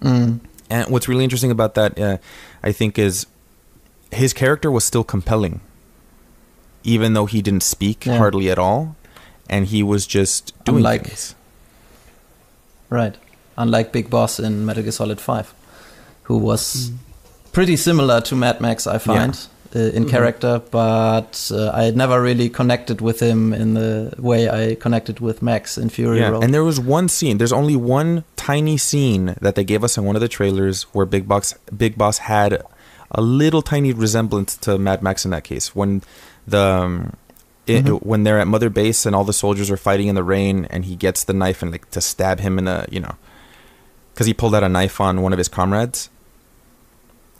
[0.00, 0.40] Mm.
[0.70, 2.18] And what's really interesting about that, uh,
[2.62, 3.26] I think, is
[4.12, 5.60] his character was still compelling,
[6.84, 8.18] even though he didn't speak Yeah.
[8.18, 8.94] hardly at all,
[9.50, 11.34] and he was just doing Unlike- things.
[12.90, 13.16] Right.
[13.56, 15.52] Unlike Big Boss in Metal Gear Solid 5,
[16.24, 16.92] who was
[17.52, 19.36] pretty similar to Mad Max, I find,
[19.74, 24.48] uh, in character, but uh, I had never really connected with him in the way
[24.48, 26.44] I connected with Max in Fury Yeah, Road.
[26.44, 27.38] and there was one scene.
[27.38, 31.04] There's only one tiny scene that they gave us in one of the trailers where
[31.06, 32.62] Big Boss Big Boss had
[33.10, 36.02] a little tiny resemblance to Mad Max in that case when
[36.46, 37.12] the um,
[37.66, 38.02] it, Mhm.
[38.02, 40.86] when they're at Mother Base and all the soldiers are fighting in the rain and
[40.86, 43.14] he gets the knife and like to stab him in a you know
[44.14, 46.08] because he pulled out a knife on one of his comrades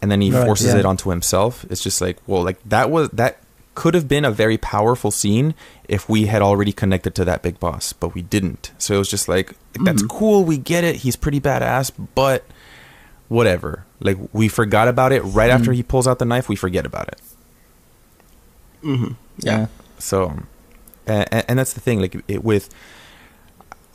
[0.03, 0.81] and then he Right, forces yeah.
[0.81, 1.65] it onto himself.
[1.71, 3.39] It's just like well like that was that
[3.75, 5.55] could have been a very powerful scene
[5.89, 8.73] if we had already connected to that big boss, but we didn't.
[8.79, 9.55] So it was just like
[9.85, 10.17] that's Mm-hmm.
[10.19, 12.45] cool, we get it, he's pretty badass, but
[13.29, 13.85] whatever.
[14.01, 15.75] Like we forgot about it right after Mm.
[15.77, 17.21] he pulls out the knife, we forget about it.
[18.83, 19.09] hmm
[19.39, 19.67] yeah.
[19.99, 20.43] So
[21.07, 22.69] and, and that's the thing like it, with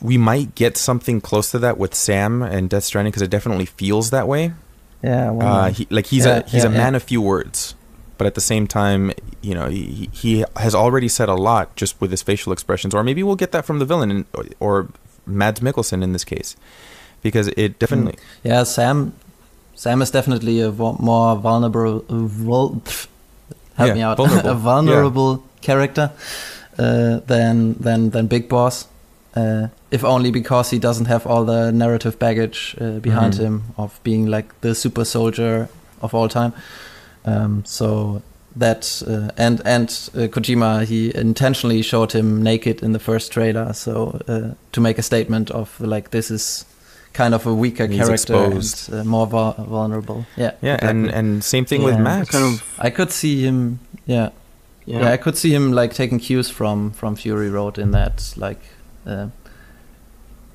[0.00, 3.66] we might get something close to that with Sam and Death Stranding because it definitely
[3.66, 4.52] feels that way.
[5.04, 5.30] Yeah.
[5.30, 6.78] well, Uh, he, like he's Yeah, a he's yeah, a yeah.
[6.82, 7.74] man of few words,
[8.18, 9.12] but at the same time,
[9.42, 12.94] you know, he, he has already said a lot just with his facial expressions.
[12.94, 14.24] Or maybe we'll get that from the villain, in,
[14.60, 14.88] or
[15.26, 16.56] Mads Mikkelsen in this case,
[17.22, 18.16] because it definitely.
[18.42, 19.12] yeah, Sam.
[19.76, 22.04] Sam is definitely a more vulnerable.
[22.08, 23.08] Uh, vul- pff,
[23.76, 24.16] help Yeah, me out.
[24.18, 24.50] vulnerable.
[24.54, 26.12] a vulnerable character
[26.78, 28.86] uh, than than than Big Boss.
[29.36, 33.38] Uh, if only because he doesn't have all the narrative baggage uh, behind Mhm.
[33.42, 35.68] him of being like the super soldier
[36.00, 36.52] of all time.
[37.24, 38.22] Um, so
[38.56, 43.72] that uh, and and uh, Kojima he intentionally showed him naked in the first trailer,
[43.72, 46.64] so uh, to make a statement of like this is
[47.12, 48.92] kind of a weaker He's character exposed.
[48.92, 50.24] and uh, more vul- vulnerable.
[50.36, 51.18] Yeah, Yeah, and exactly.
[51.18, 52.30] and same thing with Max.
[52.30, 52.62] Kind of.
[52.78, 53.78] I could see him.
[54.06, 54.30] Yeah,
[54.86, 55.00] Yeah.
[55.00, 58.60] yeah, I could see him like taking cues from from Fury Road in that like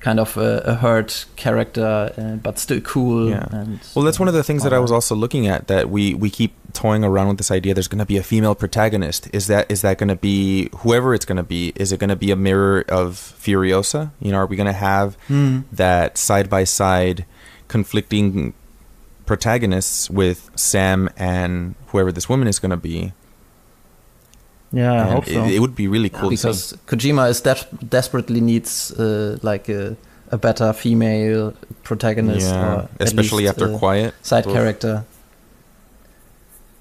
[0.00, 3.28] kind of a, a hurt character, uh, but still cool.
[3.28, 3.46] Yeah.
[3.52, 5.66] And, Well, that's one of the things that I was uh, also looking at.
[5.68, 7.74] That we we keep toying around with this idea.
[7.74, 9.28] There's going to be a female protagonist.
[9.32, 11.72] Is that is that going to be whoever it's going to be?
[11.76, 14.10] Is it going to be a mirror of Furiosa?
[14.20, 15.60] You know, are we going to have Hmm.
[15.72, 17.26] that side by side
[17.68, 18.54] conflicting
[19.26, 23.12] protagonists with Sam and whoever this woman is going to be?
[24.72, 25.44] Yeah, I And hope it, so.
[25.44, 26.30] it would be really cool.
[26.30, 26.42] to see.
[26.46, 29.96] because Kojima is des- desperately needs uh, like a,
[30.30, 31.52] a better female
[31.82, 34.14] protagonist, yeah, at especially least after a Quiet.
[34.22, 34.54] side Both.
[34.54, 35.04] character.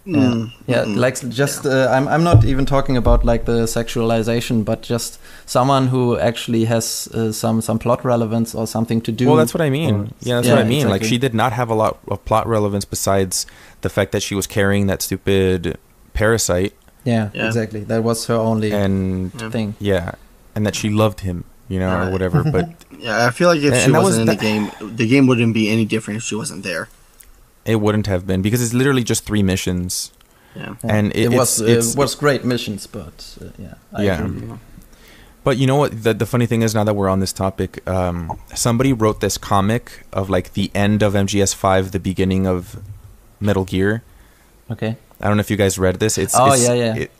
[0.07, 0.95] Mm, Yeah, mm.
[0.95, 5.87] like just uh, I'm I'm not even talking about like the sexualization, but just someone
[5.87, 9.27] who actually has uh, some some plot relevance or something to do.
[9.27, 9.93] Well, that's what I mean.
[9.95, 10.89] or- yeah, that's Yeah, what I mean.
[10.89, 13.45] Like she did not have a lot of plot relevance besides
[13.81, 15.77] the fact that she was carrying that stupid
[16.13, 16.73] parasite
[17.05, 17.47] Yeah, Yeah.
[17.47, 17.83] exactly.
[17.85, 19.75] That was her only and thing.
[19.79, 20.11] yeah,
[20.55, 22.43] and that she loved him, you know, or whatever.
[22.43, 22.69] But
[22.99, 25.07] Yeah, I feel like if And she that was wasn't in the- the game, the
[25.07, 26.87] game wouldn't be any different if she wasn't there.
[27.65, 30.11] it wouldn't have been because it's literally just three missions.
[30.55, 30.75] Yeah.
[30.83, 30.95] Yeah.
[30.95, 34.25] And it- it, was it's- it's- uh, was great missions, but uh, yeah, I Yeah.
[34.25, 34.53] agree.
[35.43, 36.03] But you know what?
[36.03, 39.37] The, the funny thing is, now that we're on this topic, um, somebody wrote this
[39.37, 42.79] comic of like the end of MGS5, the beginning of
[43.39, 44.03] Metal Gear.
[44.69, 44.97] Okay.
[45.21, 46.17] I don't know if you guys read this.
[46.17, 46.95] It's Oh, it's- yeah, yeah.
[46.95, 47.11] it-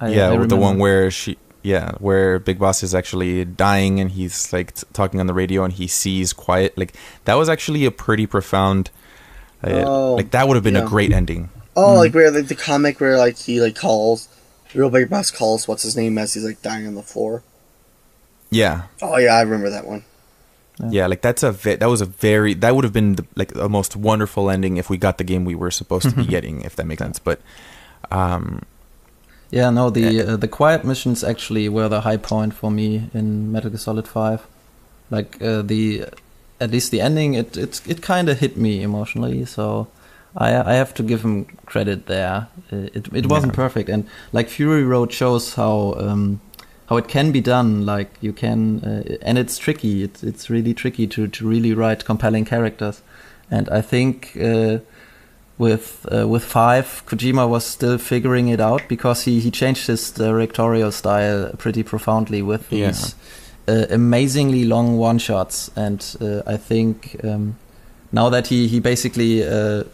[0.00, 4.10] I, yeah, I the one where she, yeah, where Big Boss is actually dying and
[4.10, 6.76] he's like t- talking on the radio and he sees quiet.
[6.76, 6.92] Like
[7.24, 8.90] that was actually a pretty profound.
[9.64, 10.84] Uh, Oh, like that would have been yeah.
[10.84, 11.48] a great ending.
[11.74, 11.96] Oh, Mm.
[11.96, 14.28] like where like the comic where like he like calls,
[14.74, 17.42] real big boss calls what's his name as he's like dying on the floor.
[18.50, 20.04] Yeah, Oh yeah, I remember that one.
[20.80, 20.88] Yeah.
[20.90, 21.06] yeah.
[21.06, 23.68] Like that's a ve- that was a very that would have been the, like a
[23.68, 26.76] most wonderful ending if we got the game we were supposed to be getting, if
[26.76, 27.18] that makes sense.
[27.18, 27.40] But
[28.10, 28.62] um,
[29.50, 33.52] Yeah, no, the uh, the quiet missions actually were the high point for me in
[33.52, 34.40] Metal Gear Solid Five.
[35.10, 36.04] Like uh, the,
[36.60, 39.44] at least the ending, it it it kind of hit me emotionally.
[39.46, 39.86] So
[40.36, 42.48] I I have to give him credit there.
[42.72, 43.62] Uh, It it wasn't Yeah.
[43.64, 46.40] perfect, and like Fury Road shows how um,
[46.88, 47.84] how it can be done.
[47.86, 50.02] Like you can, uh, and it's tricky.
[50.02, 53.02] It's it's really tricky to to really write compelling characters.
[53.50, 54.78] And I think uh,
[55.58, 60.10] with uh, with five, Kojima was still figuring it out because he he changed his
[60.10, 62.86] directorial style pretty profoundly with Yeah.
[62.88, 63.14] these
[63.68, 65.70] uh, amazingly long one shots.
[65.76, 67.56] And uh, I think um,
[68.12, 69.84] now that he he basically uh,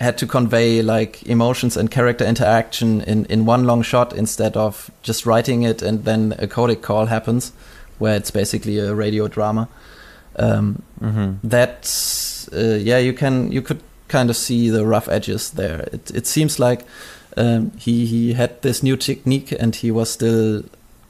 [0.00, 4.90] had to convey like emotions and character interaction in in one long shot instead of
[5.02, 7.52] just writing it and then a codec call happens,
[7.98, 9.68] where it's basically a radio drama.
[10.38, 11.48] Um, Mm-hmm.
[11.48, 16.10] that's uh, yeah you can you could kind of see the rough edges there it,
[16.14, 16.84] it seems like
[17.36, 20.62] um, he he had this new technique and he was still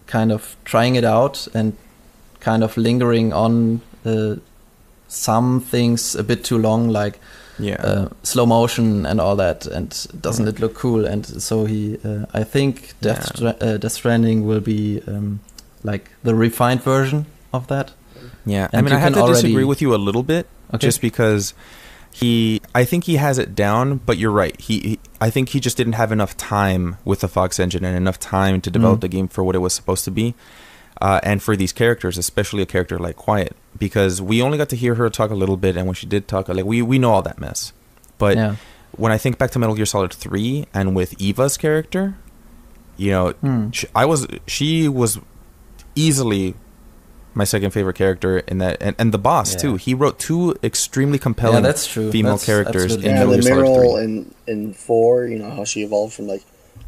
[0.07, 1.73] kind of trying it out and
[2.41, 4.35] kind of lingering on uh,
[5.09, 7.19] some things a bit too long like
[7.59, 7.77] Yeah.
[7.81, 9.89] uh, slow motion and all that and
[10.21, 13.37] doesn't it look cool and so he uh, i think death, Yeah.
[13.37, 15.41] Stra- uh, death stranding will be um,
[15.83, 17.93] like the refined version of that
[18.45, 20.87] Yeah, I mean, I have to disagree with you a little bit, Okay.
[20.87, 21.55] just because
[22.13, 24.59] he, I think he has it down, but you're right.
[24.61, 27.97] He, he, I think he just didn't have enough time with the Fox engine and
[27.97, 29.03] enough time to develop Mm.
[29.03, 30.35] the game for what it was supposed to be,
[31.01, 34.77] uh, and for these characters, especially a character like Quiet, because we only got to
[34.77, 37.13] hear her talk a little bit, and when she did talk, like we we know
[37.13, 37.73] all that mess,
[38.19, 38.57] but yeah
[38.97, 42.17] when I think back to Metal Gear Solid Three and with Eva's character,
[42.97, 43.69] you know, Hmm.
[43.71, 45.19] sh I was she was
[45.95, 46.55] easily
[47.35, 49.59] my second favorite character in that, and, and the boss Yeah.
[49.61, 49.75] too.
[49.77, 53.35] He wrote two extremely compelling yeah that's true female That's characters absolutely in yeah, Metal
[53.43, 54.05] Gear Solid 3.
[54.05, 56.43] in in four, you know how she evolved from like,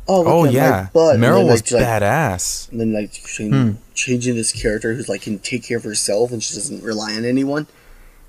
[0.09, 2.71] oh, look oh at yeah, my butt, Meryl then, was like, she's like- badass.
[2.71, 3.77] and then like changing, Hmm.
[3.95, 7.25] changing this character who's like can take care of herself and she doesn't rely on
[7.25, 7.67] anyone.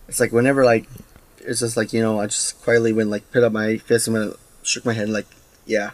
[0.08, 0.86] It's like whenever like
[1.40, 4.18] it's just like you know I just quietly went like put up my fist and
[4.18, 5.26] went, shook my head like
[5.66, 5.92] yeah,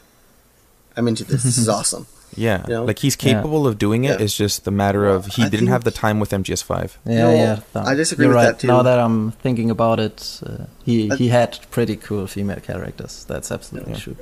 [0.98, 1.44] I'm into this.
[1.44, 2.08] This is awesome.
[2.38, 2.84] Yeah, You know?
[2.86, 3.34] like he's Yeah.
[3.36, 4.20] capable of doing it.
[4.20, 4.26] Yeah.
[4.26, 6.98] It's just the matter of he I didn't have the time with MGS5.
[7.06, 7.60] Yeah, No, yeah.
[7.76, 8.52] I disagree You're with right.
[8.52, 8.68] that, too.
[8.68, 13.24] Now that I'm thinking about it, uh, he I- he had pretty cool female characters.
[13.28, 14.00] That's absolutely Yeah.
[14.00, 14.18] true.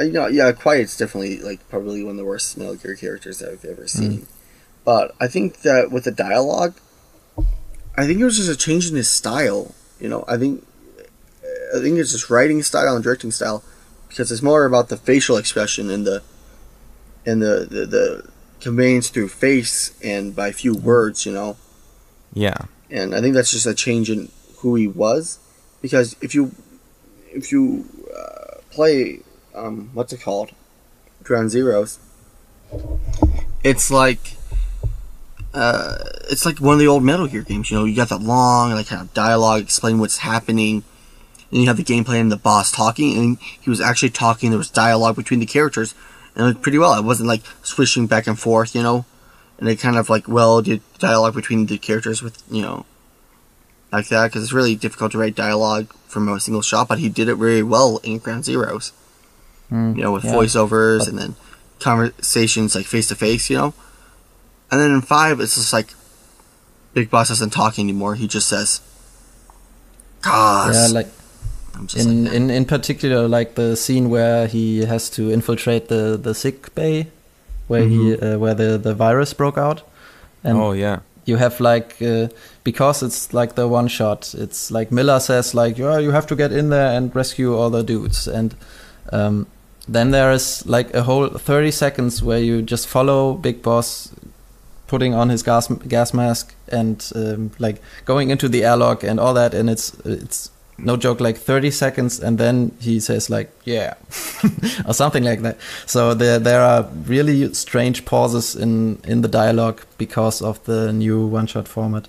[0.00, 3.62] You know, yeah, Quiet's definitely like probably one of the worst Metal Gear characters I've
[3.62, 3.70] Hmm.
[3.70, 4.26] ever seen.
[4.84, 6.74] But I think that with the dialogue,
[7.96, 9.74] I think it was just a change in his style.
[9.98, 10.64] You know, I think
[11.74, 13.64] I think it's just writing style and directing style
[14.08, 16.22] because it's more about the facial expression and the
[17.24, 18.28] and the the, the
[18.60, 21.24] conveyance through face and by few words.
[21.26, 21.56] You know,
[22.34, 22.58] Yeah,
[22.90, 25.38] and I think that's just a change in who he was.
[25.82, 26.52] Because if you
[27.32, 27.86] if you
[28.16, 29.20] uh, play
[29.56, 30.52] um, what's it called,
[31.22, 31.98] Ground Zeroes,
[33.64, 34.36] it's like
[35.54, 35.98] uh,
[36.30, 37.70] it's like one of the old Metal Gear games.
[37.70, 40.84] You know, you got that long like kind of dialogue explaining what's happening.
[41.52, 44.50] And you have the gameplay and the boss talking, and he was actually talking.
[44.50, 45.94] There was dialogue between the characters,
[46.34, 46.98] and it was pretty well.
[46.98, 49.04] It wasn't like swishing back and forth, you know
[49.58, 52.84] and they kind of like well did dialogue between the characters with you know
[53.92, 57.08] like that because it's really difficult to write dialogue from a single shot but he
[57.08, 58.92] did it very well in ground zeroes
[59.70, 60.32] Mm, you know with yeah.
[60.32, 61.34] voiceovers But- and then
[61.78, 63.74] conversations like face to face you know?
[64.70, 65.94] And then in five it's just like
[66.94, 68.14] big boss doesn't talk anymore.
[68.14, 68.80] He just says
[70.22, 71.08] gosh Yeah, like
[71.94, 76.34] in, like, in in particular, like the scene where he has to infiltrate the the
[76.34, 77.08] sick bay,
[77.68, 79.82] where he uh, where the the virus broke out,
[80.42, 82.28] and oh yeah, you have like uh,
[82.64, 86.36] because it's like the one shot it's like miller says like yeah you have to
[86.36, 88.26] get in there and rescue all the dudes.
[88.26, 88.54] And
[89.12, 89.46] um,
[89.88, 94.12] then there is like a whole 30 seconds where you just follow big boss
[94.86, 99.34] putting on his gas gas mask and um, like going into the airlock and all
[99.34, 103.94] that and it's it's no joke like 30 seconds and then he says like yeah
[104.86, 105.56] or something like that
[105.86, 111.26] so there there are really strange pauses in in the dialogue because of the new
[111.26, 112.08] one shot format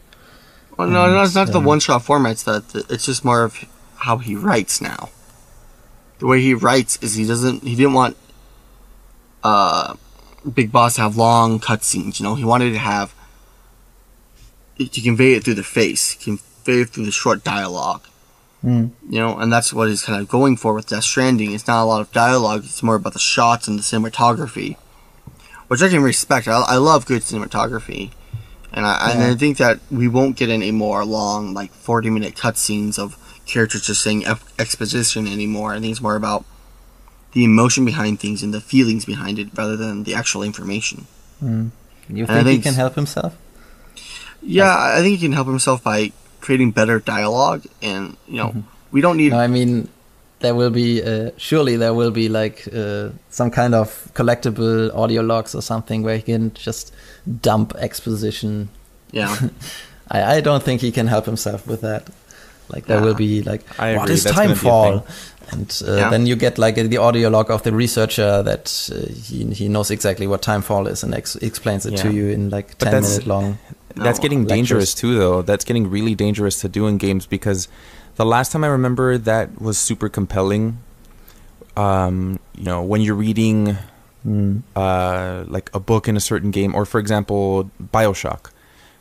[0.78, 2.34] well, no, no, it's not the um, one shot format.
[2.34, 5.10] It's that it's just more of how he writes now.
[6.20, 7.64] The way he writes is he doesn't.
[7.64, 8.18] He didn't want
[9.44, 9.96] uh,
[10.52, 12.20] Big Boss to have long cutscenes.
[12.20, 13.14] You know, he wanted to have
[14.78, 18.04] to convey it through the face, convey it through the short dialogue.
[18.64, 18.92] Mm.
[19.10, 21.52] You know, and that's what he's kind of going for with Death Stranding.
[21.52, 22.64] It's not a lot of dialogue.
[22.66, 24.78] It's more about the shots and the cinematography,
[25.68, 26.48] which I can respect.
[26.48, 28.12] I, I love good cinematography.
[28.74, 32.36] And I, and I think that we won't get any more long, like 40 minute
[32.36, 33.16] cutscenes of
[33.48, 34.26] characters just saying
[34.60, 35.74] exposition anymore.
[35.74, 36.46] I think it's more about
[37.34, 41.08] the emotion behind things and the feelings behind it rather than the actual information.
[41.44, 41.72] Mm.
[42.10, 43.36] You I think he can help himself?
[44.42, 46.12] Yeah, I think he can help himself by
[46.42, 47.64] creating better dialogue.
[47.82, 48.64] And, you know, Mhm.
[48.92, 49.32] we don't need.
[49.32, 49.90] No, I mean,
[50.40, 55.22] there will be uh, surely there will be like uh, some kind of collectible audio
[55.22, 56.94] logs or something where he can just
[57.42, 58.70] dump exposition.
[59.12, 59.36] Yeah.
[60.12, 62.08] I, I don't think he can help himself with that.
[62.70, 63.06] Like there Yeah.
[63.06, 65.06] will be like I what agree, is that's gonna be a timefall,
[65.52, 66.10] and uh, Yeah.
[66.10, 69.90] then you get like the audio log of the researcher that uh, he he knows
[69.92, 73.12] exactly what timefall is and ex- explains it to you in like But ten that's-
[73.14, 73.58] minute long.
[73.96, 74.58] That's getting lectures.
[74.58, 75.42] dangerous too, though.
[75.42, 77.68] That's getting really dangerous to do in games because
[78.18, 80.78] the last time I remember that was super compelling.
[81.76, 83.78] Um, you know, when you're reading
[84.28, 84.62] Mm.
[84.76, 88.50] uh, like a book in a certain game, or for example, Bioshock.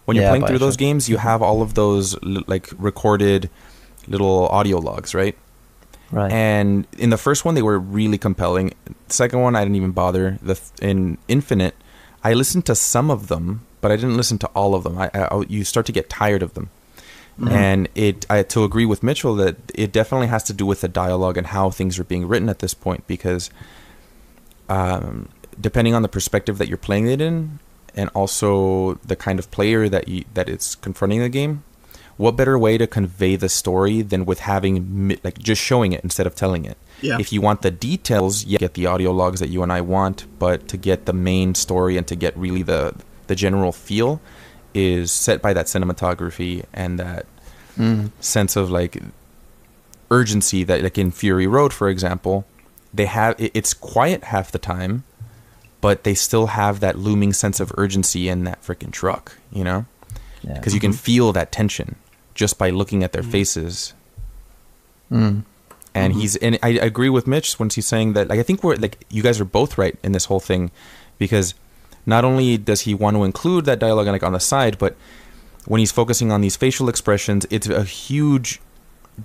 [0.06, 3.50] When you're Yeah, playing through those games, you have all of those like recorded
[4.08, 5.36] little audio logs, right?
[6.12, 6.30] Right.
[6.32, 8.72] And in the first one, they were really compelling.
[9.08, 10.38] The second one, I didn't even bother.
[10.40, 11.74] The th- in Infinite,
[12.22, 14.96] I listened to some of them, but I didn't listen to all of them.
[14.98, 16.70] I, I you start to get tired of them,
[17.50, 20.88] and it I to agree with Mitchell that it definitely has to do with the
[20.88, 23.50] dialogue and how things are being written at this point because,
[24.68, 25.28] um,
[25.60, 27.58] depending on the perspective that you're playing it in,
[27.96, 31.62] and also the kind of player that you that is confronting the game,
[32.16, 36.26] what better way to convey the story than with having like just showing it instead
[36.26, 37.18] of telling it Yeah.
[37.20, 40.24] if you want the details you get the audio logs that you and i want
[40.38, 42.94] but to get the main story and to get really the
[43.26, 44.20] the general feel
[44.72, 47.26] is set by that cinematography and that
[47.78, 48.10] Mm.
[48.20, 49.02] sense of like
[50.10, 52.44] urgency that like in fury road for example
[52.94, 55.04] they have it's quiet half the time
[55.86, 59.86] but they still have that looming sense of urgency in that freaking truck you know?
[60.42, 60.54] Yeah.
[60.54, 60.98] because you can mm-hmm.
[60.98, 61.94] feel that tension
[62.34, 63.30] just by looking at their mm.
[63.30, 63.94] faces.
[65.10, 65.44] Mm.
[65.94, 66.20] and mm-hmm.
[66.20, 69.04] he's and I agree with Mitch when he's saying that like I think we're like
[69.08, 70.72] you guys are both right in this whole thing
[71.18, 71.54] because
[72.04, 74.96] not only does he want to include that dialogue like on the side but
[75.64, 78.60] when he's focusing on these facial expressions it's a huge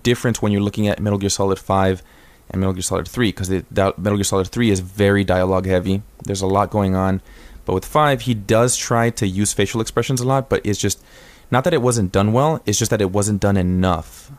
[0.04, 2.04] difference when you're looking at Metal Gear Solid 5
[2.52, 6.42] and Metal Gear Solid 3 because Metal Gear Solid 3 is very dialogue heavy there's
[6.42, 7.22] a lot going on
[7.66, 11.04] but with 5 he does try to use facial expressions a lot but it's just
[11.50, 14.32] not that it wasn't done well it's just that it wasn't done enough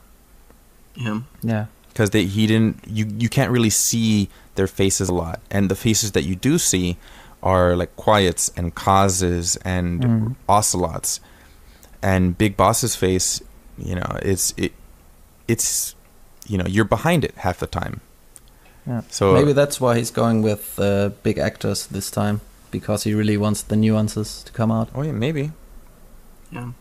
[0.95, 1.21] Yeah.
[1.43, 1.67] Yeah.
[1.89, 5.75] because they he didn't you you can't really see their faces a lot and the
[5.77, 6.97] faces that you do see
[7.43, 10.37] are like quiets and Kaz's and Mm.
[10.49, 11.21] ocelots
[12.03, 13.41] and big boss's face
[13.79, 14.73] you know it's it
[15.49, 15.95] it's
[16.49, 18.01] you know you're behind it half the time
[18.87, 19.03] Yeah.
[19.11, 22.41] So- maybe that's why he's going with uh, big actors this time
[22.71, 24.89] because he really wants the nuances to come out.
[24.95, 25.53] oh yeah maybe
[26.51, 26.73] Yeah.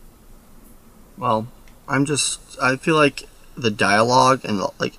[1.18, 1.48] Well,
[1.88, 2.40] I'm just.
[2.62, 4.94] I feel like the dialogue and the, like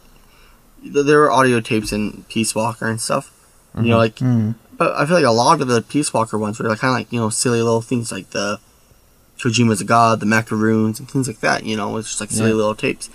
[0.84, 3.30] there were audio tapes in Peace Walker and stuff.
[3.76, 4.54] You know, like, Mm.
[4.76, 6.98] but I feel like a lot of the Peace Walker ones were like kind of
[7.00, 8.60] like you know silly little things like the
[9.38, 11.64] Kojima's a god, the macaroons, and things like that.
[11.64, 12.56] You know, it's just like silly Yeah.
[12.56, 13.08] little tapes.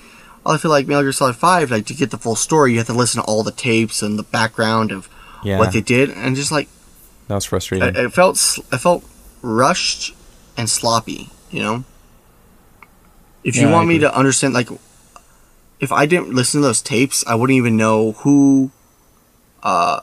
[0.56, 2.88] I feel like Metal Gear Solid Five, like to get the full story, you have
[2.88, 5.10] to listen to all the tapes and the background of
[5.44, 6.68] yeah what they did, and just like
[7.28, 9.04] that was frustrating I, I felt s- I felt
[9.42, 10.16] rushed
[10.58, 11.30] and sloppy.
[11.52, 11.84] You know,
[13.44, 14.70] if you Yeah, want me to understand, like,
[15.80, 18.72] if I didn't listen to those tapes, I wouldn't even know who.
[19.64, 20.02] Uh,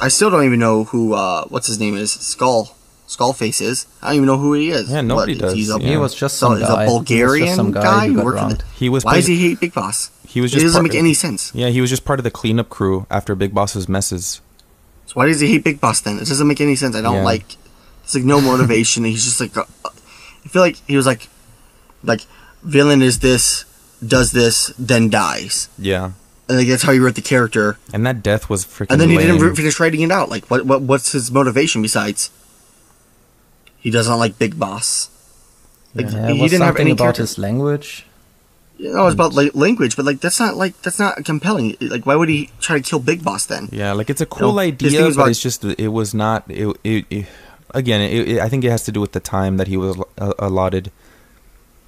[0.00, 1.14] I still don't even know who.
[1.14, 2.75] Uh, what's his name is Skull
[3.08, 3.86] Skullface is.
[4.02, 4.90] I don't even know who he is.
[4.90, 5.88] Yeah, nobody What, does, He's a, yeah.
[5.90, 6.84] He was just so some he's guy.
[6.84, 9.04] a He was just Bulgarian some guy guy who who worked for the- he was
[9.04, 10.10] Why part- does he hate Big Boss?
[10.26, 10.60] he was just.
[10.60, 11.52] It just doesn't part- make any sense.
[11.54, 14.40] yeah he was just part of the cleanup crew after big boss's messes
[15.06, 16.16] So why does he hate Big Boss then?
[16.16, 16.96] It doesn't make any sense.
[16.96, 17.22] I don't Yeah.
[17.22, 17.56] like.
[18.04, 19.04] It's like no motivation.
[19.04, 19.56] He's just like.
[19.56, 19.64] uh,
[20.44, 21.28] I feel like he was like,
[22.02, 22.22] like
[22.62, 23.64] villain is this,
[24.04, 26.12] does this, then dies, yeah
[26.48, 27.76] and like that's how he wrote the character.
[27.92, 30.28] and that death was freaking And then he didn't finish writing it out.
[30.28, 30.66] Like what?
[30.66, 30.82] What?
[30.82, 32.30] What's his motivation besides?
[33.86, 35.10] He doesn't like Big Boss.
[35.94, 37.22] Like Yeah, he was didn't have any about character.
[37.22, 38.02] his language.
[38.82, 41.76] You know, it's about like language, but like that's not like that's not compelling.
[41.80, 43.68] Like why would he try to kill Big Boss then?
[43.70, 46.44] Yeah, like it's a cool know, idea, but about- it's just it was not.
[46.50, 47.26] It, it, it
[47.72, 49.94] again, it, it, I think it has to do with the time that he was
[50.18, 50.90] uh, allotted.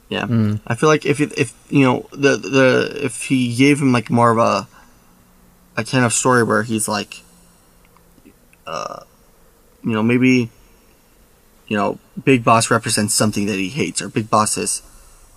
[0.08, 0.60] Yeah, Mm.
[0.70, 2.66] I feel like if if you know the the
[3.10, 4.64] if he gave him like more of a
[5.76, 7.20] a kind of story where he's like,
[8.66, 9.02] uh,
[9.84, 10.48] you know, maybe
[11.69, 14.82] you know, Big Boss represents something that he hates, or Big Boss is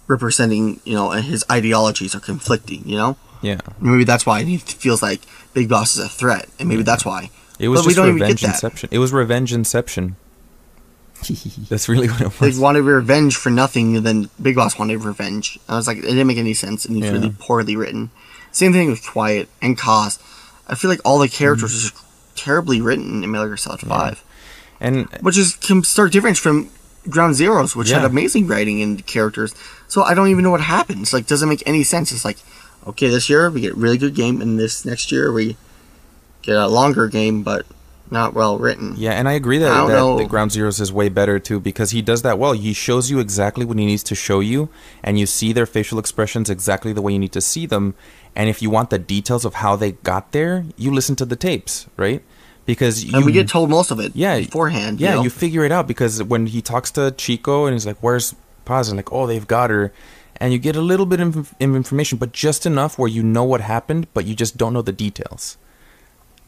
[0.08, 2.84] representing you know, and his ideologies are conflicting.
[2.88, 5.22] You know, Yeah, maybe that's why he feels like
[5.54, 7.30] Big Boss is a threat, and maybe that's why.
[7.60, 8.90] it was But just revenge inception.
[8.92, 10.16] It was revenge inception.
[11.70, 12.60] That's really what it They was.
[12.60, 15.60] wanted revenge for nothing, and then Big Boss wanted revenge.
[15.70, 17.12] I was like, it didn't make any sense, and it's Yeah.
[17.12, 18.10] really poorly written.
[18.52, 20.18] Same thing with Quiet and Kaz.
[20.68, 21.96] I feel like all the characters mm-hmm.
[21.98, 24.24] are just terribly written in Metal Gear Solid Five,
[24.82, 26.70] And which is can start different from
[27.08, 29.56] Ground Zeroes, which had amazing writing and characters.
[29.88, 31.14] So I don't even know what happens.
[31.14, 32.12] Like, doesn't make any sense.
[32.12, 32.38] It's like,
[32.88, 35.56] okay, this year we get a really good game, and this next year we
[36.42, 37.66] get a longer game, but
[38.10, 38.94] not well written.
[38.98, 41.92] Yeah, and I agree that, I that, that Ground Zeroes is way better too because
[41.92, 42.52] he does that well.
[42.54, 44.70] He shows you exactly what he needs to show you,
[45.04, 47.96] and you see their facial expressions exactly the way you need to see them.
[48.36, 51.36] And if you want the details of how they got there, you listen to the
[51.36, 52.24] tapes, right?
[52.66, 55.00] Because you and we get told most of it yeah beforehand.
[55.02, 55.24] you Yeah, know?
[55.24, 58.36] you figure it out because when he talks to Chico and he's like, "Where's
[58.66, 59.92] Paz?" and like, "Oh, they've got her,"
[60.40, 63.62] and you get a little bit of information, but just enough where you know what
[63.62, 65.58] happened, but you just don't know the details.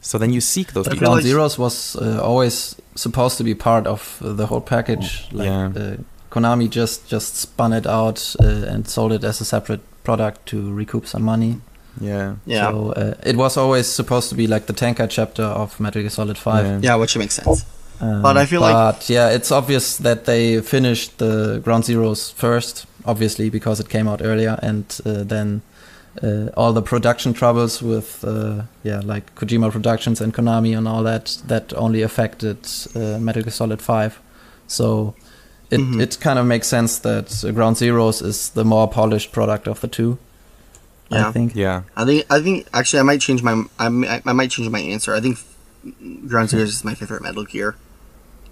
[0.00, 1.58] So then you seek those But I feel Ground details.
[1.58, 5.26] like- Zeroes was uh, always supposed to be part of the whole package.
[5.32, 5.66] Like Yeah.
[5.74, 5.96] uh,
[6.30, 10.72] Konami just just spun it out uh, and sold it as a separate product to
[10.72, 11.60] recoup some money.
[12.00, 15.78] Yeah, yeah, So uh, it was always supposed to be like the tanker chapter of
[15.80, 16.64] Metal Gear Solid Five.
[16.66, 16.78] Yeah.
[16.82, 17.64] yeah, which makes sense.
[18.00, 22.86] Um, But I feel like- yeah, it's obvious that they finished the Ground Zeroes first,
[23.04, 25.62] obviously because it came out earlier, and uh, then
[26.22, 31.02] uh, all the production troubles with uh, yeah, like Kojima Productions and Konami and all
[31.04, 32.56] that that only affected
[32.96, 34.20] uh, Metal Gear Solid Five.
[34.66, 35.14] So
[35.70, 36.00] it Mhm.
[36.00, 39.80] it kind of makes sense that uh, Ground Zeroes is the more polished product of
[39.80, 40.18] the two.
[41.10, 41.28] Yeah.
[41.28, 41.54] I think.
[41.54, 41.82] yeah.
[41.96, 44.80] I think I think actually I might change my I, mi- I might change my
[44.80, 45.14] answer.
[45.14, 45.38] I think
[46.28, 47.76] Ground Zeroes is my favorite Metal Gear.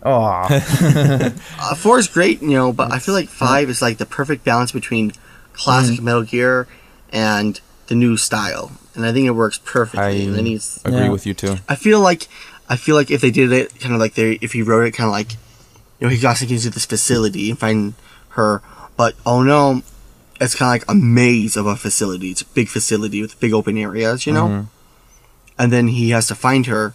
[0.05, 0.47] Oh,
[1.61, 4.45] Uh, four is great, you know, but I feel like five is like the perfect
[4.45, 5.13] balance between
[5.53, 6.03] classic Mm.
[6.03, 6.67] Metal Gear
[7.13, 10.03] and the new style, and I think it works perfectly.
[10.03, 11.09] I and then he's, agree Yeah.
[11.11, 11.57] with you too.
[11.69, 12.27] I feel like,
[12.69, 14.93] I feel like if they did it kind of like they, if he wrote it
[14.93, 15.33] kind of like,
[16.01, 17.95] you know, he got to into this facility and find
[18.31, 18.61] her,
[18.97, 19.83] but oh no,
[20.45, 22.31] it's kind of like a maze of a facility.
[22.31, 24.67] It's a big facility with big open areas, you know, Mhm.
[25.59, 26.95] and then he has to find her.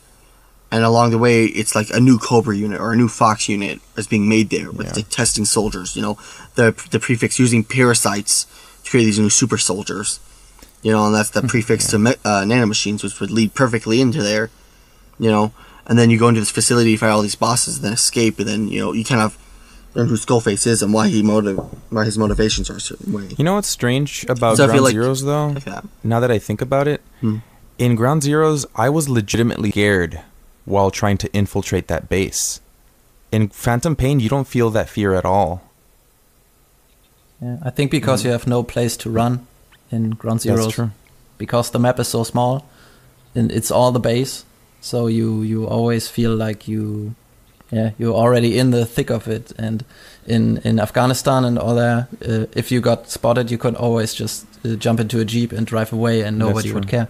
[0.69, 3.80] And along the way, it's like a new Cobra unit or a new Fox unit
[3.95, 4.94] is being made there with Yeah.
[4.98, 5.95] like testing soldiers.
[5.95, 6.18] You know,
[6.56, 8.45] the the prefix using parasites
[8.84, 10.19] to create these new super soldiers.
[10.84, 14.22] You know, and that's the prefix to me- uh, nanomachines, which would lead perfectly into
[14.22, 14.49] there.
[15.18, 15.53] You know,
[15.88, 18.48] and then you go into this facility, fight all these bosses, and then escape, and
[18.48, 19.38] then you know you kind of
[19.98, 21.57] learn who Skullface is and why he motive
[21.90, 23.28] why his motivations are a certain way.
[23.38, 25.48] You know what's strange about So Ground like- Zeroes though?
[25.48, 25.86] Like that.
[26.03, 27.38] Now that I think about it, Hmm.
[27.78, 30.22] in Ground Zeroes, I was legitimately scared
[30.65, 32.61] while trying to infiltrate that base.
[33.32, 35.61] In Phantom Pain, you don't feel that fear at all.
[37.41, 37.57] yeah.
[37.64, 39.45] I think because you have no place to run
[39.91, 40.64] in Ground Zeroes.
[40.64, 40.91] That's true.
[41.38, 42.65] because the map is so small
[43.36, 44.44] and it's all the base
[44.82, 47.14] so you you always feel like you
[47.72, 49.53] yeah you're already in the thick of it.
[49.57, 49.84] And
[50.26, 54.45] in in afghanistan and all that uh, if you got spotted you could always just
[54.65, 57.07] uh, jump into a jeep and drive away and nobody would care.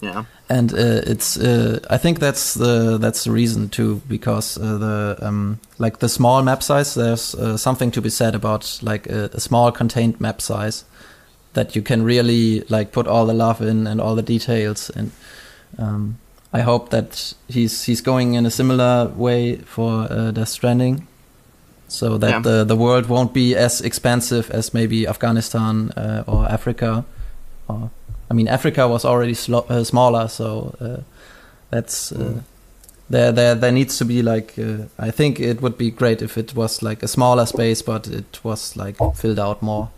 [0.00, 0.24] Yeah.
[0.48, 5.16] and uh, it's uh, I think that's the that's the reason too because uh, the
[5.22, 9.30] um, like the small map size there's uh, something to be said about like a,
[9.32, 10.84] a small contained map size
[11.54, 15.12] that you can really like put all the love in and all the details and
[15.78, 16.18] um,
[16.58, 21.06] I hope that he's he's going in a similar way for uh, Death Stranding
[21.88, 22.42] so that Yeah.
[22.42, 27.04] the the world won't be as expansive as maybe Afghanistan uh, or Africa
[27.68, 27.90] or
[28.30, 31.02] I mean, Africa was already slo- uh, smaller, so uh,
[31.70, 32.40] that's uh,
[33.10, 33.32] there.
[33.32, 34.54] There, there needs to be like.
[34.58, 38.06] Uh, I think it would be great if it was like a smaller space, but
[38.08, 39.88] it was like filled out more.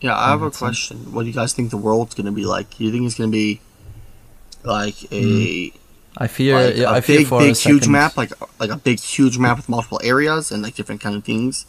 [0.00, 0.96] Yeah, I have a question.
[1.14, 2.76] What do you guys think the world's going to be like?
[2.76, 3.60] Do you think it's going to be
[4.64, 5.74] like a mm.
[6.16, 6.54] I fear.
[6.54, 9.00] like yeah, a I fear big, for big, a huge map, like like a big,
[9.00, 11.66] huge map with multiple areas and like different kind of things?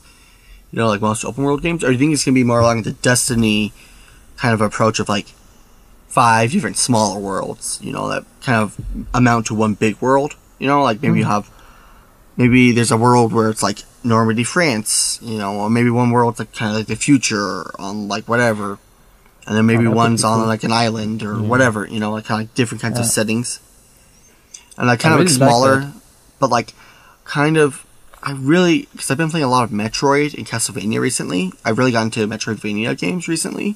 [0.72, 2.44] You know, like most open world games, or do you think it's going to be
[2.44, 3.74] more along the Destiny
[4.38, 5.28] kind of approach of like
[6.08, 7.80] five different smaller worlds?
[7.82, 8.80] You know, that kind of
[9.14, 10.36] amount to one big world.
[10.60, 11.30] You know, like maybe you mm.
[11.30, 11.50] have
[12.38, 15.20] maybe there's a world where it's like Normandy, France.
[15.24, 18.78] You know, or maybe one world's like kind of like the future on like whatever.
[19.48, 20.48] And then maybe would one's on cool.
[20.48, 23.60] like an island or whatever, you know, like kind of like different kinds of settings.
[24.78, 25.94] And like kind I of like really like smaller, that.
[26.40, 26.74] but like
[27.24, 27.86] kind of.
[28.24, 31.52] I really because I've been playing a lot of Metroid and Castlevania recently.
[31.64, 33.76] I've really gotten into Metroidvania games recently,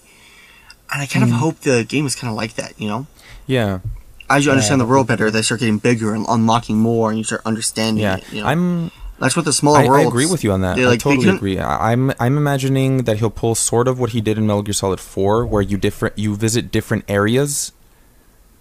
[0.92, 1.30] and I kind Mm.
[1.34, 2.74] of hope the game is kind of like that.
[2.82, 3.08] You know,
[3.46, 3.80] Yeah,
[4.28, 7.20] as you understand Yeah, the world better, they start getting bigger and unlocking more, and
[7.20, 8.16] you start understanding yeah.
[8.18, 8.24] it.
[8.34, 8.48] You know?
[8.48, 8.92] I'm.
[9.20, 10.78] That's what the smaller I, I agree with you on that.
[10.78, 11.60] they, I like, they totally couldn't- agree.
[11.60, 12.12] I- I'm.
[12.20, 15.46] I'm imagining that he'll pull sort of what he did in Metal Gear Solid 4,
[15.46, 17.72] where you different you visit different areas,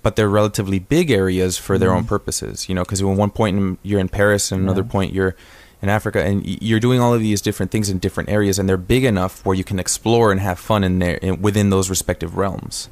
[0.03, 2.09] but they're relatively big areas for their own mm-hmm.
[2.09, 2.69] purposes.
[2.69, 4.91] You know, because at one point in, you're in Paris, and another Yeah.
[4.91, 5.37] point you're
[5.81, 8.77] in Africa, and you're doing all of these different things in different areas, and they're
[8.77, 12.37] big enough where you can explore and have fun in there in, within those respective
[12.37, 12.89] realms.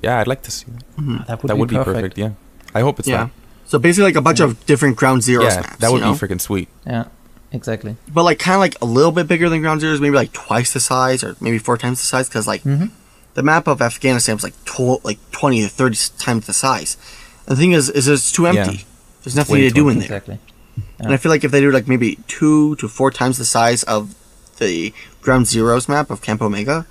[0.00, 0.96] Yeah, I'd like to see that.
[0.96, 1.16] Mm-hmm.
[1.26, 1.94] That would, that be, would be perfect.
[1.94, 2.18] perfect.
[2.18, 2.30] Yeah,
[2.72, 3.30] I hope it's Yeah.
[3.68, 5.22] So basically, like a bunch of different Ground.
[5.22, 5.76] Zeroes Yeah, maps.
[5.76, 6.12] that would you know?
[6.14, 6.68] be freaking sweet.
[6.86, 7.04] Yeah,
[7.52, 7.96] exactly.
[8.12, 10.72] but like kind of like a little bit bigger than Ground Zeroes, maybe like twice
[10.72, 12.90] the size or maybe four times the size, because like Mhm.
[13.34, 16.96] the map of Afghanistan was like tw- like twenty to thirty times the size.
[17.46, 18.76] And the thing is, is it's too empty.
[18.78, 18.82] Yeah.
[19.24, 20.06] There's nothing Way to do in there.
[20.06, 20.38] Exactly.
[21.00, 23.82] And I feel like if they do like maybe two to four times the size
[23.84, 24.14] of
[24.58, 26.86] the Ground Zeroes map of Camp Omega,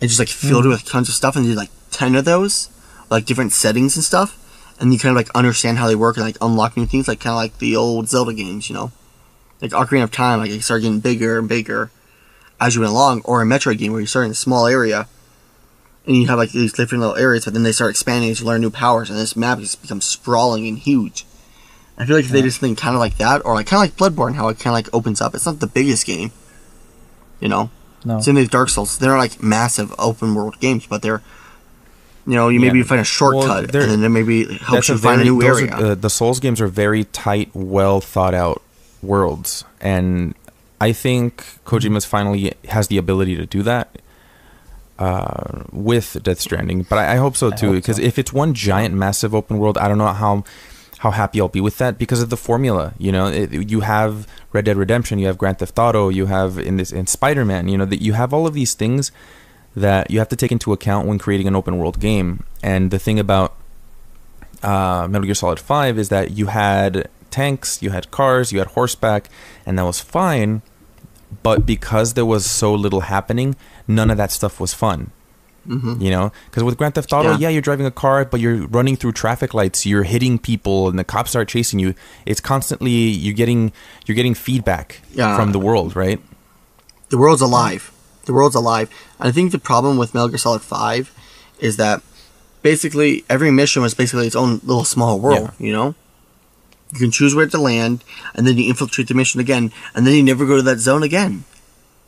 [0.00, 0.70] and just like filled Hmm.
[0.70, 2.68] it with tons of stuff, and do like ten of those,
[3.10, 4.36] like different settings and stuff,
[4.80, 7.20] and you kind of like understand how they work and like unlock new things, like
[7.20, 8.92] kind of like the old Zelda games, you know,
[9.60, 11.90] like Ocarina of Time, like it started getting bigger and bigger
[12.60, 15.08] as you went along, or a Metroid game where you start in a small area.
[16.06, 18.46] And you have like these different little areas, but then they start expanding as you
[18.46, 21.26] learn new powers, and this map just becomes sprawling and huge.
[21.98, 24.00] I feel like if they did something kind of like that, or like kind of
[24.00, 25.34] like Bloodborne, how it kind of like opens up.
[25.34, 26.32] It's not the biggest game,
[27.40, 27.70] you know.
[28.04, 28.20] No.
[28.20, 28.96] Same with Dark Souls.
[28.96, 31.22] They're like massive open world games, but they're,
[32.28, 35.16] you know, you maybe find a shortcut, they're- and then maybe helps you a find
[35.18, 35.72] very- a new area.
[35.72, 38.60] are- uh, the Souls games are very tight, well thought out
[39.02, 40.34] worlds, and
[40.80, 43.88] I think Kojima's finally has the ability to do that
[44.98, 46.82] uh, with Death Stranding.
[46.82, 48.02] But I, I hope so too, because so.
[48.02, 50.44] if it's one giant, massive open world, I don't know how
[50.98, 52.92] how happy I'll be with that because of the formula.
[52.98, 56.58] You know, it, you have Red Dead Redemption, you have Grand Theft Auto, you have
[56.58, 57.68] in this in Spider Man.
[57.68, 59.12] You know that you have all of these things
[59.78, 62.44] that you have to take into account when creating an open world game.
[62.62, 63.56] And the thing about
[64.62, 68.68] uh, Metal Gear Solid 5 is that you had tanks, you had cars, you had
[68.68, 69.28] horseback,
[69.66, 70.62] and that was fine.
[71.42, 73.54] But because there was so little happening,
[73.86, 75.10] none of that stuff was fun.
[75.66, 77.36] hmm You know, because with Grand Theft Auto, Yeah.
[77.40, 77.48] yeah.
[77.50, 81.04] you're driving a car, but you're running through traffic lights, you're hitting people, and the
[81.04, 81.94] cops start chasing you.
[82.24, 83.72] It's constantly you're getting
[84.06, 85.36] you're getting feedback Yeah.
[85.36, 86.18] from the world, right?
[87.10, 87.92] The world's alive.
[88.28, 88.88] The world's alive.
[89.18, 91.10] And I think the problem with Metal Gear Solid 5
[91.60, 92.02] is that
[92.62, 95.94] basically every mission was basically its own little small world, you know?
[96.92, 100.14] You can choose where to land, and then you infiltrate the mission again, and then
[100.14, 101.44] you never go to that zone again.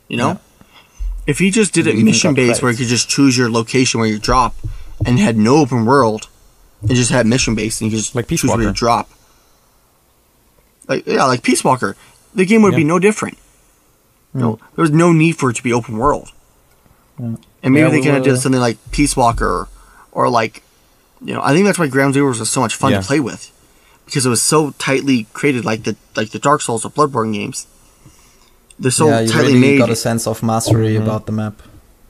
[0.07, 0.27] You know?
[0.29, 0.37] Yeah.
[1.27, 4.09] If he just did it mission based where you could just choose your location where
[4.09, 4.55] you drop
[5.05, 6.29] and had no open world
[6.81, 8.77] and just had mission based and you just Like choose Peace where you Walker.
[8.77, 9.09] drop.
[10.87, 11.95] Like yeah, like Peace Walker.
[12.35, 13.37] The game would be no different.
[14.33, 16.31] No, there was no need for it to be open world.
[17.19, 17.35] Yeah.
[17.63, 19.67] And maybe Yeah, they could have did something like Peace Walker,
[20.11, 20.63] or like,
[21.23, 23.01] you know, I think that's why Ground Zeroes was so much fun Yeah.
[23.01, 23.51] to play with,
[24.05, 27.67] because it was so tightly created, like the like the Dark Souls or Bloodborne games.
[28.79, 29.77] They're so yeah, you tightly really made.
[29.77, 31.03] got a sense of mastery Mhm.
[31.03, 31.61] about the map.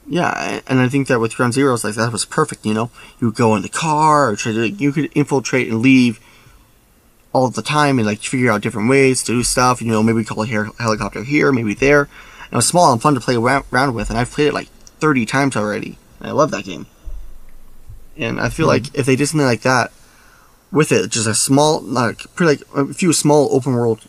[0.07, 2.65] Yeah, and I think that with Ground Zeroes, like that was perfect.
[2.65, 5.81] You know, you would go in the car, or try to, you could infiltrate and
[5.81, 6.19] leave
[7.33, 9.81] all the time, and like figure out different ways to do stuff.
[9.81, 12.01] You know, maybe call a helicopter here, maybe there.
[12.01, 14.67] And it was small and fun to play around with, and I've played it like
[14.99, 15.97] thirty times already.
[16.19, 16.87] And I love that game.
[18.17, 19.91] And I feel like if they did something like that
[20.71, 24.07] with it, just a small, like pretty like a few small open world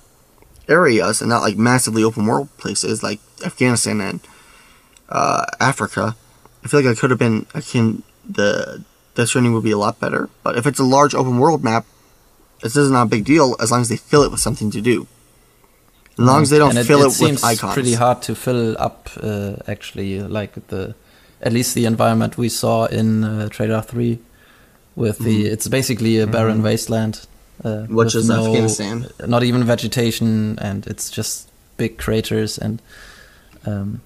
[0.68, 4.20] areas, and not like massively open world places like Afghanistan and
[5.08, 6.16] uh, Africa,
[6.64, 7.46] I feel like I could have been.
[7.54, 8.84] I can the
[9.14, 10.30] Death Stranding would be a lot better.
[10.42, 11.84] But if it's a large open world map,
[12.62, 14.80] this is not a big deal as long as they fill it with something to
[14.80, 15.06] do.
[16.12, 17.74] As long as they don't and fill it, seems with icons.
[17.74, 19.08] pretty hard to fill up.
[19.20, 20.94] Uh, actually, like the
[21.40, 24.18] at least the environment we saw in uh, Trailer Three,
[24.94, 27.26] with the it's basically a barren wasteland,
[27.64, 27.94] uh, Mm-hmm.
[27.94, 29.06] Which is Afghanistan.
[29.26, 32.58] Not even vegetation, and it's just big craters.
[32.58, 32.82] And
[33.64, 34.00] um,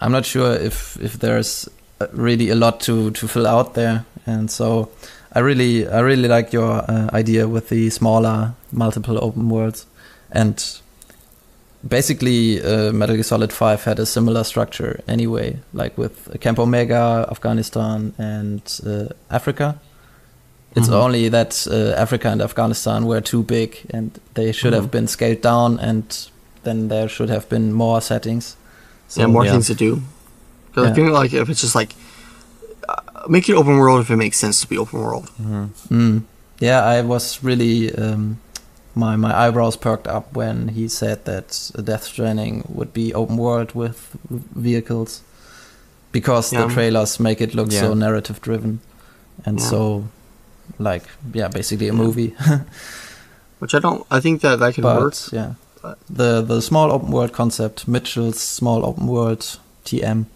[0.00, 1.68] I'm not sure if if there's
[2.00, 4.04] uh, really a lot to to fill out there.
[4.26, 4.90] And so
[5.34, 9.86] I really I really like your uh, idea with the smaller multiple open worlds
[10.30, 10.62] and
[11.86, 17.26] basically uh, Metal Gear Solid 5 had a similar structure anyway, like with Camp Omega,
[17.30, 19.78] Afghanistan, and uh, Africa.
[20.76, 20.94] It's Mhm.
[21.04, 24.90] only that uh, Africa and Afghanistan were too big and they should have Mhm.
[24.90, 26.04] been scaled down, and
[26.62, 28.56] then there should have been more settings.
[29.16, 29.52] yeah, more yeah.
[29.52, 30.00] things to do.
[30.70, 31.94] Because I feel like if it's just like
[33.28, 35.30] make it open world if it makes sense to be open world.
[35.90, 36.22] Mm.
[36.60, 38.38] Yeah, I was really um,
[38.94, 43.74] my my eyebrows perked up when he said that Death Stranding would be open world
[43.74, 44.16] with
[44.56, 45.22] vehicles
[46.12, 46.66] because Yeah.
[46.66, 48.78] the trailers make it look so narrative driven
[49.46, 49.68] and Yeah.
[49.70, 50.04] so
[50.78, 51.04] like
[51.34, 51.98] yeah, basically a Yeah.
[52.02, 52.34] movie.
[53.60, 54.04] Which I don't.
[54.10, 55.14] I think that that can but work.
[55.32, 60.26] yeah, but- the the small open world concept, Mitchell's small open world TM,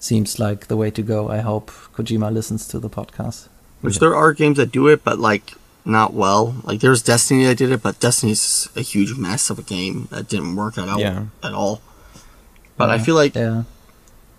[0.00, 1.28] seems like the way to go.
[1.28, 3.48] I hope Kojima listens to the podcast.
[3.82, 5.52] Which there are games that do it, but like
[5.84, 6.56] not well.
[6.64, 10.28] Like there's Destiny that did it, but Destiny's a huge mess of a game that
[10.28, 11.26] didn't work out Yeah.
[11.42, 11.80] at all.
[12.76, 13.64] But I feel like Yeah.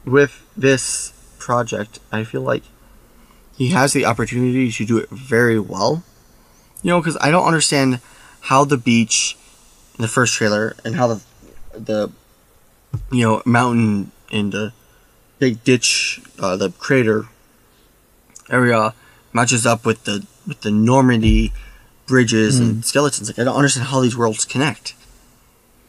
[0.06, 2.64] with this project, I feel like
[3.58, 6.04] he has the opportunity to do it very well.
[6.84, 8.00] You know, because I don't understand
[8.50, 9.38] how the beach
[9.98, 11.22] in the first trailer and how the
[11.74, 12.10] the
[13.12, 14.74] you know mountain in the
[15.42, 17.26] big ditch, uh, the crater
[18.50, 18.94] area
[19.34, 21.52] matches up with the with the Normandy
[22.06, 22.64] bridges Hmm.
[22.64, 23.28] and skeletons.
[23.30, 24.94] Like I don't understand how these worlds connect.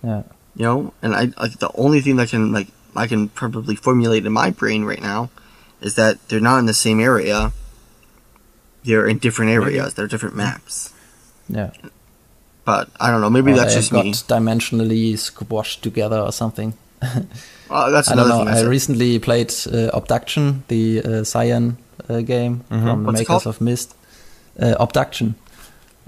[0.02, 0.22] Yeah.
[0.56, 4.24] You know, and I like the only thing that can like I can probably formulate
[4.26, 5.30] in my brain right now
[5.80, 7.52] is that they're not in the same area.
[8.84, 9.94] They're in different areas.
[9.94, 10.90] They're different maps.
[11.48, 11.70] Yeah.
[12.64, 13.30] But I don't know.
[13.30, 14.12] Maybe Or that's just got me.
[14.12, 16.74] dimensionally squashed together or something.
[17.72, 18.42] Uh, that's I don't know.
[18.42, 21.76] I recently played uh, Obduction, the uh, Cyan
[22.08, 23.04] uh, game from Mm-hmm.
[23.04, 23.94] What's makers of Myst.
[24.60, 25.34] Uh, Obduction,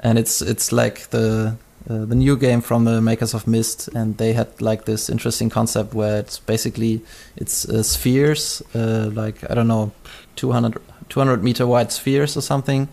[0.00, 1.56] and it's it's like the
[1.88, 5.50] uh, the new game from the makers of Myst, and they had like this interesting
[5.50, 7.00] concept where it's basically
[7.36, 9.92] it's uh, spheres, uh, like I don't know,
[10.36, 12.88] 200, 200 meter wide spheres or something,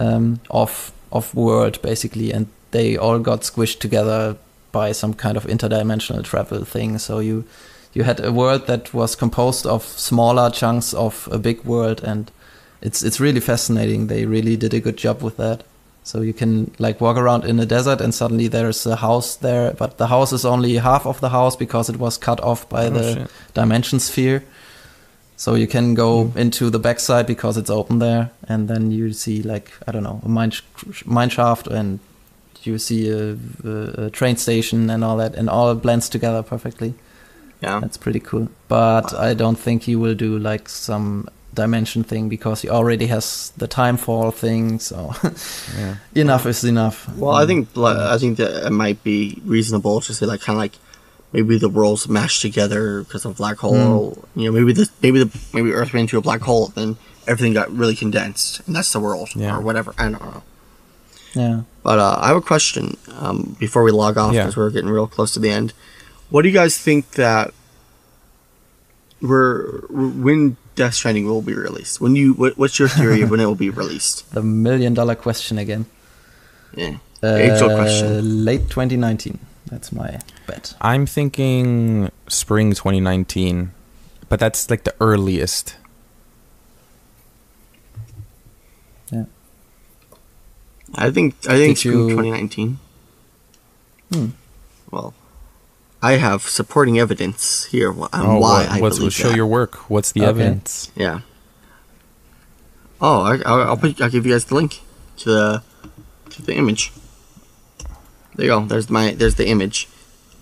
[0.00, 4.36] um, of of world basically, and they all got squished together
[4.72, 6.98] by some kind of interdimensional travel thing.
[6.98, 7.44] So you
[7.98, 12.30] you had a world that was composed of smaller chunks of a big world, and
[12.80, 14.06] it's it's really fascinating.
[14.06, 15.64] They really did a good job with that.
[16.04, 19.72] So you can like walk around in a desert, and suddenly there's a house there,
[19.72, 22.86] but the house is only half of the house because it was cut off by
[22.86, 23.30] Oh, the shit.
[23.54, 24.44] dimension sphere.
[25.36, 26.38] So you can go hmm.
[26.38, 30.20] into the backside because it's open there, and then you see like I don't know
[30.24, 30.62] a mine, sh-
[31.04, 31.98] mine shaft, and
[32.62, 36.94] you see a, a, a train station and all that, and all blends together perfectly.
[37.62, 37.80] Yeah.
[37.80, 38.48] That's pretty cool.
[38.68, 43.52] But I don't think he will do like some dimension thing because he already has
[43.56, 44.78] the time fall thing.
[44.78, 45.12] So
[45.78, 45.96] Yeah.
[46.14, 47.08] enough is enough.
[47.16, 50.56] Well, I think like, I think that it might be reasonable to say like kind
[50.56, 50.76] of like
[51.32, 54.10] maybe the worlds mashed together because of black hole.
[54.34, 54.40] Hmm.
[54.40, 56.96] You know, maybe the maybe the maybe Earth went into a black hole, and then
[57.26, 59.56] everything got really condensed, and that's the world Yeah.
[59.56, 59.92] or whatever.
[59.98, 60.42] I don't know.
[61.34, 61.62] Yeah.
[61.82, 64.44] But uh, I have a question um, before we log off Yeah.
[64.44, 65.72] because we're getting real close to the end.
[66.30, 67.52] What do you guys think that
[69.20, 72.00] we're when Death Stranding will be released?
[72.00, 74.30] When you what, what's your theory of when it will be released?
[74.32, 75.86] The million dollar question again.
[76.74, 78.44] Yeah, age old Uh, question.
[78.44, 79.38] Late 2019.
[79.66, 80.74] That's my bet.
[80.80, 83.72] I'm thinking spring 2019,
[84.28, 85.76] but that's like the earliest.
[89.10, 89.24] Yeah.
[90.94, 92.78] I think I think Did spring you- 2019.
[94.12, 94.26] Hmm.
[94.90, 95.12] Well,
[96.00, 99.36] I have supporting evidence here wh- on Oh, why what- I what's believe show that.
[99.36, 99.90] your work?
[99.90, 100.28] What's the Okay.
[100.30, 100.90] evidence?
[100.94, 101.20] Yeah.
[103.00, 104.80] Oh, I, I'll, I'll, put, I'll give you guys the link
[105.18, 105.62] to the
[106.30, 106.92] to the image.
[108.34, 108.64] There you go.
[108.64, 109.88] There's my there's the image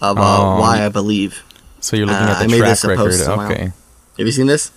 [0.01, 0.61] of uh, Oh.
[0.61, 1.43] why I believe.
[1.81, 3.13] So you're looking Uh, at the I made track this record.
[3.51, 3.65] Okay.
[4.19, 4.71] Have you seen this?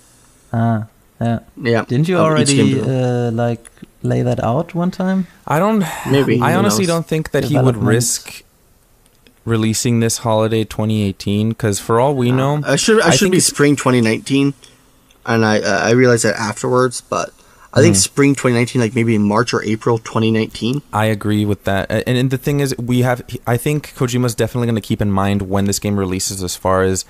[0.52, 0.88] Ah,
[1.22, 1.40] yeah.
[1.62, 1.86] Yeah.
[1.86, 3.70] Didn't you Of already uh, like
[4.04, 5.28] lay that out one time?
[5.48, 5.84] I don't.
[6.10, 6.40] Maybe.
[6.42, 6.96] I honestly knows?
[6.96, 8.44] don't think that he would risk
[9.50, 13.40] releasing this holiday 2018 because for all we know, I should I I should be
[13.40, 14.54] spring 2019,
[15.26, 17.32] and I uh, I realized that afterwards, but
[17.74, 18.00] I think Mhm.
[18.00, 20.82] spring 2019, like maybe in March or April 2019.
[20.94, 21.92] I agree with that.
[21.92, 23.22] And, and the thing is, we have.
[23.46, 26.82] I think Kojima's definitely going to keep in mind when this game releases, as far
[26.82, 27.06] as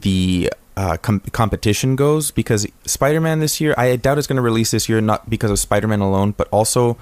[0.00, 4.70] the uh, com- competition goes, because Spider-Man this year, I doubt it's going to release
[4.72, 6.96] this year, not because of Spider-Man alone, but also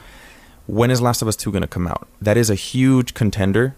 [0.67, 2.07] when is Last of Us Two going to come out?
[2.21, 3.75] That is a huge contender.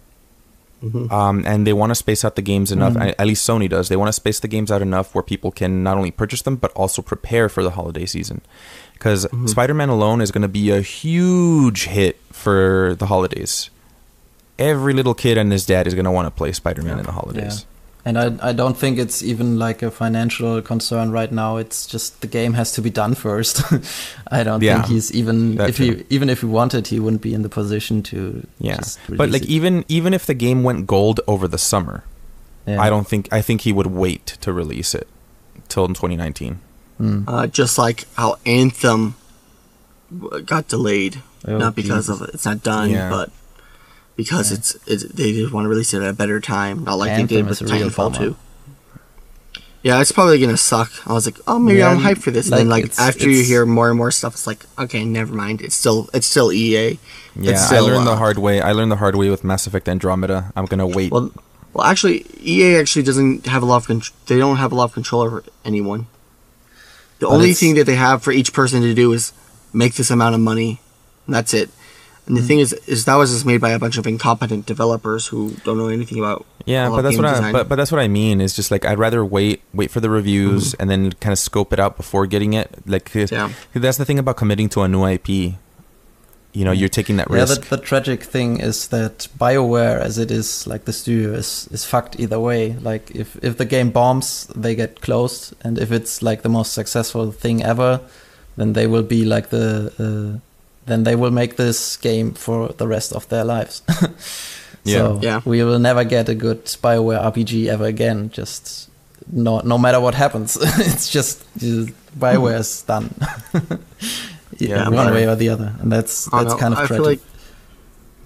[0.84, 1.10] Mhm.
[1.12, 2.94] Um, and they want to space out the games enough.
[2.94, 3.14] Mhm.
[3.18, 3.88] At least Sony does.
[3.88, 6.56] They want to space the games out enough where people can not only purchase them
[6.56, 8.40] but also prepare for the holiday season.
[8.94, 9.48] Because Mhm.
[9.48, 13.70] Spider-Man alone is going to be a huge hit for the holidays.
[14.58, 17.12] Every little kid and his dad is going to want to play Spider-Man in the
[17.12, 17.64] holidays.
[18.04, 21.58] And I, I don't think it's even like a financial concern right now.
[21.58, 23.60] It's just the game has to be done first.
[24.30, 26.04] I don't Yeah, think he's even if he too.
[26.08, 29.42] even if he wanted, he wouldn't be in the position to Yeah, just but like
[29.42, 29.48] it.
[29.50, 32.04] even even if the game went gold over the summer,
[32.66, 32.80] Yeah.
[32.80, 35.06] I don't think I think he would wait to release it
[35.68, 36.58] till in 2019.
[37.00, 37.24] Mm.
[37.28, 39.14] Uh, just like how Anthem
[40.44, 42.20] got delayed, Oh, not because Jesus.
[42.20, 43.10] of it's not done, Yeah.
[43.10, 43.30] but
[44.22, 44.58] because Yeah.
[44.58, 47.24] it's, it's they just want to release it at a better time, not like they
[47.24, 48.16] did with is a real Titanfall.
[48.18, 48.36] 2.
[49.82, 50.90] Yeah, it's probably gonna suck.
[51.08, 52.98] I was like, oh, maybe Yeah, I'm hyped for this, and then like, like it's-
[53.00, 55.62] after you hear more and more stuff, it's like, okay, never mind.
[55.62, 56.98] It's still it's still EA.
[57.34, 58.60] Yeah, It's I still, learned the uh, hard way.
[58.60, 60.52] I learned the hard way with Mass Effect Andromeda.
[60.54, 61.10] I'm gonna wait.
[61.12, 61.32] Well,
[61.72, 64.14] well, actually, EA actually doesn't have a lot of control.
[64.26, 66.08] They don't have a lot of control over anyone.
[67.20, 69.32] The But only thing that they have for each person to do is
[69.72, 70.80] make this amount of money,
[71.26, 71.70] and that's it.
[72.26, 72.46] And the hmm.
[72.46, 75.78] thing is, is that was just made by a bunch of incompetent developers who don't
[75.78, 76.46] know anything about.
[76.66, 78.84] Yeah, but that's game what I but, but that's what I mean is just like
[78.84, 80.82] I'd rather wait wait for the reviews mm-hmm.
[80.82, 82.70] and then kind of scope it out before getting it.
[82.86, 83.48] Like 'cause- Yeah.
[83.72, 85.56] 'cause that's the thing about committing to a new IP.
[86.52, 86.78] You know, mm.
[86.80, 87.62] you're taking that Yeah, risk.
[87.68, 91.84] the, the tragic thing is that BioWare, as it is, like the studio, is is
[91.84, 92.74] fucked either way.
[92.80, 96.72] Like if if the game bombs, they get closed, and if it's like the most
[96.72, 98.00] successful thing ever,
[98.56, 100.38] then they will be like the uh,
[100.90, 103.82] then they will make this game for the rest of their lives.
[104.82, 104.96] Yeah.
[104.96, 105.40] So Yeah.
[105.44, 108.30] we will never get a good Bioware RPG ever again.
[108.32, 108.88] Just
[109.30, 113.14] no no matter what happens, it's just uh, is done.
[114.58, 116.96] Yeah, one but- way or the other, and that's that's kind of I tragic.
[116.96, 117.20] feel like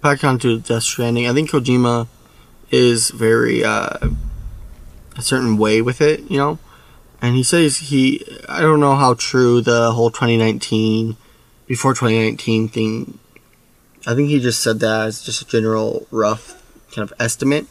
[0.00, 1.26] back onto Death Stranding.
[1.28, 2.06] I think Kojima
[2.70, 3.98] is very uh,
[5.16, 6.58] a certain way with it, you know.
[7.20, 8.24] And he says he.
[8.48, 11.16] I don't know how true the whole 2019
[11.66, 13.18] before 2019 thing.
[14.06, 16.62] I think he just said that as just a general rough
[16.94, 17.66] kind of estimate.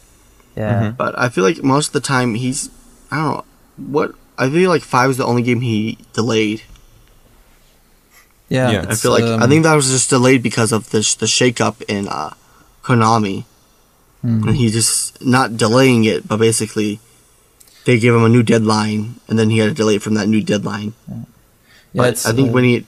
[0.56, 0.96] yeah, Mhm.
[0.96, 2.70] But I feel like most of the time he's.
[3.10, 3.44] I don't know
[3.76, 4.14] what.
[4.38, 6.62] I feel like five is the only game he delayed.
[8.48, 8.70] yeah.
[8.70, 8.86] Yeah.
[8.88, 11.82] I feel like I um, think that was just delayed because of the the shakeup
[11.88, 12.34] in uh,
[12.82, 13.44] Konami,
[14.22, 14.48] hmm.
[14.48, 17.00] and he just not delaying it, but basically
[17.84, 20.28] they gave him a new deadline, and then he had to delay it from that
[20.28, 20.94] new deadline.
[21.08, 21.24] yeah,
[21.94, 22.86] But I think uh, when he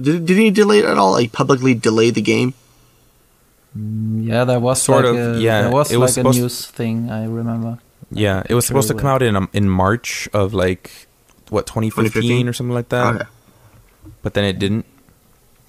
[0.00, 1.12] did, did he delay it at all?
[1.12, 2.54] Like publicly delay the game?
[3.76, 6.32] mm, yeah, there was Sort like of, a, yeah, there was it was like a
[6.32, 7.10] supposed- news thing.
[7.10, 7.78] I remember.
[8.10, 10.90] Yeah, it was supposed to come out in um, in March of like
[11.48, 12.48] what 2015, 2015?
[12.48, 13.24] or something like that, okay.
[14.22, 14.84] but then it didn't.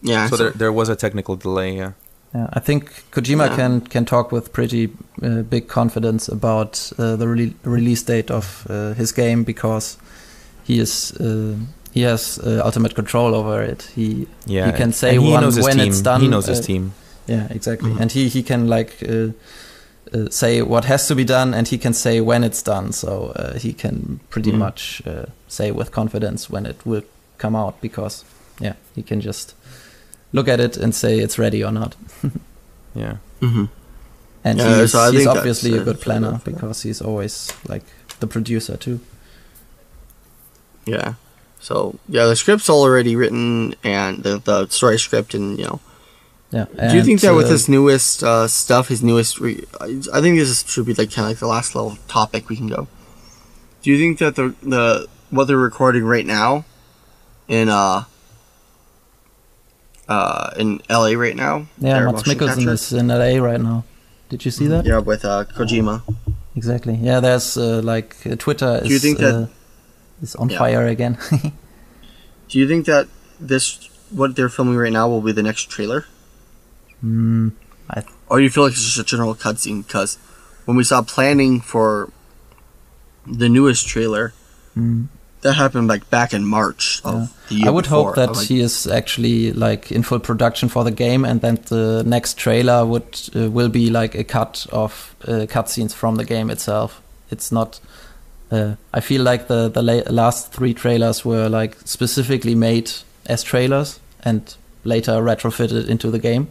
[0.02, 0.28] Yeah.
[0.28, 1.78] so so- there there was a technical delay.
[1.78, 1.94] Yeah.
[2.36, 3.56] Yeah, I think Kojima Yeah.
[3.56, 4.90] can can talk with pretty
[5.22, 9.98] uh, big confidence about uh, the rele- release date of uh, his game because
[10.64, 11.56] he is uh,
[11.94, 13.90] he has uh, ultimate control over it.
[13.96, 15.88] He Yeah, He can say he one- when team.
[15.88, 16.92] it's done, He knows his uh, team.
[17.28, 18.02] yeah exactly, Mhm.
[18.02, 19.32] and he he can like uh,
[20.14, 22.92] uh, say what has to be done, and he can say when it's done.
[22.94, 24.58] So uh, he can pretty Mhm.
[24.60, 27.04] much uh, say with confidence when it will
[27.38, 28.26] come out because
[28.62, 29.56] yeah, he can just
[30.32, 31.96] look at it and say it's ready or not.
[32.96, 33.16] Yeah.
[33.42, 33.70] Mhm.
[34.44, 36.56] And Yeah, he's, so I he's think obviously a good planner good.
[36.56, 37.84] because he's always like
[38.20, 39.00] the producer too.
[40.86, 41.14] Yeah.
[41.64, 45.80] So yeah, the script's already written, and the the story script, and you know.
[46.52, 46.66] Yeah.
[46.92, 50.38] Do you think that with uh, his newest uh, stuff, his newest, re- I think
[50.38, 52.88] this should be like kind of like the last little topic we can go.
[53.82, 56.66] Do you think that the the what they're recording right now,
[57.48, 58.04] in uh,
[60.08, 61.16] uh, in L.A.
[61.16, 61.66] right now?
[61.80, 63.84] yeah, motion Mikkelsen is in LA right now.
[64.30, 64.86] Did you see that?
[64.86, 66.02] Yeah, with uh, Kojima.
[66.56, 66.96] Exactly.
[66.96, 69.48] Yeah, there's uh, like uh, Twitter is Do you think that- uh,
[70.22, 70.58] is on Yeah.
[70.60, 71.18] fire again.
[72.50, 73.08] Do you think that
[73.40, 76.06] this what they're filming right now will be the next trailer,
[77.04, 77.52] mm,
[78.30, 79.86] or do you feel like it's just a general cutscene?
[79.86, 80.18] Because
[80.66, 82.10] when we saw planning for
[83.26, 84.34] the newest trailer,
[84.78, 85.08] mm.
[85.42, 87.28] that happened like back in March of Yeah.
[87.50, 88.06] the year I would before.
[88.06, 91.58] hope that Like, he is actually like in full production for the game, and then
[91.70, 96.26] the next trailer would uh, will be like a cut of uh, cutscenes from the
[96.26, 97.02] game itself.
[97.32, 97.80] It's not.
[98.54, 102.92] Uh, I feel like the the la- last three trailers were like specifically made
[103.26, 104.42] as trailers and
[104.84, 106.48] later retrofitted into the game.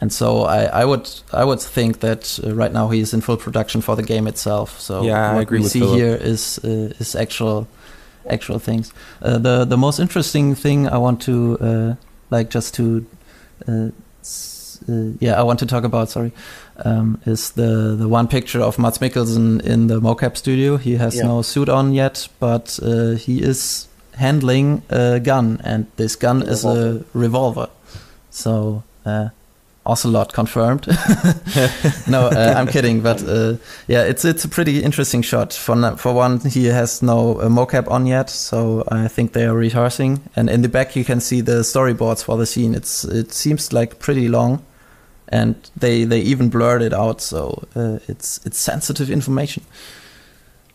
[0.00, 3.20] And so I, I would I would think that uh, right now he is in
[3.20, 4.80] full production for the game itself.
[4.80, 7.66] So Yeah, I what agree we with see here is uh, is actual
[8.30, 8.92] actual things.
[9.22, 11.94] Uh, the the most interesting thing I want to uh,
[12.30, 13.04] like just to
[14.88, 16.32] uh, yeah I want to talk about sorry
[16.84, 20.76] um, is the the one picture of Mads Mikkelsen in the mocap studio.
[20.76, 21.26] He has Yeah.
[21.26, 26.64] no suit on yet, but uh, he is handling a gun, and this gun is
[26.64, 27.68] a revolver.
[28.30, 28.82] So.
[29.06, 29.28] Uh,
[29.84, 30.86] Ocelot confirmed.
[32.06, 33.56] no, uh, I'm kidding, but uh,
[33.88, 35.52] yeah, it's it's a pretty interesting shot.
[35.52, 39.56] For for one, he has no uh, mocap on yet, so I think they are
[39.56, 40.20] rehearsing.
[40.36, 42.76] And in the back, you can see the storyboards for the scene.
[42.76, 44.62] It's it seems like pretty long,
[45.32, 49.64] and they they even blurred it out, so uh, it's it's sensitive information.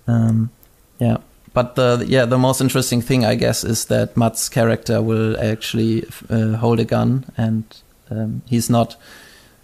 [0.07, 0.49] Um,
[0.99, 1.17] yeah.
[1.53, 6.05] But the yeah the most interesting thing I guess is that Matt's character will actually
[6.29, 7.63] uh, hold a gun and
[8.11, 8.95] um, he's not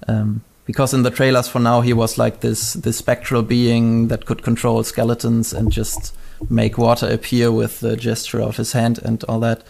[0.07, 4.25] um, because in the trailers for now he was like this this spectral being that
[4.25, 6.15] could control skeletons and just
[6.49, 9.63] make water appear with the gesture of his hand and all that.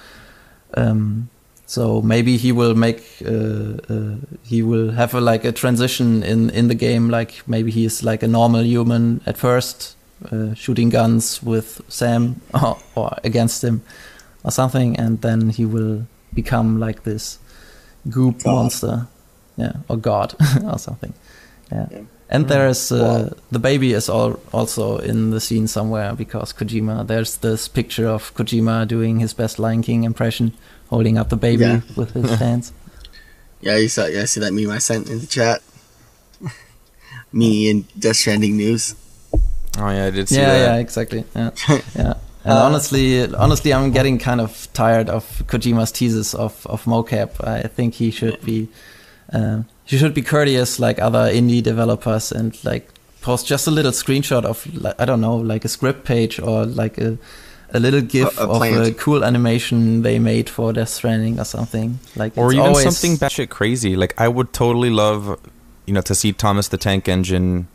[0.75, 1.29] Um,
[1.65, 6.49] so maybe he will make uh, uh, he will have a, like a transition in
[6.49, 7.09] in the game.
[7.09, 9.95] Like maybe he is like a normal human at first,
[10.31, 13.81] uh, shooting guns with Sam or, or against him
[14.43, 17.39] or something, and then he will become like this
[18.09, 18.51] goop God.
[18.55, 19.07] monster,
[19.57, 20.33] yeah, or god
[20.63, 21.13] or something.
[21.71, 21.87] Yeah.
[21.91, 22.01] Yeah.
[22.29, 23.29] And there is uh, Wow.
[23.51, 27.05] the baby is all, also in the scene somewhere because Kojima.
[27.05, 30.51] There's this picture of Kojima doing his best Lion King impression,
[30.93, 31.81] holding up the baby Yeah.
[31.95, 32.71] with his hands.
[33.61, 34.05] Yeah, you saw.
[34.05, 35.61] Yeah, I see that meme I sent in the chat.
[37.31, 38.95] Me and Death Stranding news.
[39.77, 40.59] Oh yeah, I did see yeah, that.
[40.75, 41.23] yeah, exactly.
[41.35, 41.51] Yeah,
[41.95, 42.13] yeah.
[42.45, 47.29] And Uh, honestly, honestly, I'm getting kind of tired of Kojima's teases of of mocap.
[47.47, 48.67] I think he should be,
[49.33, 52.85] uh, he should be courteous like other indie developers and like
[53.21, 54.67] post just a little screenshot of
[54.99, 57.17] I don't know, like a script page or like a
[57.73, 61.45] a little gif A- a of a cool animation they made for Death Stranding or
[61.45, 61.99] something.
[62.15, 63.95] Like or it's even always- something batshit crazy.
[63.95, 65.39] Like I would totally love,
[65.85, 67.67] you know, to see Thomas the Tank Engine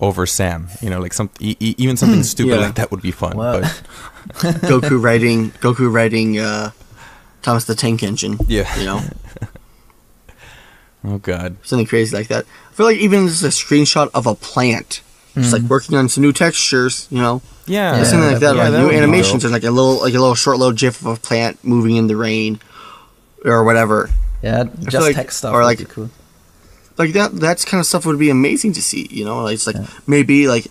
[0.00, 0.68] over Sam.
[0.80, 2.66] You know, like some e- e- even something stupid Yeah.
[2.66, 3.36] like that would be fun.
[3.36, 6.70] Well, But Goku writing Goku writing uh,
[7.42, 8.38] Thomas the Tank Engine.
[8.46, 8.68] Yeah.
[8.78, 9.00] you know
[11.04, 12.44] oh god, something crazy like that.
[12.70, 15.00] I feel like even just a screenshot of a plant,
[15.36, 15.68] just like mm.
[15.68, 17.06] working on some new textures.
[17.10, 20.00] You know, yeah, Yeah, something like that, like that new animations and like a little
[20.00, 22.60] like a little short little GIF of a plant moving in the rain
[23.44, 24.10] or whatever.
[24.42, 26.10] yeah, just like- text stuff or like- cool.
[26.98, 29.06] Like that that's kind of stuff would be amazing to see.
[29.10, 29.76] You know, like it's like
[30.06, 30.66] maybe like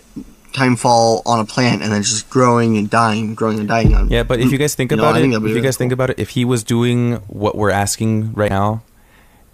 [0.54, 4.10] time fall on a plant and then just growing and dying, growing and dying on.
[4.10, 6.10] Yeah, but if you guys think You about I it, if you guys think about
[6.10, 8.82] it, if he was doing what we're asking right now,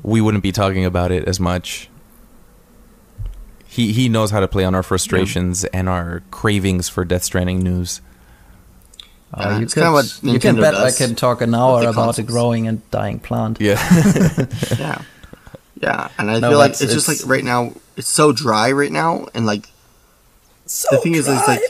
[0.04, 1.90] we wouldn't be talking about it as much.
[3.72, 7.60] He he knows how to play on our frustrations and our cravings for Death Stranding
[7.60, 8.02] news.
[9.34, 11.90] Oh, Yeah, you it's could, what you can bet I can talk an hour the
[11.90, 13.62] about a growing and dying plant.
[13.62, 13.80] Yeah,
[14.78, 15.02] yeah,
[15.80, 16.10] yeah.
[16.18, 18.92] And I No, feel like it's- it's, just like right now it's so dry right
[18.92, 19.70] now, and like
[20.66, 21.62] the thing is, it's like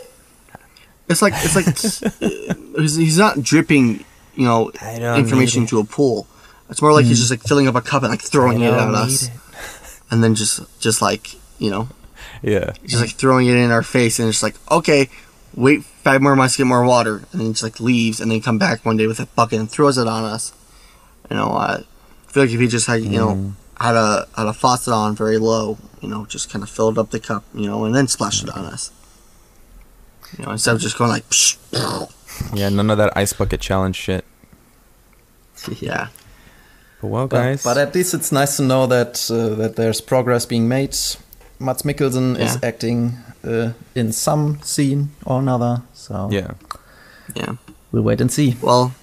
[1.07, 4.03] it's like it's like he's, he's not dripping,
[4.34, 6.26] you know, information into a pool.
[6.72, 7.22] It's more like he's mm.
[7.22, 9.40] just like filling up a cup and like throwing it at us, need
[10.10, 11.88] and then just just like you know,
[12.42, 12.74] yeah.
[12.86, 15.10] just like throwing it in our face, and it's like okay,
[15.54, 18.42] wait five more months to get more water, and then just like leaves, and then
[18.42, 20.54] come back one day with a bucket and throws it on us.
[21.30, 21.84] You know, I
[22.28, 25.38] feel like if he just had you know had a had a faucet on very
[25.38, 28.44] low, you know, just kind of filled up the cup, you know, and then splashed
[28.44, 28.92] it on us.
[30.38, 31.58] You know, instead of just going like, psh,
[32.54, 34.26] Yeah, none of that ice bucket challenge shit.
[35.80, 36.08] yeah,
[37.02, 40.02] But well, But, guys, but at least it's nice to know that uh, that there's
[40.02, 40.96] progress being made.
[41.62, 46.52] Mads Mikkelsen is acting uh, in some scene or another, so yeah,
[47.36, 47.56] yeah.
[47.92, 48.58] we'll wait and see.
[48.62, 48.94] Well,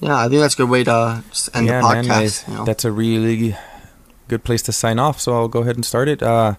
[0.00, 2.08] yeah, I think that's a good way to just end yeah, the man, podcast.
[2.08, 2.64] guys, you know?
[2.64, 3.56] that's a really
[4.28, 5.20] good place to sign off.
[5.20, 6.22] So I'll go ahead and start it.
[6.22, 6.54] Uh,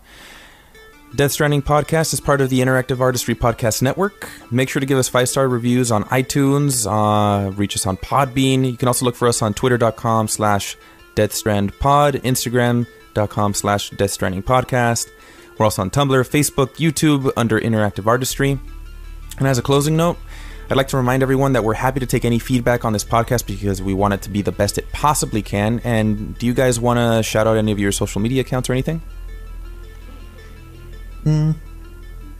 [1.13, 4.29] Death Stranding podcast is part of the Interactive Artistry Podcast Network.
[4.49, 6.87] Make sure to give us five star reviews on iTunes.
[6.87, 8.65] Uh, reach us on Podbean.
[8.65, 10.77] You can also look for us on Twitter.com slash
[11.15, 15.09] DeathStrandPod, Instagram.com slash Death Stranding Podcast.
[15.61, 18.59] We're also on Tumblr, Facebook, YouTube under Interactive Artistry.
[19.37, 20.17] And as a closing note,
[20.71, 23.45] I'd like to remind everyone that we're happy to take any feedback on this podcast
[23.45, 25.79] because we want it to be the best it possibly can.
[25.83, 28.73] And do you guys want to shout out any of your social media accounts or
[28.73, 29.03] anything?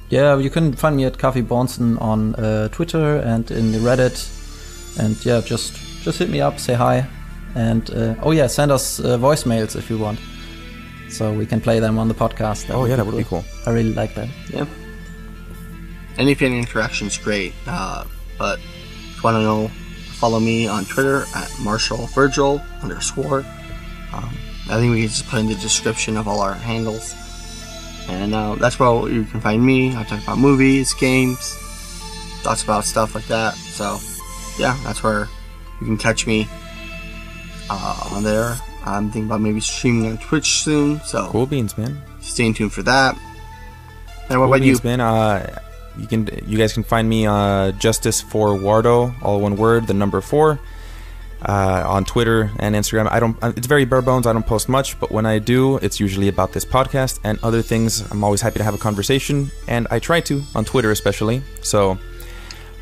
[0.10, 4.98] Yeah, you can find me at Coffee Bonson on uh, Twitter and in the Reddit,
[5.00, 7.08] and yeah, just just hit me up, say hi,
[7.54, 10.20] and uh, oh yeah, send us uh, voicemails if you want,
[11.12, 12.74] so we can play them on the podcast.
[12.74, 13.44] Oh, yeah, that would be cool.
[13.66, 14.30] I really like that.
[14.50, 14.66] Yeah.
[16.18, 18.06] Any fan interaction's great, uh,
[18.38, 19.68] but if you want to know,
[20.20, 23.40] follow me on Twitter at Marshall Virgil underscore.
[24.14, 24.30] Um,
[24.70, 27.16] I think we can just put in the description of all our handles.
[28.08, 29.96] And uh, that's where you can find me.
[29.96, 31.56] I talk about movies, games,
[32.42, 33.56] thoughts about stuff like that.
[33.56, 34.00] So,
[34.60, 35.28] yeah, that's where
[35.80, 36.48] you can catch me
[37.70, 38.58] uh, on there.
[38.86, 42.02] I'm thinking about maybe streaming on Twitch soon, so Cool beans, man.
[42.22, 43.16] stay tuned for that.
[44.30, 44.72] And what Cool about you?
[44.74, 45.00] beans, man.
[45.02, 45.60] Uh,
[45.98, 49.94] you can, you guys can find me uh, Justice for Wardo, all one word, the
[49.94, 50.60] number four,
[51.46, 53.12] uh, on Twitter and Instagram.
[53.12, 53.38] I don't.
[53.58, 54.26] It's very bare bones.
[54.26, 57.62] I don't post much, but when I do, it's usually about this podcast and other
[57.62, 58.10] things.
[58.12, 61.42] I'm always happy to have a conversation, and I try to on Twitter especially.
[61.62, 61.98] So.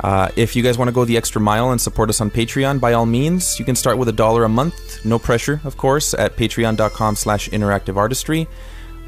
[0.02, 2.80] Uh, if you guys want to go the extra mile and support us on Patreon,
[2.80, 5.04] by all means, you can start with a dollar a month.
[5.06, 8.48] No pressure, of course, at patreon.com slash interactive artistry.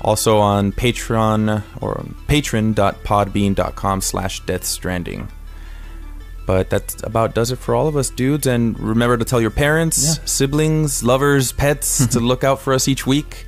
[0.02, 5.28] Also on Patreon or patron.podbean.com slash death stranding.
[6.48, 8.48] But that about does it for all of us, dudes.
[8.48, 10.26] And remember to tell your parents, Yeah.
[10.26, 13.46] siblings, lovers, pets to look out for us each week.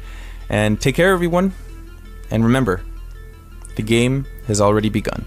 [0.47, 1.53] And take care, everyone.
[2.29, 2.81] And remember,
[3.75, 5.25] the game has already begun.